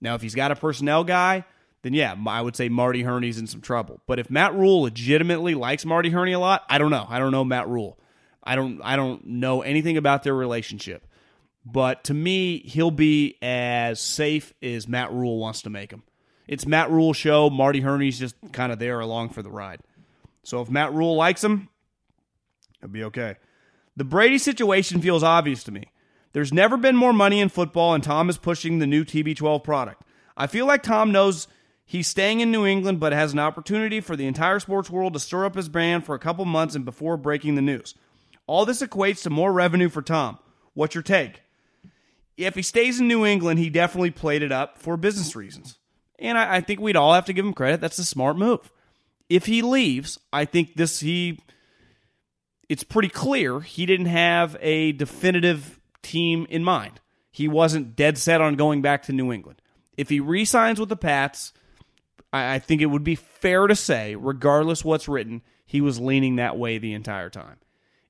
Now, 0.00 0.14
if 0.14 0.22
he's 0.22 0.36
got 0.36 0.52
a 0.52 0.56
personnel 0.56 1.02
guy, 1.02 1.44
then 1.82 1.94
yeah, 1.94 2.14
I 2.26 2.40
would 2.40 2.56
say 2.56 2.68
Marty 2.68 3.02
Hurney's 3.02 3.38
in 3.38 3.46
some 3.46 3.60
trouble. 3.60 4.00
But 4.06 4.18
if 4.18 4.30
Matt 4.30 4.54
Rhule 4.54 4.82
legitimately 4.82 5.54
likes 5.54 5.84
Marty 5.84 6.10
Hurney 6.10 6.32
a 6.32 6.38
lot, 6.38 6.64
I 6.68 6.78
don't 6.78 6.90
know. 6.90 7.06
I 7.08 7.18
don't 7.18 7.32
know 7.32 7.44
Matt 7.44 7.68
Rhule. 7.68 7.98
I 8.42 8.56
don't 8.56 8.80
I 8.82 8.96
don't 8.96 9.26
know 9.26 9.62
anything 9.62 9.96
about 9.96 10.22
their 10.22 10.34
relationship. 10.34 11.06
But 11.64 12.04
to 12.04 12.14
me, 12.14 12.60
he'll 12.60 12.90
be 12.90 13.36
as 13.42 14.00
safe 14.00 14.54
as 14.62 14.88
Matt 14.88 15.12
Rhule 15.12 15.38
wants 15.38 15.62
to 15.62 15.70
make 15.70 15.90
him. 15.90 16.02
It's 16.46 16.66
Matt 16.66 16.90
Rhule 16.90 17.12
show. 17.12 17.50
Marty 17.50 17.80
Hurney's 17.80 18.18
just 18.18 18.36
kind 18.52 18.72
of 18.72 18.78
there 18.78 19.00
along 19.00 19.30
for 19.30 19.42
the 19.42 19.50
ride. 19.50 19.80
So 20.44 20.62
if 20.62 20.70
Matt 20.70 20.94
Rhule 20.94 21.14
likes 21.14 21.44
him, 21.44 21.68
it'll 22.82 22.90
be 22.90 23.04
okay. 23.04 23.36
The 23.96 24.04
Brady 24.04 24.38
situation 24.38 25.02
feels 25.02 25.22
obvious 25.22 25.62
to 25.64 25.72
me. 25.72 25.92
There's 26.32 26.52
never 26.52 26.76
been 26.76 26.96
more 26.96 27.12
money 27.12 27.40
in 27.40 27.48
football, 27.48 27.94
and 27.94 28.02
Tom 28.02 28.30
is 28.30 28.38
pushing 28.38 28.78
the 28.78 28.86
new 28.86 29.04
TB12 29.04 29.62
product. 29.62 30.02
I 30.36 30.46
feel 30.46 30.66
like 30.66 30.82
Tom 30.82 31.12
knows 31.12 31.48
he's 31.88 32.06
staying 32.06 32.40
in 32.40 32.52
New 32.52 32.66
England, 32.66 33.00
but 33.00 33.12
has 33.12 33.32
an 33.32 33.38
opportunity 33.40 34.00
for 34.00 34.14
the 34.14 34.26
entire 34.26 34.60
sports 34.60 34.90
world 34.90 35.14
to 35.14 35.18
stir 35.18 35.46
up 35.46 35.56
his 35.56 35.68
brand 35.68 36.04
for 36.04 36.14
a 36.14 36.20
couple 36.20 36.44
months 36.44 36.76
and 36.76 36.84
before 36.84 37.16
breaking 37.16 37.56
the 37.56 37.62
news. 37.62 37.94
All 38.46 38.64
this 38.64 38.82
equates 38.82 39.22
to 39.22 39.30
more 39.30 39.52
revenue 39.52 39.88
for 39.88 40.02
Tom. 40.02 40.38
What's 40.74 40.94
your 40.94 41.02
take? 41.02 41.42
If 42.36 42.54
he 42.54 42.62
stays 42.62 43.00
in 43.00 43.08
New 43.08 43.26
England, 43.26 43.58
he 43.58 43.70
definitely 43.70 44.12
played 44.12 44.42
it 44.42 44.52
up 44.52 44.78
for 44.78 44.96
business 44.96 45.34
reasons. 45.34 45.78
And 46.18 46.38
I, 46.38 46.56
I 46.56 46.60
think 46.60 46.78
we'd 46.78 46.96
all 46.96 47.14
have 47.14 47.24
to 47.24 47.32
give 47.32 47.44
him 47.44 47.54
credit. 47.54 47.80
That's 47.80 47.98
a 47.98 48.04
smart 48.04 48.36
move. 48.36 48.70
If 49.28 49.46
he 49.46 49.62
leaves, 49.62 50.18
I 50.32 50.44
think 50.44 50.76
this 50.76 51.00
he 51.00 51.40
it's 52.68 52.84
pretty 52.84 53.08
clear 53.08 53.60
he 53.60 53.86
didn't 53.86 54.06
have 54.06 54.56
a 54.60 54.92
definitive 54.92 55.80
team 56.02 56.46
in 56.50 56.62
mind. 56.62 57.00
He 57.30 57.48
wasn't 57.48 57.96
dead 57.96 58.18
set 58.18 58.40
on 58.40 58.56
going 58.56 58.82
back 58.82 59.04
to 59.04 59.12
New 59.12 59.32
England. 59.32 59.62
If 59.96 60.10
he 60.10 60.20
re-signs 60.20 60.78
with 60.78 60.88
the 60.88 60.96
Pats, 60.96 61.52
I, 62.32 62.58
think 62.58 62.82
it 62.82 62.86
would 62.86 63.04
be 63.04 63.14
fair 63.14 63.66
to 63.66 63.74
say, 63.74 64.14
regardless 64.14 64.84
what's 64.84 65.08
written, 65.08 65.42
he 65.64 65.80
was 65.80 65.98
leaning 65.98 66.36
that 66.36 66.58
way 66.58 66.78
the 66.78 66.92
entire 66.92 67.30
time. 67.30 67.56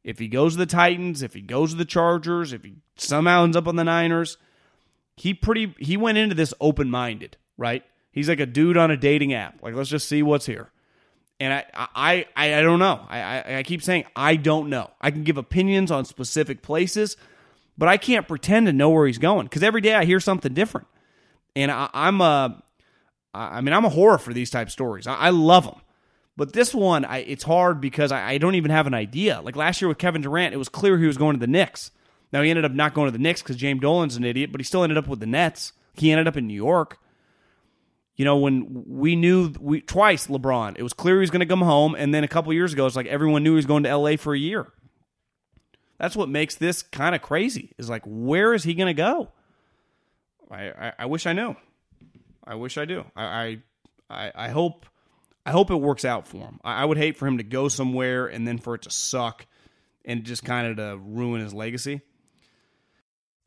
If 0.02 0.18
he 0.18 0.28
goes 0.28 0.54
to 0.54 0.58
the 0.58 0.66
Titans, 0.66 1.22
if 1.22 1.34
he 1.34 1.40
goes 1.40 1.70
to 1.70 1.76
the 1.76 1.84
Chargers, 1.84 2.52
if 2.52 2.64
he 2.64 2.74
somehow 2.96 3.44
ends 3.44 3.56
up 3.56 3.68
on 3.68 3.76
the 3.76 3.84
Niners, 3.84 4.38
he 5.16 5.34
pretty 5.34 5.74
he 5.78 5.96
went 5.96 6.18
into 6.18 6.34
this 6.34 6.54
open 6.60 6.90
minded, 6.90 7.36
right? 7.56 7.84
He's 8.10 8.28
like 8.28 8.40
a 8.40 8.46
dude 8.46 8.76
on 8.76 8.90
a 8.90 8.96
dating 8.96 9.34
app. 9.34 9.62
Like, 9.62 9.74
let's 9.74 9.90
just 9.90 10.08
see 10.08 10.22
what's 10.22 10.46
here. 10.46 10.70
And 11.40 11.52
I, 11.52 11.64
I, 11.74 12.26
I, 12.34 12.54
I 12.54 12.62
don't 12.62 12.78
know. 12.80 13.06
I, 13.08 13.20
I, 13.20 13.56
I 13.58 13.62
keep 13.62 13.82
saying 13.82 14.04
I 14.16 14.36
don't 14.36 14.68
know. 14.70 14.90
I 15.00 15.10
can 15.10 15.24
give 15.24 15.36
opinions 15.36 15.90
on 15.90 16.04
specific 16.04 16.62
places, 16.62 17.16
but 17.76 17.88
I 17.88 17.96
can't 17.96 18.26
pretend 18.26 18.66
to 18.66 18.72
know 18.72 18.90
where 18.90 19.06
he's 19.06 19.18
going 19.18 19.46
because 19.46 19.62
every 19.62 19.80
day 19.80 19.94
I 19.94 20.04
hear 20.04 20.20
something 20.20 20.52
different. 20.52 20.88
And 21.54 21.70
I, 21.70 21.90
I'm 21.92 22.20
a, 22.20 22.62
I 23.34 23.60
mean, 23.60 23.72
I'm 23.72 23.84
a 23.84 23.90
horror 23.90 24.18
for 24.18 24.32
these 24.32 24.50
type 24.50 24.70
stories. 24.70 25.06
I, 25.06 25.14
I 25.14 25.30
love 25.30 25.64
them. 25.64 25.80
But 26.36 26.52
this 26.52 26.72
one, 26.72 27.04
I, 27.04 27.18
it's 27.18 27.42
hard 27.42 27.80
because 27.80 28.12
I, 28.12 28.30
I, 28.30 28.38
don't 28.38 28.54
even 28.54 28.70
have 28.70 28.86
an 28.86 28.94
idea. 28.94 29.40
Like 29.40 29.56
last 29.56 29.82
year 29.82 29.88
with 29.88 29.98
Kevin 29.98 30.22
Durant, 30.22 30.54
it 30.54 30.56
was 30.56 30.68
clear 30.68 30.96
he 30.96 31.06
was 31.06 31.18
going 31.18 31.34
to 31.34 31.40
the 31.40 31.50
Knicks. 31.50 31.90
Now 32.32 32.42
he 32.42 32.50
ended 32.50 32.64
up 32.64 32.72
not 32.72 32.94
going 32.94 33.08
to 33.08 33.12
the 33.12 33.18
Knicks 33.18 33.42
because 33.42 33.56
James 33.56 33.80
Dolan's 33.80 34.16
an 34.16 34.24
idiot, 34.24 34.52
but 34.52 34.60
he 34.60 34.64
still 34.64 34.84
ended 34.84 34.98
up 34.98 35.08
with 35.08 35.18
the 35.18 35.26
Nets. 35.26 35.72
He 35.94 36.12
ended 36.12 36.28
up 36.28 36.36
in 36.36 36.46
New 36.46 36.54
York. 36.54 36.98
You 38.16 38.24
know, 38.24 38.36
when 38.36 38.84
we 38.86 39.16
knew 39.16 39.52
we 39.60 39.80
twice 39.80 40.28
LeBron, 40.28 40.76
it 40.78 40.82
was 40.82 40.92
clear 40.92 41.16
he 41.16 41.20
was 41.20 41.30
going 41.30 41.40
to 41.40 41.46
come 41.46 41.60
home, 41.60 41.94
and 41.96 42.14
then 42.14 42.24
a 42.24 42.28
couple 42.28 42.52
years 42.52 42.72
ago, 42.72 42.86
it's 42.86 42.96
like 42.96 43.06
everyone 43.06 43.42
knew 43.42 43.52
he 43.52 43.56
was 43.56 43.66
going 43.66 43.84
to 43.84 43.96
LA 43.96 44.16
for 44.16 44.34
a 44.34 44.38
year. 44.38 44.72
That's 45.98 46.16
what 46.16 46.28
makes 46.28 46.54
this 46.54 46.82
kind 46.82 47.14
of 47.14 47.22
crazy. 47.22 47.72
Is 47.78 47.90
like, 47.90 48.02
where 48.04 48.54
is 48.54 48.64
he 48.64 48.74
going 48.74 48.86
to 48.88 48.94
go? 48.94 49.32
I, 50.50 50.68
I, 50.70 50.92
I 51.00 51.06
wish 51.06 51.26
I 51.26 51.32
knew. 51.32 51.56
I 52.48 52.54
wish 52.54 52.78
I 52.78 52.86
do. 52.86 53.04
I, 53.14 53.60
I 54.08 54.32
I 54.34 54.48
hope 54.48 54.86
I 55.44 55.50
hope 55.50 55.70
it 55.70 55.76
works 55.76 56.04
out 56.06 56.26
for 56.26 56.38
him. 56.38 56.60
I, 56.64 56.82
I 56.82 56.84
would 56.86 56.96
hate 56.96 57.16
for 57.16 57.26
him 57.26 57.36
to 57.38 57.44
go 57.44 57.68
somewhere 57.68 58.26
and 58.26 58.48
then 58.48 58.58
for 58.58 58.74
it 58.74 58.82
to 58.82 58.90
suck 58.90 59.46
and 60.04 60.24
just 60.24 60.44
kind 60.44 60.66
of 60.66 60.76
to 60.78 60.98
ruin 60.98 61.42
his 61.42 61.52
legacy. 61.52 62.00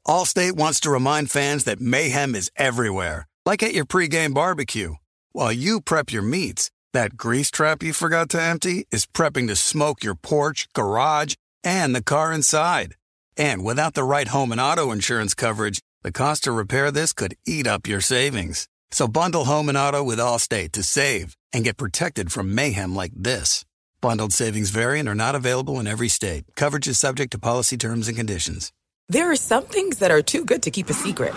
Allstate 0.08 0.54
wants 0.54 0.80
to 0.82 0.92
remind 0.92 1.32
fans 1.32 1.64
that 1.64 1.82
mayhem 1.82 2.36
is 2.36 2.52
everywhere, 2.56 3.28
like 3.46 3.64
at 3.64 3.74
your 3.74 3.86
pregame 3.86 4.34
barbecue. 4.34 4.96
While 5.32 5.52
you 5.52 5.82
prep 5.82 6.12
your 6.12 6.24
meats, 6.24 6.70
that 6.94 7.18
grease 7.18 7.50
trap 7.50 7.82
you 7.82 7.94
forgot 7.94 8.30
to 8.30 8.42
empty 8.42 8.86
is 8.92 9.08
prepping 9.08 9.48
to 9.48 9.56
smoke 9.56 10.04
your 10.04 10.16
porch, 10.16 10.68
garage, 10.74 11.36
and 11.64 11.96
the 11.96 12.04
car 12.04 12.32
inside. 12.32 12.96
And 13.38 13.64
without 13.64 13.94
the 13.94 14.04
right 14.04 14.28
home 14.28 14.52
and 14.52 14.62
auto 14.62 14.92
insurance 14.92 15.34
coverage, 15.34 15.80
the 16.04 16.12
cost 16.12 16.44
to 16.44 16.52
repair 16.52 16.92
this 16.92 17.14
could 17.14 17.36
eat 17.48 17.66
up 17.66 17.88
your 17.88 18.02
savings. 18.02 18.68
So 18.92 19.08
bundle 19.08 19.46
home 19.46 19.70
and 19.70 19.78
auto 19.78 20.04
with 20.04 20.20
Allstate 20.20 20.74
to 20.74 20.84
save 20.84 21.38
and 21.54 21.64
get 21.64 21.78
protected 21.78 22.32
from 22.32 22.54
mayhem 22.54 22.94
like 22.94 23.14
this. 23.16 23.66
Bundled 24.02 24.34
savings 24.34 24.70
variant 24.70 25.08
are 25.08 25.16
not 25.16 25.34
available 25.36 25.80
in 25.80 25.88
every 25.88 26.10
state. 26.10 26.44
Coverage 26.56 26.88
is 26.88 27.00
subject 27.00 27.32
to 27.32 27.40
policy 27.40 27.78
terms 27.78 28.08
and 28.08 28.18
conditions. 28.18 28.72
There 29.08 29.32
are 29.32 29.36
some 29.36 29.64
things 29.64 30.00
that 30.00 30.12
are 30.12 30.22
too 30.22 30.44
good 30.44 30.64
to 30.64 30.72
keep 30.72 30.90
a 30.90 30.94
secret. 30.94 31.34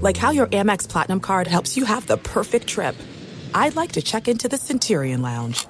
Like 0.00 0.16
how 0.16 0.30
your 0.30 0.46
Amex 0.48 0.88
Platinum 0.88 1.20
card 1.20 1.46
helps 1.46 1.76
you 1.76 1.84
have 1.84 2.06
the 2.06 2.16
perfect 2.16 2.66
trip. 2.68 2.94
I'd 3.54 3.76
like 3.76 3.92
to 3.92 4.02
check 4.02 4.28
into 4.28 4.48
the 4.48 4.56
Centurion 4.58 5.22
Lounge. 5.22 5.66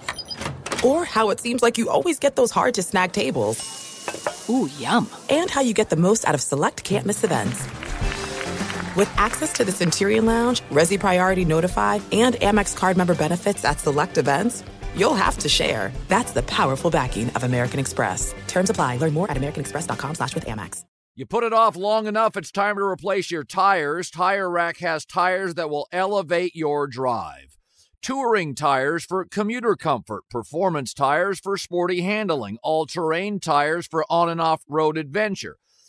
Or 0.84 1.04
how 1.04 1.30
it 1.30 1.40
seems 1.40 1.62
like 1.62 1.78
you 1.78 1.88
always 1.88 2.18
get 2.18 2.36
those 2.36 2.50
hard 2.50 2.74
to 2.74 2.82
snag 2.82 3.12
tables. 3.12 3.58
Ooh, 4.50 4.68
yum. 4.78 5.08
And 5.30 5.50
how 5.50 5.60
you 5.60 5.74
get 5.74 5.90
the 5.90 5.96
most 5.96 6.26
out 6.26 6.34
of 6.34 6.40
select 6.42 6.84
can't 6.84 7.06
miss 7.06 7.24
events. 7.24 7.66
With 8.98 9.16
access 9.16 9.52
to 9.52 9.64
the 9.64 9.70
Centurion 9.70 10.26
Lounge, 10.26 10.60
Resy 10.72 10.98
Priority 10.98 11.44
Notify, 11.44 12.00
and 12.10 12.34
Amex 12.34 12.76
card 12.76 12.96
member 12.96 13.14
benefits 13.14 13.64
at 13.64 13.78
select 13.78 14.18
events, 14.18 14.64
you'll 14.96 15.14
have 15.14 15.38
to 15.38 15.48
share. 15.48 15.92
That's 16.08 16.32
the 16.32 16.42
powerful 16.42 16.90
backing 16.90 17.30
of 17.30 17.44
American 17.44 17.78
Express. 17.78 18.34
Terms 18.48 18.70
apply. 18.70 18.96
Learn 18.96 19.12
more 19.12 19.30
at 19.30 19.36
americanexpress.com 19.36 20.16
slash 20.16 20.34
with 20.34 20.46
Amex. 20.46 20.84
You 21.14 21.26
put 21.26 21.44
it 21.44 21.52
off 21.52 21.76
long 21.76 22.08
enough, 22.08 22.36
it's 22.36 22.50
time 22.50 22.74
to 22.74 22.82
replace 22.82 23.30
your 23.30 23.44
tires. 23.44 24.10
Tire 24.10 24.50
Rack 24.50 24.78
has 24.78 25.06
tires 25.06 25.54
that 25.54 25.70
will 25.70 25.86
elevate 25.92 26.56
your 26.56 26.88
drive. 26.88 27.56
Touring 28.02 28.56
tires 28.56 29.04
for 29.04 29.24
commuter 29.24 29.76
comfort, 29.76 30.24
performance 30.28 30.92
tires 30.92 31.38
for 31.38 31.56
sporty 31.56 32.00
handling, 32.00 32.58
all-terrain 32.64 33.38
tires 33.38 33.86
for 33.86 34.04
on 34.10 34.28
and 34.28 34.40
off-road 34.40 34.98
adventure. 34.98 35.56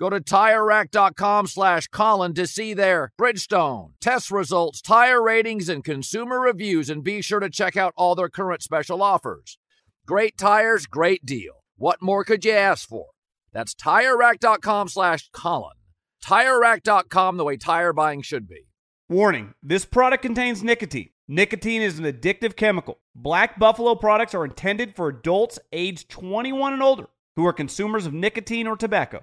Go 0.00 0.08
to 0.08 0.18
TireRack.com 0.18 1.46
slash 1.46 1.86
Colin 1.88 2.32
to 2.32 2.46
see 2.46 2.72
their 2.72 3.12
Bridgestone, 3.20 3.90
test 4.00 4.30
results, 4.30 4.80
tire 4.80 5.22
ratings, 5.22 5.68
and 5.68 5.84
consumer 5.84 6.40
reviews, 6.40 6.88
and 6.88 7.04
be 7.04 7.20
sure 7.20 7.38
to 7.38 7.50
check 7.50 7.76
out 7.76 7.92
all 7.98 8.14
their 8.14 8.30
current 8.30 8.62
special 8.62 9.02
offers. 9.02 9.58
Great 10.06 10.38
tires, 10.38 10.86
great 10.86 11.26
deal. 11.26 11.64
What 11.76 12.00
more 12.00 12.24
could 12.24 12.46
you 12.46 12.52
ask 12.52 12.88
for? 12.88 13.08
That's 13.52 13.74
TireRack.com 13.74 14.88
slash 14.88 15.28
Colin. 15.34 15.76
TireRack.com, 16.24 17.36
the 17.36 17.44
way 17.44 17.58
tire 17.58 17.92
buying 17.92 18.22
should 18.22 18.48
be. 18.48 18.68
Warning 19.10 19.52
this 19.62 19.84
product 19.84 20.22
contains 20.22 20.62
nicotine. 20.62 21.10
Nicotine 21.28 21.82
is 21.82 21.98
an 21.98 22.06
addictive 22.06 22.56
chemical. 22.56 23.00
Black 23.14 23.58
Buffalo 23.58 23.94
products 23.94 24.34
are 24.34 24.46
intended 24.46 24.96
for 24.96 25.08
adults 25.08 25.58
age 25.72 26.08
21 26.08 26.72
and 26.72 26.82
older 26.82 27.08
who 27.36 27.46
are 27.46 27.52
consumers 27.52 28.06
of 28.06 28.14
nicotine 28.14 28.66
or 28.66 28.76
tobacco. 28.76 29.22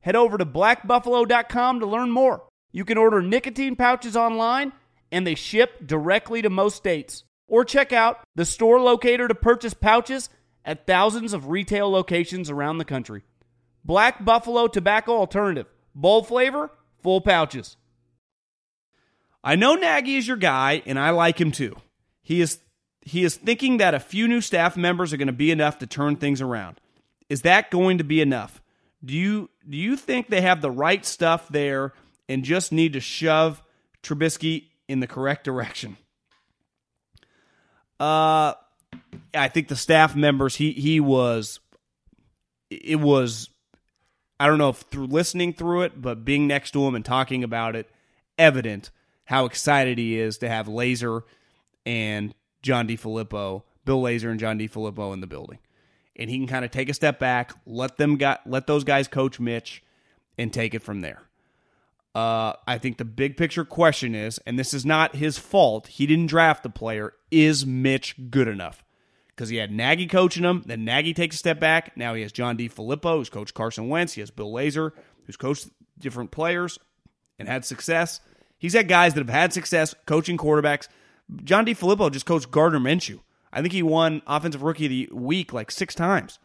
head 0.00 0.16
over 0.16 0.38
to 0.38 0.46
blackbuffalo.com 0.46 1.80
to 1.80 1.86
learn 1.86 2.10
more. 2.10 2.44
You 2.72 2.84
can 2.84 2.98
order 2.98 3.22
nicotine 3.22 3.76
pouches 3.76 4.16
online, 4.16 4.72
and 5.10 5.26
they 5.26 5.34
ship 5.34 5.86
directly 5.86 6.42
to 6.42 6.50
most 6.50 6.76
states. 6.76 7.24
Or 7.48 7.64
check 7.64 7.92
out 7.92 8.20
the 8.36 8.44
store 8.44 8.80
locator 8.80 9.26
to 9.26 9.34
purchase 9.34 9.74
pouches 9.74 10.30
at 10.64 10.86
thousands 10.86 11.32
of 11.32 11.48
retail 11.48 11.90
locations 11.90 12.48
around 12.48 12.78
the 12.78 12.84
country. 12.84 13.24
Black 13.84 14.24
Buffalo 14.24 14.68
Tobacco 14.68 15.16
Alternative. 15.16 15.66
Bold 15.94 16.28
flavor, 16.28 16.70
full 17.02 17.20
pouches. 17.20 17.76
I 19.42 19.56
know 19.56 19.74
Nagy 19.74 20.16
is 20.16 20.28
your 20.28 20.36
guy, 20.36 20.82
and 20.86 20.98
I 20.98 21.10
like 21.10 21.40
him 21.40 21.50
too. 21.50 21.76
He 22.22 22.40
is 22.40 22.60
he 23.02 23.24
is 23.24 23.34
thinking 23.36 23.78
that 23.78 23.94
a 23.94 24.00
few 24.00 24.28
new 24.28 24.40
staff 24.40 24.76
members 24.76 25.12
are 25.12 25.16
going 25.16 25.26
to 25.26 25.32
be 25.32 25.50
enough 25.50 25.78
to 25.78 25.86
turn 25.86 26.16
things 26.16 26.40
around. 26.40 26.80
Is 27.28 27.42
that 27.42 27.70
going 27.70 27.98
to 27.98 28.04
be 28.04 28.20
enough? 28.20 28.59
Do 29.04 29.14
you 29.14 29.50
do 29.68 29.76
you 29.76 29.96
think 29.96 30.28
they 30.28 30.42
have 30.42 30.60
the 30.60 30.70
right 30.70 31.04
stuff 31.04 31.48
there 31.48 31.92
and 32.28 32.44
just 32.44 32.72
need 32.72 32.92
to 32.94 33.00
shove 33.00 33.62
Trubisky 34.02 34.64
in 34.88 35.00
the 35.00 35.06
correct 35.06 35.44
direction? 35.44 35.96
Uh 37.98 38.54
I 39.34 39.48
think 39.48 39.68
the 39.68 39.76
staff 39.76 40.14
members 40.14 40.56
he 40.56 40.72
he 40.72 41.00
was 41.00 41.60
it 42.70 43.00
was 43.00 43.50
I 44.38 44.46
don't 44.46 44.58
know 44.58 44.70
if 44.70 44.78
through 44.78 45.06
listening 45.06 45.52
through 45.52 45.82
it, 45.82 46.00
but 46.00 46.24
being 46.24 46.46
next 46.46 46.70
to 46.72 46.86
him 46.86 46.94
and 46.94 47.04
talking 47.04 47.44
about 47.44 47.76
it, 47.76 47.90
evident 48.38 48.90
how 49.24 49.44
excited 49.44 49.98
he 49.98 50.18
is 50.18 50.38
to 50.38 50.48
have 50.48 50.66
Lazor 50.66 51.22
and 51.84 52.34
John 52.62 52.88
DeFilippo, 52.88 53.62
Bill 53.84 54.02
Lazor 54.02 54.30
and 54.30 54.40
John 54.40 54.58
DeFilippo 54.58 55.12
in 55.12 55.20
the 55.20 55.26
building. 55.26 55.58
And 56.20 56.28
he 56.28 56.36
can 56.36 56.46
kind 56.46 56.64
of 56.64 56.70
take 56.70 56.90
a 56.90 56.94
step 56.94 57.18
back, 57.18 57.52
let 57.66 57.96
them 57.96 58.16
got 58.16 58.42
let 58.46 58.66
those 58.66 58.84
guys 58.84 59.08
coach 59.08 59.40
Mitch 59.40 59.82
and 60.36 60.52
take 60.52 60.74
it 60.74 60.82
from 60.82 61.00
there. 61.00 61.22
Uh, 62.14 62.52
I 62.66 62.76
think 62.78 62.98
the 62.98 63.04
big 63.04 63.36
picture 63.36 63.64
question 63.64 64.14
is, 64.14 64.38
and 64.46 64.58
this 64.58 64.74
is 64.74 64.84
not 64.84 65.16
his 65.16 65.38
fault, 65.38 65.86
he 65.86 66.06
didn't 66.06 66.26
draft 66.26 66.62
the 66.62 66.68
player, 66.68 67.14
is 67.30 67.64
Mitch 67.64 68.16
good 68.30 68.48
enough? 68.48 68.84
Because 69.28 69.48
he 69.48 69.56
had 69.56 69.72
Nagy 69.72 70.06
coaching 70.06 70.44
him, 70.44 70.62
then 70.66 70.84
Nagy 70.84 71.14
takes 71.14 71.36
a 71.36 71.38
step 71.38 71.58
back. 71.58 71.96
Now 71.96 72.14
he 72.14 72.22
has 72.22 72.32
John 72.32 72.58
DeFilippo, 72.58 73.16
who's 73.16 73.30
coached 73.30 73.54
Carson 73.54 73.88
Wentz. 73.88 74.12
He 74.12 74.20
has 74.20 74.30
Bill 74.30 74.52
Lazor, 74.52 74.90
who's 75.24 75.36
coached 75.36 75.70
different 75.98 76.30
players 76.30 76.78
and 77.38 77.48
had 77.48 77.64
success. 77.64 78.20
He's 78.58 78.74
had 78.74 78.88
guys 78.88 79.14
that 79.14 79.20
have 79.20 79.34
had 79.34 79.54
success 79.54 79.94
coaching 80.04 80.36
quarterbacks. 80.36 80.88
John 81.44 81.64
DeFilippo 81.64 82.12
just 82.12 82.26
coached 82.26 82.50
Gardner 82.50 82.80
Minshew. 82.80 83.20
I 83.52 83.60
think 83.60 83.72
he 83.72 83.82
won 83.82 84.22
Offensive 84.26 84.62
Rookie 84.62 84.86
of 84.86 84.90
the 84.90 85.08
Week 85.12 85.52
like 85.52 85.70
six 85.70 85.94
times. 85.94 86.38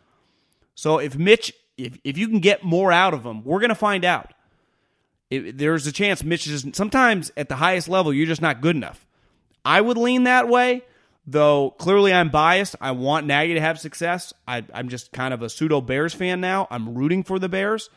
So 0.74 1.00
if 1.00 1.18
Mitch, 1.18 1.54
if, 1.78 1.98
if 2.04 2.18
you 2.18 2.28
can 2.28 2.40
get 2.40 2.64
more 2.64 2.92
out 2.92 3.14
of 3.14 3.26
him, 3.26 3.44
we're 3.44 3.60
going 3.60 3.70
to 3.70 3.76
find 3.76 4.04
out. 4.04 4.34
It, 5.30 5.58
there's 5.58 5.88
a 5.88 5.92
chance 5.92 6.24
Mitch 6.24 6.48
is 6.48 6.66
sometimes 6.74 7.32
at 7.38 7.50
the 7.50 7.56
highest 7.56 7.88
level, 7.88 8.14
you're 8.14 8.28
just 8.28 8.42
not 8.42 8.62
good 8.62 8.76
enough. 8.76 9.06
I 9.64 9.82
would 9.82 9.98
lean 9.98 10.24
that 10.24 10.48
way, 10.48 10.84
though 11.26 11.72
clearly 11.72 12.14
I'm 12.14 12.30
biased. 12.30 12.76
I 12.80 12.92
want 12.92 13.26
Nagy 13.26 13.56
to 13.56 13.62
have 13.62 13.80
success. 13.80 14.34
I, 14.48 14.64
I'm 14.74 14.90
just 14.90 15.12
kind 15.12 15.34
of 15.34 15.42
a 15.42 15.50
pseudo 15.50 15.82
Bears 15.82 16.14
fan 16.14 16.42
now. 16.42 16.68
I'm 16.70 16.96
rooting 16.96 17.24
for 17.24 17.40
the 17.40 17.50
Bears. 17.50 17.90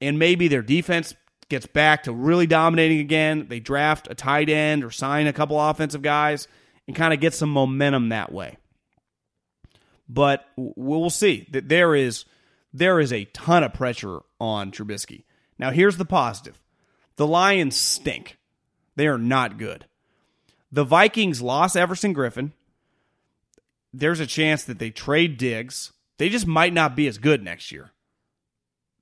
And 0.00 0.18
maybe 0.18 0.48
their 0.48 0.62
defense 0.62 1.14
gets 1.48 1.66
back 1.66 2.02
to 2.04 2.12
really 2.12 2.46
dominating 2.46 3.00
again. 3.00 3.46
They 3.48 3.60
draft 3.60 4.08
a 4.10 4.14
tight 4.14 4.50
end 4.50 4.84
or 4.84 4.90
sign 4.90 5.26
a 5.26 5.32
couple 5.32 5.60
offensive 5.60 6.02
guys 6.02 6.48
and 6.86 6.96
kind 6.96 7.12
of 7.12 7.20
get 7.20 7.34
some 7.34 7.50
momentum 7.50 8.08
that 8.08 8.32
way. 8.32 8.56
But 10.08 10.46
we'll 10.56 11.10
see 11.10 11.46
that 11.50 11.68
there 11.68 11.94
is 11.94 12.24
there 12.72 13.00
is 13.00 13.12
a 13.12 13.24
ton 13.26 13.64
of 13.64 13.74
pressure 13.74 14.20
on 14.38 14.70
Trubisky. 14.70 15.24
Now 15.58 15.70
here's 15.70 15.96
the 15.96 16.04
positive. 16.04 16.62
The 17.16 17.26
Lions 17.26 17.76
stink. 17.76 18.38
They 18.94 19.06
are 19.06 19.18
not 19.18 19.58
good. 19.58 19.86
The 20.70 20.84
Vikings 20.84 21.42
lost 21.42 21.76
Everson 21.76 22.14
Griffen. 22.14 22.52
There's 23.92 24.20
a 24.20 24.26
chance 24.26 24.64
that 24.64 24.78
they 24.78 24.90
trade 24.90 25.38
Diggs. 25.38 25.92
They 26.18 26.28
just 26.28 26.46
might 26.46 26.72
not 26.72 26.96
be 26.96 27.06
as 27.06 27.18
good 27.18 27.42
next 27.42 27.72
year. 27.72 27.92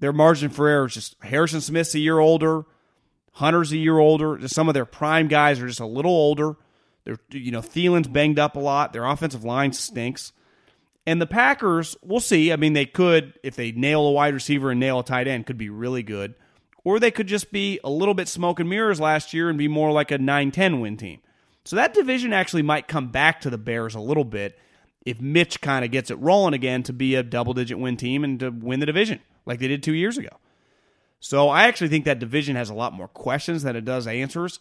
Their 0.01 0.13
margin 0.13 0.51
for 0.51 0.69
error 0.69 0.87
is 0.87 0.95
just 0.95 1.17
Harrison 1.23 1.61
Smith's 1.61 1.95
a 1.95 1.99
year 1.99 2.19
older, 2.19 2.65
Hunter's 3.33 3.73
a 3.73 3.77
year 3.77 3.99
older. 3.99 4.47
Some 4.47 4.69
of 4.69 4.75
their 4.75 4.85
prime 4.85 5.27
guys 5.27 5.61
are 5.61 5.67
just 5.67 5.81
a 5.81 5.87
little 5.87 6.13
older. 6.13 6.57
They're 7.05 7.19
you 7.31 7.51
know 7.51 7.61
Thielen's 7.61 8.09
banged 8.09 8.39
up 8.39 8.57
a 8.57 8.61
lot. 8.61 8.93
Their 8.93 9.05
offensive 9.05 9.45
line 9.45 9.73
stinks. 9.73 10.33
And 11.07 11.21
the 11.21 11.27
Packers, 11.27 11.97
we'll 12.03 12.21
see. 12.21 12.51
I 12.51 12.57
mean, 12.57 12.73
they 12.73 12.87
could 12.87 13.39
if 13.43 13.57
they 13.57 13.73
nail 13.73 14.07
a 14.07 14.13
wide 14.13 14.35
receiver 14.35 14.71
and 14.71 14.81
nail 14.81 15.01
a 15.01 15.05
tight 15.05 15.29
end, 15.29 15.47
could 15.47 15.59
be 15.59 15.69
really 15.69 16.03
good. 16.03 16.35
Or 16.83 16.99
they 16.99 17.11
could 17.11 17.27
just 17.27 17.51
be 17.51 17.81
a 17.83 17.91
little 17.91 18.15
bit 18.15 18.29
smoke 18.29 18.61
and 18.61 18.69
mirrors 18.69 19.01
last 19.01 19.33
year 19.33 19.49
and 19.49 19.57
be 19.57 19.69
more 19.69 19.91
like 19.91 20.11
a 20.11 20.19
9-10 20.19 20.83
win 20.83 20.99
team. 20.99 21.21
So 21.65 21.77
that 21.77 21.95
division 21.95 22.35
actually 22.35 22.61
might 22.61 22.89
come 22.89 23.09
back 23.09 23.41
to 23.41 23.51
the 23.51 23.57
Bears 23.57 23.95
a 23.95 24.01
little 24.01 24.25
bit 24.25 24.59
if 25.07 25.21
Mitch 25.21 25.61
kind 25.61 25.85
of 25.85 25.91
gets 25.91 26.11
it 26.11 26.19
rolling 26.19 26.55
again 26.55 26.83
to 26.85 26.93
be 26.93 27.15
a 27.15 27.23
double 27.23 27.55
digit 27.55 27.79
win 27.79 27.97
team 27.97 28.25
and 28.25 28.41
to 28.41 28.51
win 28.51 28.81
the 28.81 28.87
division 28.87 29.21
like 29.47 29.61
they 29.61 29.69
did 29.69 29.83
two 29.83 29.95
years 29.95 30.19
ago. 30.19 30.31
So 31.21 31.49
I 31.49 31.65
actually 31.65 31.89
think 31.89 32.05
that 32.05 32.19
division 32.19 32.57
has 32.57 32.69
a 32.69 32.75
lot 32.75 32.93
more 32.93 33.09
questions 33.09 33.63
than 33.63 33.77
it 33.77 33.85
does 33.85 34.07
answers, 34.07 34.61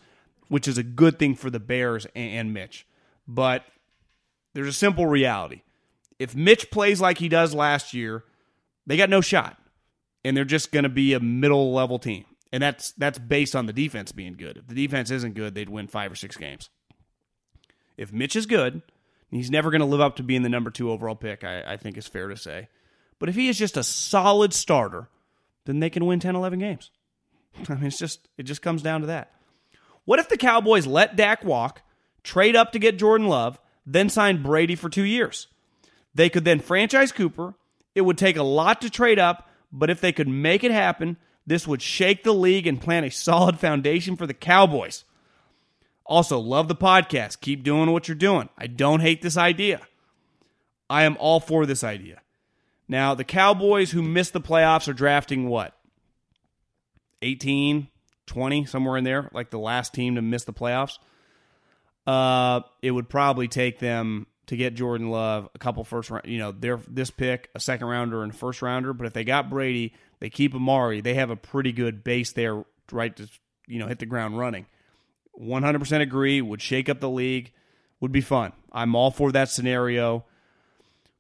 which 0.54 0.68
is 0.68 0.78
a 0.78 0.84
good 0.84 1.18
thing 1.18 1.34
for 1.34 1.49
the 1.49 1.60
Bears 1.60 2.06
and 2.14 2.54
Mitch. 2.54 2.86
But 3.28 3.66
there's 4.54 4.68
a 4.68 4.72
simple 4.72 5.08
reality. 5.08 5.64
If 6.20 6.36
Mitch 6.36 6.70
plays 6.70 7.01
like 7.01 7.18
he 7.18 7.28
does 7.28 7.56
last 7.56 7.91
year, 7.91 8.24
they 8.86 8.95
got 8.95 9.10
no 9.10 9.20
shot. 9.20 9.58
And 10.24 10.38
they're 10.38 10.45
just 10.45 10.72
going 10.72 10.84
to 10.84 10.89
be 10.89 11.14
a 11.14 11.20
middle 11.20 11.74
level 11.74 11.97
team. 11.97 12.26
And 12.51 12.62
that's 12.62 12.91
that's 12.91 13.18
based 13.18 13.56
on 13.56 13.66
the 13.66 13.74
defense 13.74 14.12
being 14.12 14.36
good. 14.36 14.58
If 14.58 14.68
the 14.68 14.76
defense 14.76 15.10
isn't 15.10 15.34
good, 15.34 15.56
they'd 15.56 15.72
win 15.72 15.88
5 15.88 16.12
or 16.12 16.16
6 16.16 16.38
games. 16.38 16.70
If 17.97 18.14
Mitch 18.14 18.36
is 18.36 18.45
good, 18.45 18.84
he's 19.32 19.49
never 19.49 19.72
going 19.72 19.82
to 19.82 19.88
live 19.88 20.01
up 20.01 20.18
to 20.18 20.24
being 20.24 20.43
the 20.43 20.49
number 20.49 20.70
2 20.70 20.91
overall 20.91 21.16
pick, 21.16 21.43
I, 21.43 21.64
I 21.64 21.78
think 21.78 21.97
is 21.97 22.06
fair 22.06 22.28
to 22.28 22.38
say. 22.38 22.68
But 23.18 23.28
if 23.28 23.34
he 23.34 23.49
is 23.49 23.58
just 23.58 23.76
a 23.76 23.84
solid 23.84 24.54
starter, 24.54 25.10
then 25.66 25.80
they 25.80 25.89
can 25.89 26.06
win 26.06 26.20
10, 26.20 26.36
11 26.36 26.60
games. 26.60 26.91
I 27.70 27.74
mean, 27.74 27.86
it's 27.86 27.97
just 27.97 28.30
it 28.38 28.43
just 28.43 28.62
comes 28.62 28.84
down 28.84 29.01
to 29.01 29.08
that. 29.08 29.32
What 30.06 30.20
if 30.20 30.30
the 30.30 30.38
Cowboys 30.38 30.86
let 30.86 31.16
Dak 31.16 31.43
walk, 31.43 31.82
trade 32.24 32.56
up 32.56 32.72
to 32.72 32.80
get 32.80 32.97
Jordan 32.97 33.28
Love, 33.28 33.60
then 33.86 34.10
sign 34.10 34.43
Brady 34.43 34.76
for 34.76 34.89
two 34.89 35.04
years? 35.04 35.47
They 36.14 36.30
could 36.30 36.45
then 36.45 36.60
franchise 36.60 37.12
Cooper. 37.12 37.56
It 37.95 38.01
would 38.01 38.18
take 38.18 38.38
a 38.38 38.43
lot 38.43 38.82
to 38.82 38.89
trade 38.89 39.20
up, 39.20 39.49
but 39.72 39.89
if 39.89 40.01
they 40.01 40.12
could 40.12 40.28
make 40.28 40.64
it 40.64 40.72
happen, 40.72 41.18
this 41.45 41.68
would 41.68 41.82
shake 41.82 42.24
the 42.24 42.34
league 42.34 42.68
and 42.68 42.82
plant 42.82 43.06
a 43.06 43.12
solid 43.12 43.60
foundation 43.60 44.16
for 44.16 44.28
the 44.28 44.34
Cowboys. 44.34 45.04
Also, 46.06 46.38
love 46.38 46.68
the 46.68 46.76
podcast. 46.76 47.41
Keep 47.41 47.64
doing 47.64 47.91
what 47.91 48.08
you're 48.08 48.16
doing. 48.16 48.49
I 48.58 48.68
don't 48.68 48.99
hate 48.99 49.22
this 49.22 49.38
idea. 49.38 49.82
I 50.89 51.04
am 51.04 51.18
all 51.20 51.39
for 51.39 51.66
this 51.66 51.84
idea. 51.84 52.22
Now, 52.88 53.16
the 53.16 53.24
Cowboys 53.24 53.91
who 53.91 54.01
missed 54.01 54.34
the 54.34 54.41
playoffs 54.41 54.88
are 54.88 54.93
drafting 54.93 55.47
what? 55.47 55.76
18, 57.22 57.88
20, 58.34 58.65
somewhere 58.65 58.97
in 58.97 59.03
there, 59.03 59.29
like 59.34 59.51
the 59.51 59.59
last 59.59 59.93
team 59.93 60.15
to 60.15 60.21
miss 60.21 60.43
the 60.43 60.53
playoffs. 60.53 60.97
Uh, 62.05 62.61
it 62.81 62.91
would 62.91 63.07
probably 63.07 63.47
take 63.47 63.79
them 63.79 64.27
to 64.47 64.57
get 64.57 64.73
Jordan 64.73 65.09
Love 65.09 65.49
a 65.55 65.59
couple 65.59 65.84
first 65.84 66.09
round, 66.09 66.25
you 66.25 66.39
know, 66.39 66.51
their 66.51 66.79
this 66.88 67.11
pick, 67.11 67.49
a 67.55 67.59
second 67.59 67.88
rounder 67.88 68.23
and 68.23 68.34
a 68.34 68.36
first 68.36 68.61
rounder. 68.61 68.91
But 68.91 69.07
if 69.07 69.13
they 69.13 69.23
got 69.23 69.49
Brady, 69.49 69.93
they 70.19 70.29
keep 70.29 70.53
Amari, 70.55 70.99
they 70.99 71.13
have 71.13 71.29
a 71.29 71.36
pretty 71.36 71.71
good 71.71 72.03
base 72.03 72.34
there, 72.34 72.65
right 72.91 73.15
to 73.15 73.29
you 73.67 73.79
know 73.79 73.88
hit 73.88 73.99
the 73.99 74.05
ground 74.05 74.38
running. 74.38 74.65
100% 75.39 76.01
agree. 76.01 76.41
Would 76.41 76.61
shake 76.61 76.89
up 76.89 76.99
the 76.99 77.09
league. 77.09 77.51
Would 77.99 78.11
be 78.11 78.21
fun. 78.21 78.51
I'm 78.71 78.95
all 78.95 79.11
for 79.11 79.31
that 79.31 79.49
scenario. 79.49 80.25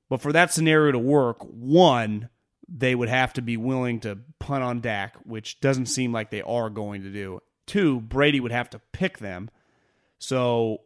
But 0.09 0.21
for 0.21 0.33
that 0.33 0.51
scenario 0.51 0.91
to 0.91 0.99
work, 0.99 1.37
one, 1.41 2.29
they 2.75 2.95
would 2.95 3.09
have 3.09 3.33
to 3.33 3.41
be 3.41 3.55
willing 3.55 3.99
to 3.99 4.17
punt 4.39 4.63
on 4.63 4.81
Dak, 4.81 5.15
which 5.23 5.59
doesn't 5.59 5.85
seem 5.85 6.11
like 6.11 6.31
they 6.31 6.41
are 6.41 6.71
going 6.71 7.03
to 7.03 7.11
do. 7.11 7.39
Two, 7.67 8.01
Brady 8.01 8.39
would 8.39 8.51
have 8.51 8.69
to 8.71 8.81
pick 8.91 9.19
them. 9.19 9.51
So 10.17 10.81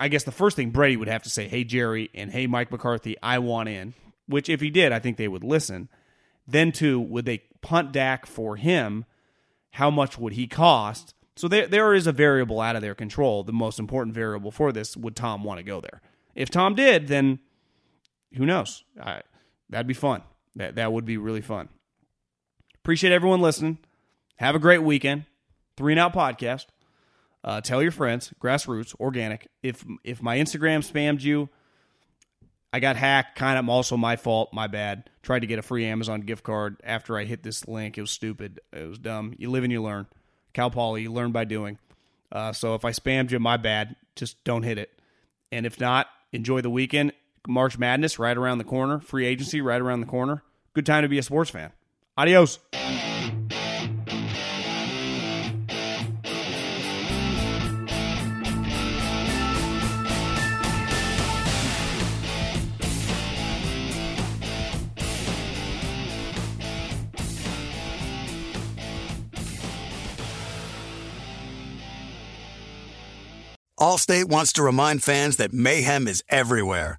I 0.00 0.08
guess 0.08 0.24
the 0.24 0.32
first 0.32 0.56
thing 0.56 0.70
Brady 0.70 0.96
would 0.96 1.08
have 1.08 1.22
to 1.24 1.30
say, 1.30 1.48
hey, 1.48 1.64
Jerry, 1.64 2.10
and 2.14 2.30
hey, 2.30 2.46
Mike 2.46 2.72
McCarthy, 2.72 3.16
I 3.22 3.38
want 3.40 3.68
in, 3.68 3.92
which 4.26 4.48
if 4.48 4.62
he 4.62 4.70
did, 4.70 4.90
I 4.90 4.98
think 4.98 5.18
they 5.18 5.28
would 5.28 5.44
listen. 5.44 5.90
Then, 6.48 6.72
two, 6.72 6.98
would 6.98 7.26
they 7.26 7.42
punt 7.60 7.92
Dak 7.92 8.24
for 8.24 8.56
him? 8.56 9.04
How 9.72 9.90
much 9.90 10.18
would 10.18 10.32
he 10.32 10.46
cost? 10.46 11.12
So 11.34 11.46
there, 11.48 11.66
there 11.66 11.92
is 11.92 12.06
a 12.06 12.12
variable 12.12 12.60
out 12.60 12.76
of 12.76 12.82
their 12.82 12.94
control. 12.94 13.44
The 13.44 13.52
most 13.52 13.78
important 13.78 14.14
variable 14.14 14.50
for 14.50 14.72
this 14.72 14.96
would 14.96 15.14
Tom 15.14 15.44
want 15.44 15.58
to 15.58 15.64
go 15.64 15.82
there? 15.82 16.00
If 16.34 16.48
Tom 16.48 16.74
did, 16.74 17.08
then 17.08 17.40
who 18.34 18.46
knows? 18.46 18.84
I, 18.98 19.20
that'd 19.68 19.86
be 19.86 19.92
fun. 19.94 20.22
That 20.56 20.76
that 20.76 20.92
would 20.92 21.04
be 21.04 21.16
really 21.16 21.42
fun. 21.42 21.68
Appreciate 22.76 23.12
everyone 23.12 23.40
listening. 23.40 23.78
Have 24.36 24.54
a 24.54 24.58
great 24.58 24.82
weekend. 24.82 25.24
Three 25.76 25.92
and 25.92 26.00
Out 26.00 26.14
podcast. 26.14 26.66
Uh, 27.44 27.60
tell 27.60 27.82
your 27.82 27.92
friends. 27.92 28.32
Grassroots 28.40 28.94
organic. 28.98 29.48
If 29.62 29.84
if 30.02 30.22
my 30.22 30.38
Instagram 30.38 30.80
spammed 30.80 31.22
you, 31.22 31.48
I 32.72 32.80
got 32.80 32.96
hacked. 32.96 33.38
Kind 33.38 33.58
of 33.58 33.68
also 33.68 33.96
my 33.96 34.16
fault. 34.16 34.52
My 34.52 34.66
bad. 34.66 35.08
Tried 35.22 35.40
to 35.40 35.46
get 35.46 35.58
a 35.58 35.62
free 35.62 35.84
Amazon 35.84 36.22
gift 36.22 36.42
card 36.42 36.76
after 36.82 37.16
I 37.16 37.24
hit 37.24 37.42
this 37.42 37.68
link. 37.68 37.98
It 37.98 38.00
was 38.00 38.10
stupid. 38.10 38.60
It 38.72 38.88
was 38.88 38.98
dumb. 38.98 39.34
You 39.38 39.50
live 39.50 39.64
and 39.64 39.72
you 39.72 39.82
learn. 39.82 40.06
Cal 40.52 40.70
Poly, 40.70 41.02
you 41.02 41.12
learn 41.12 41.32
by 41.32 41.44
doing. 41.44 41.78
Uh, 42.32 42.52
so 42.52 42.74
if 42.74 42.84
I 42.84 42.90
spammed 42.90 43.30
you, 43.30 43.38
my 43.38 43.56
bad. 43.56 43.94
Just 44.14 44.42
don't 44.44 44.62
hit 44.62 44.78
it. 44.78 44.90
And 45.52 45.66
if 45.66 45.78
not, 45.78 46.08
enjoy 46.32 46.62
the 46.62 46.70
weekend. 46.70 47.12
March 47.48 47.78
Madness 47.78 48.18
right 48.18 48.36
around 48.36 48.58
the 48.58 48.64
corner, 48.64 49.00
free 49.00 49.26
agency 49.26 49.60
right 49.60 49.80
around 49.80 50.00
the 50.00 50.06
corner. 50.06 50.42
Good 50.74 50.86
time 50.86 51.02
to 51.02 51.08
be 51.08 51.18
a 51.18 51.22
sports 51.22 51.50
fan. 51.50 51.72
Adios. 52.16 52.58
Allstate 73.78 74.24
wants 74.24 74.52
to 74.54 74.62
remind 74.62 75.02
fans 75.02 75.36
that 75.36 75.52
mayhem 75.52 76.08
is 76.08 76.24
everywhere 76.28 76.98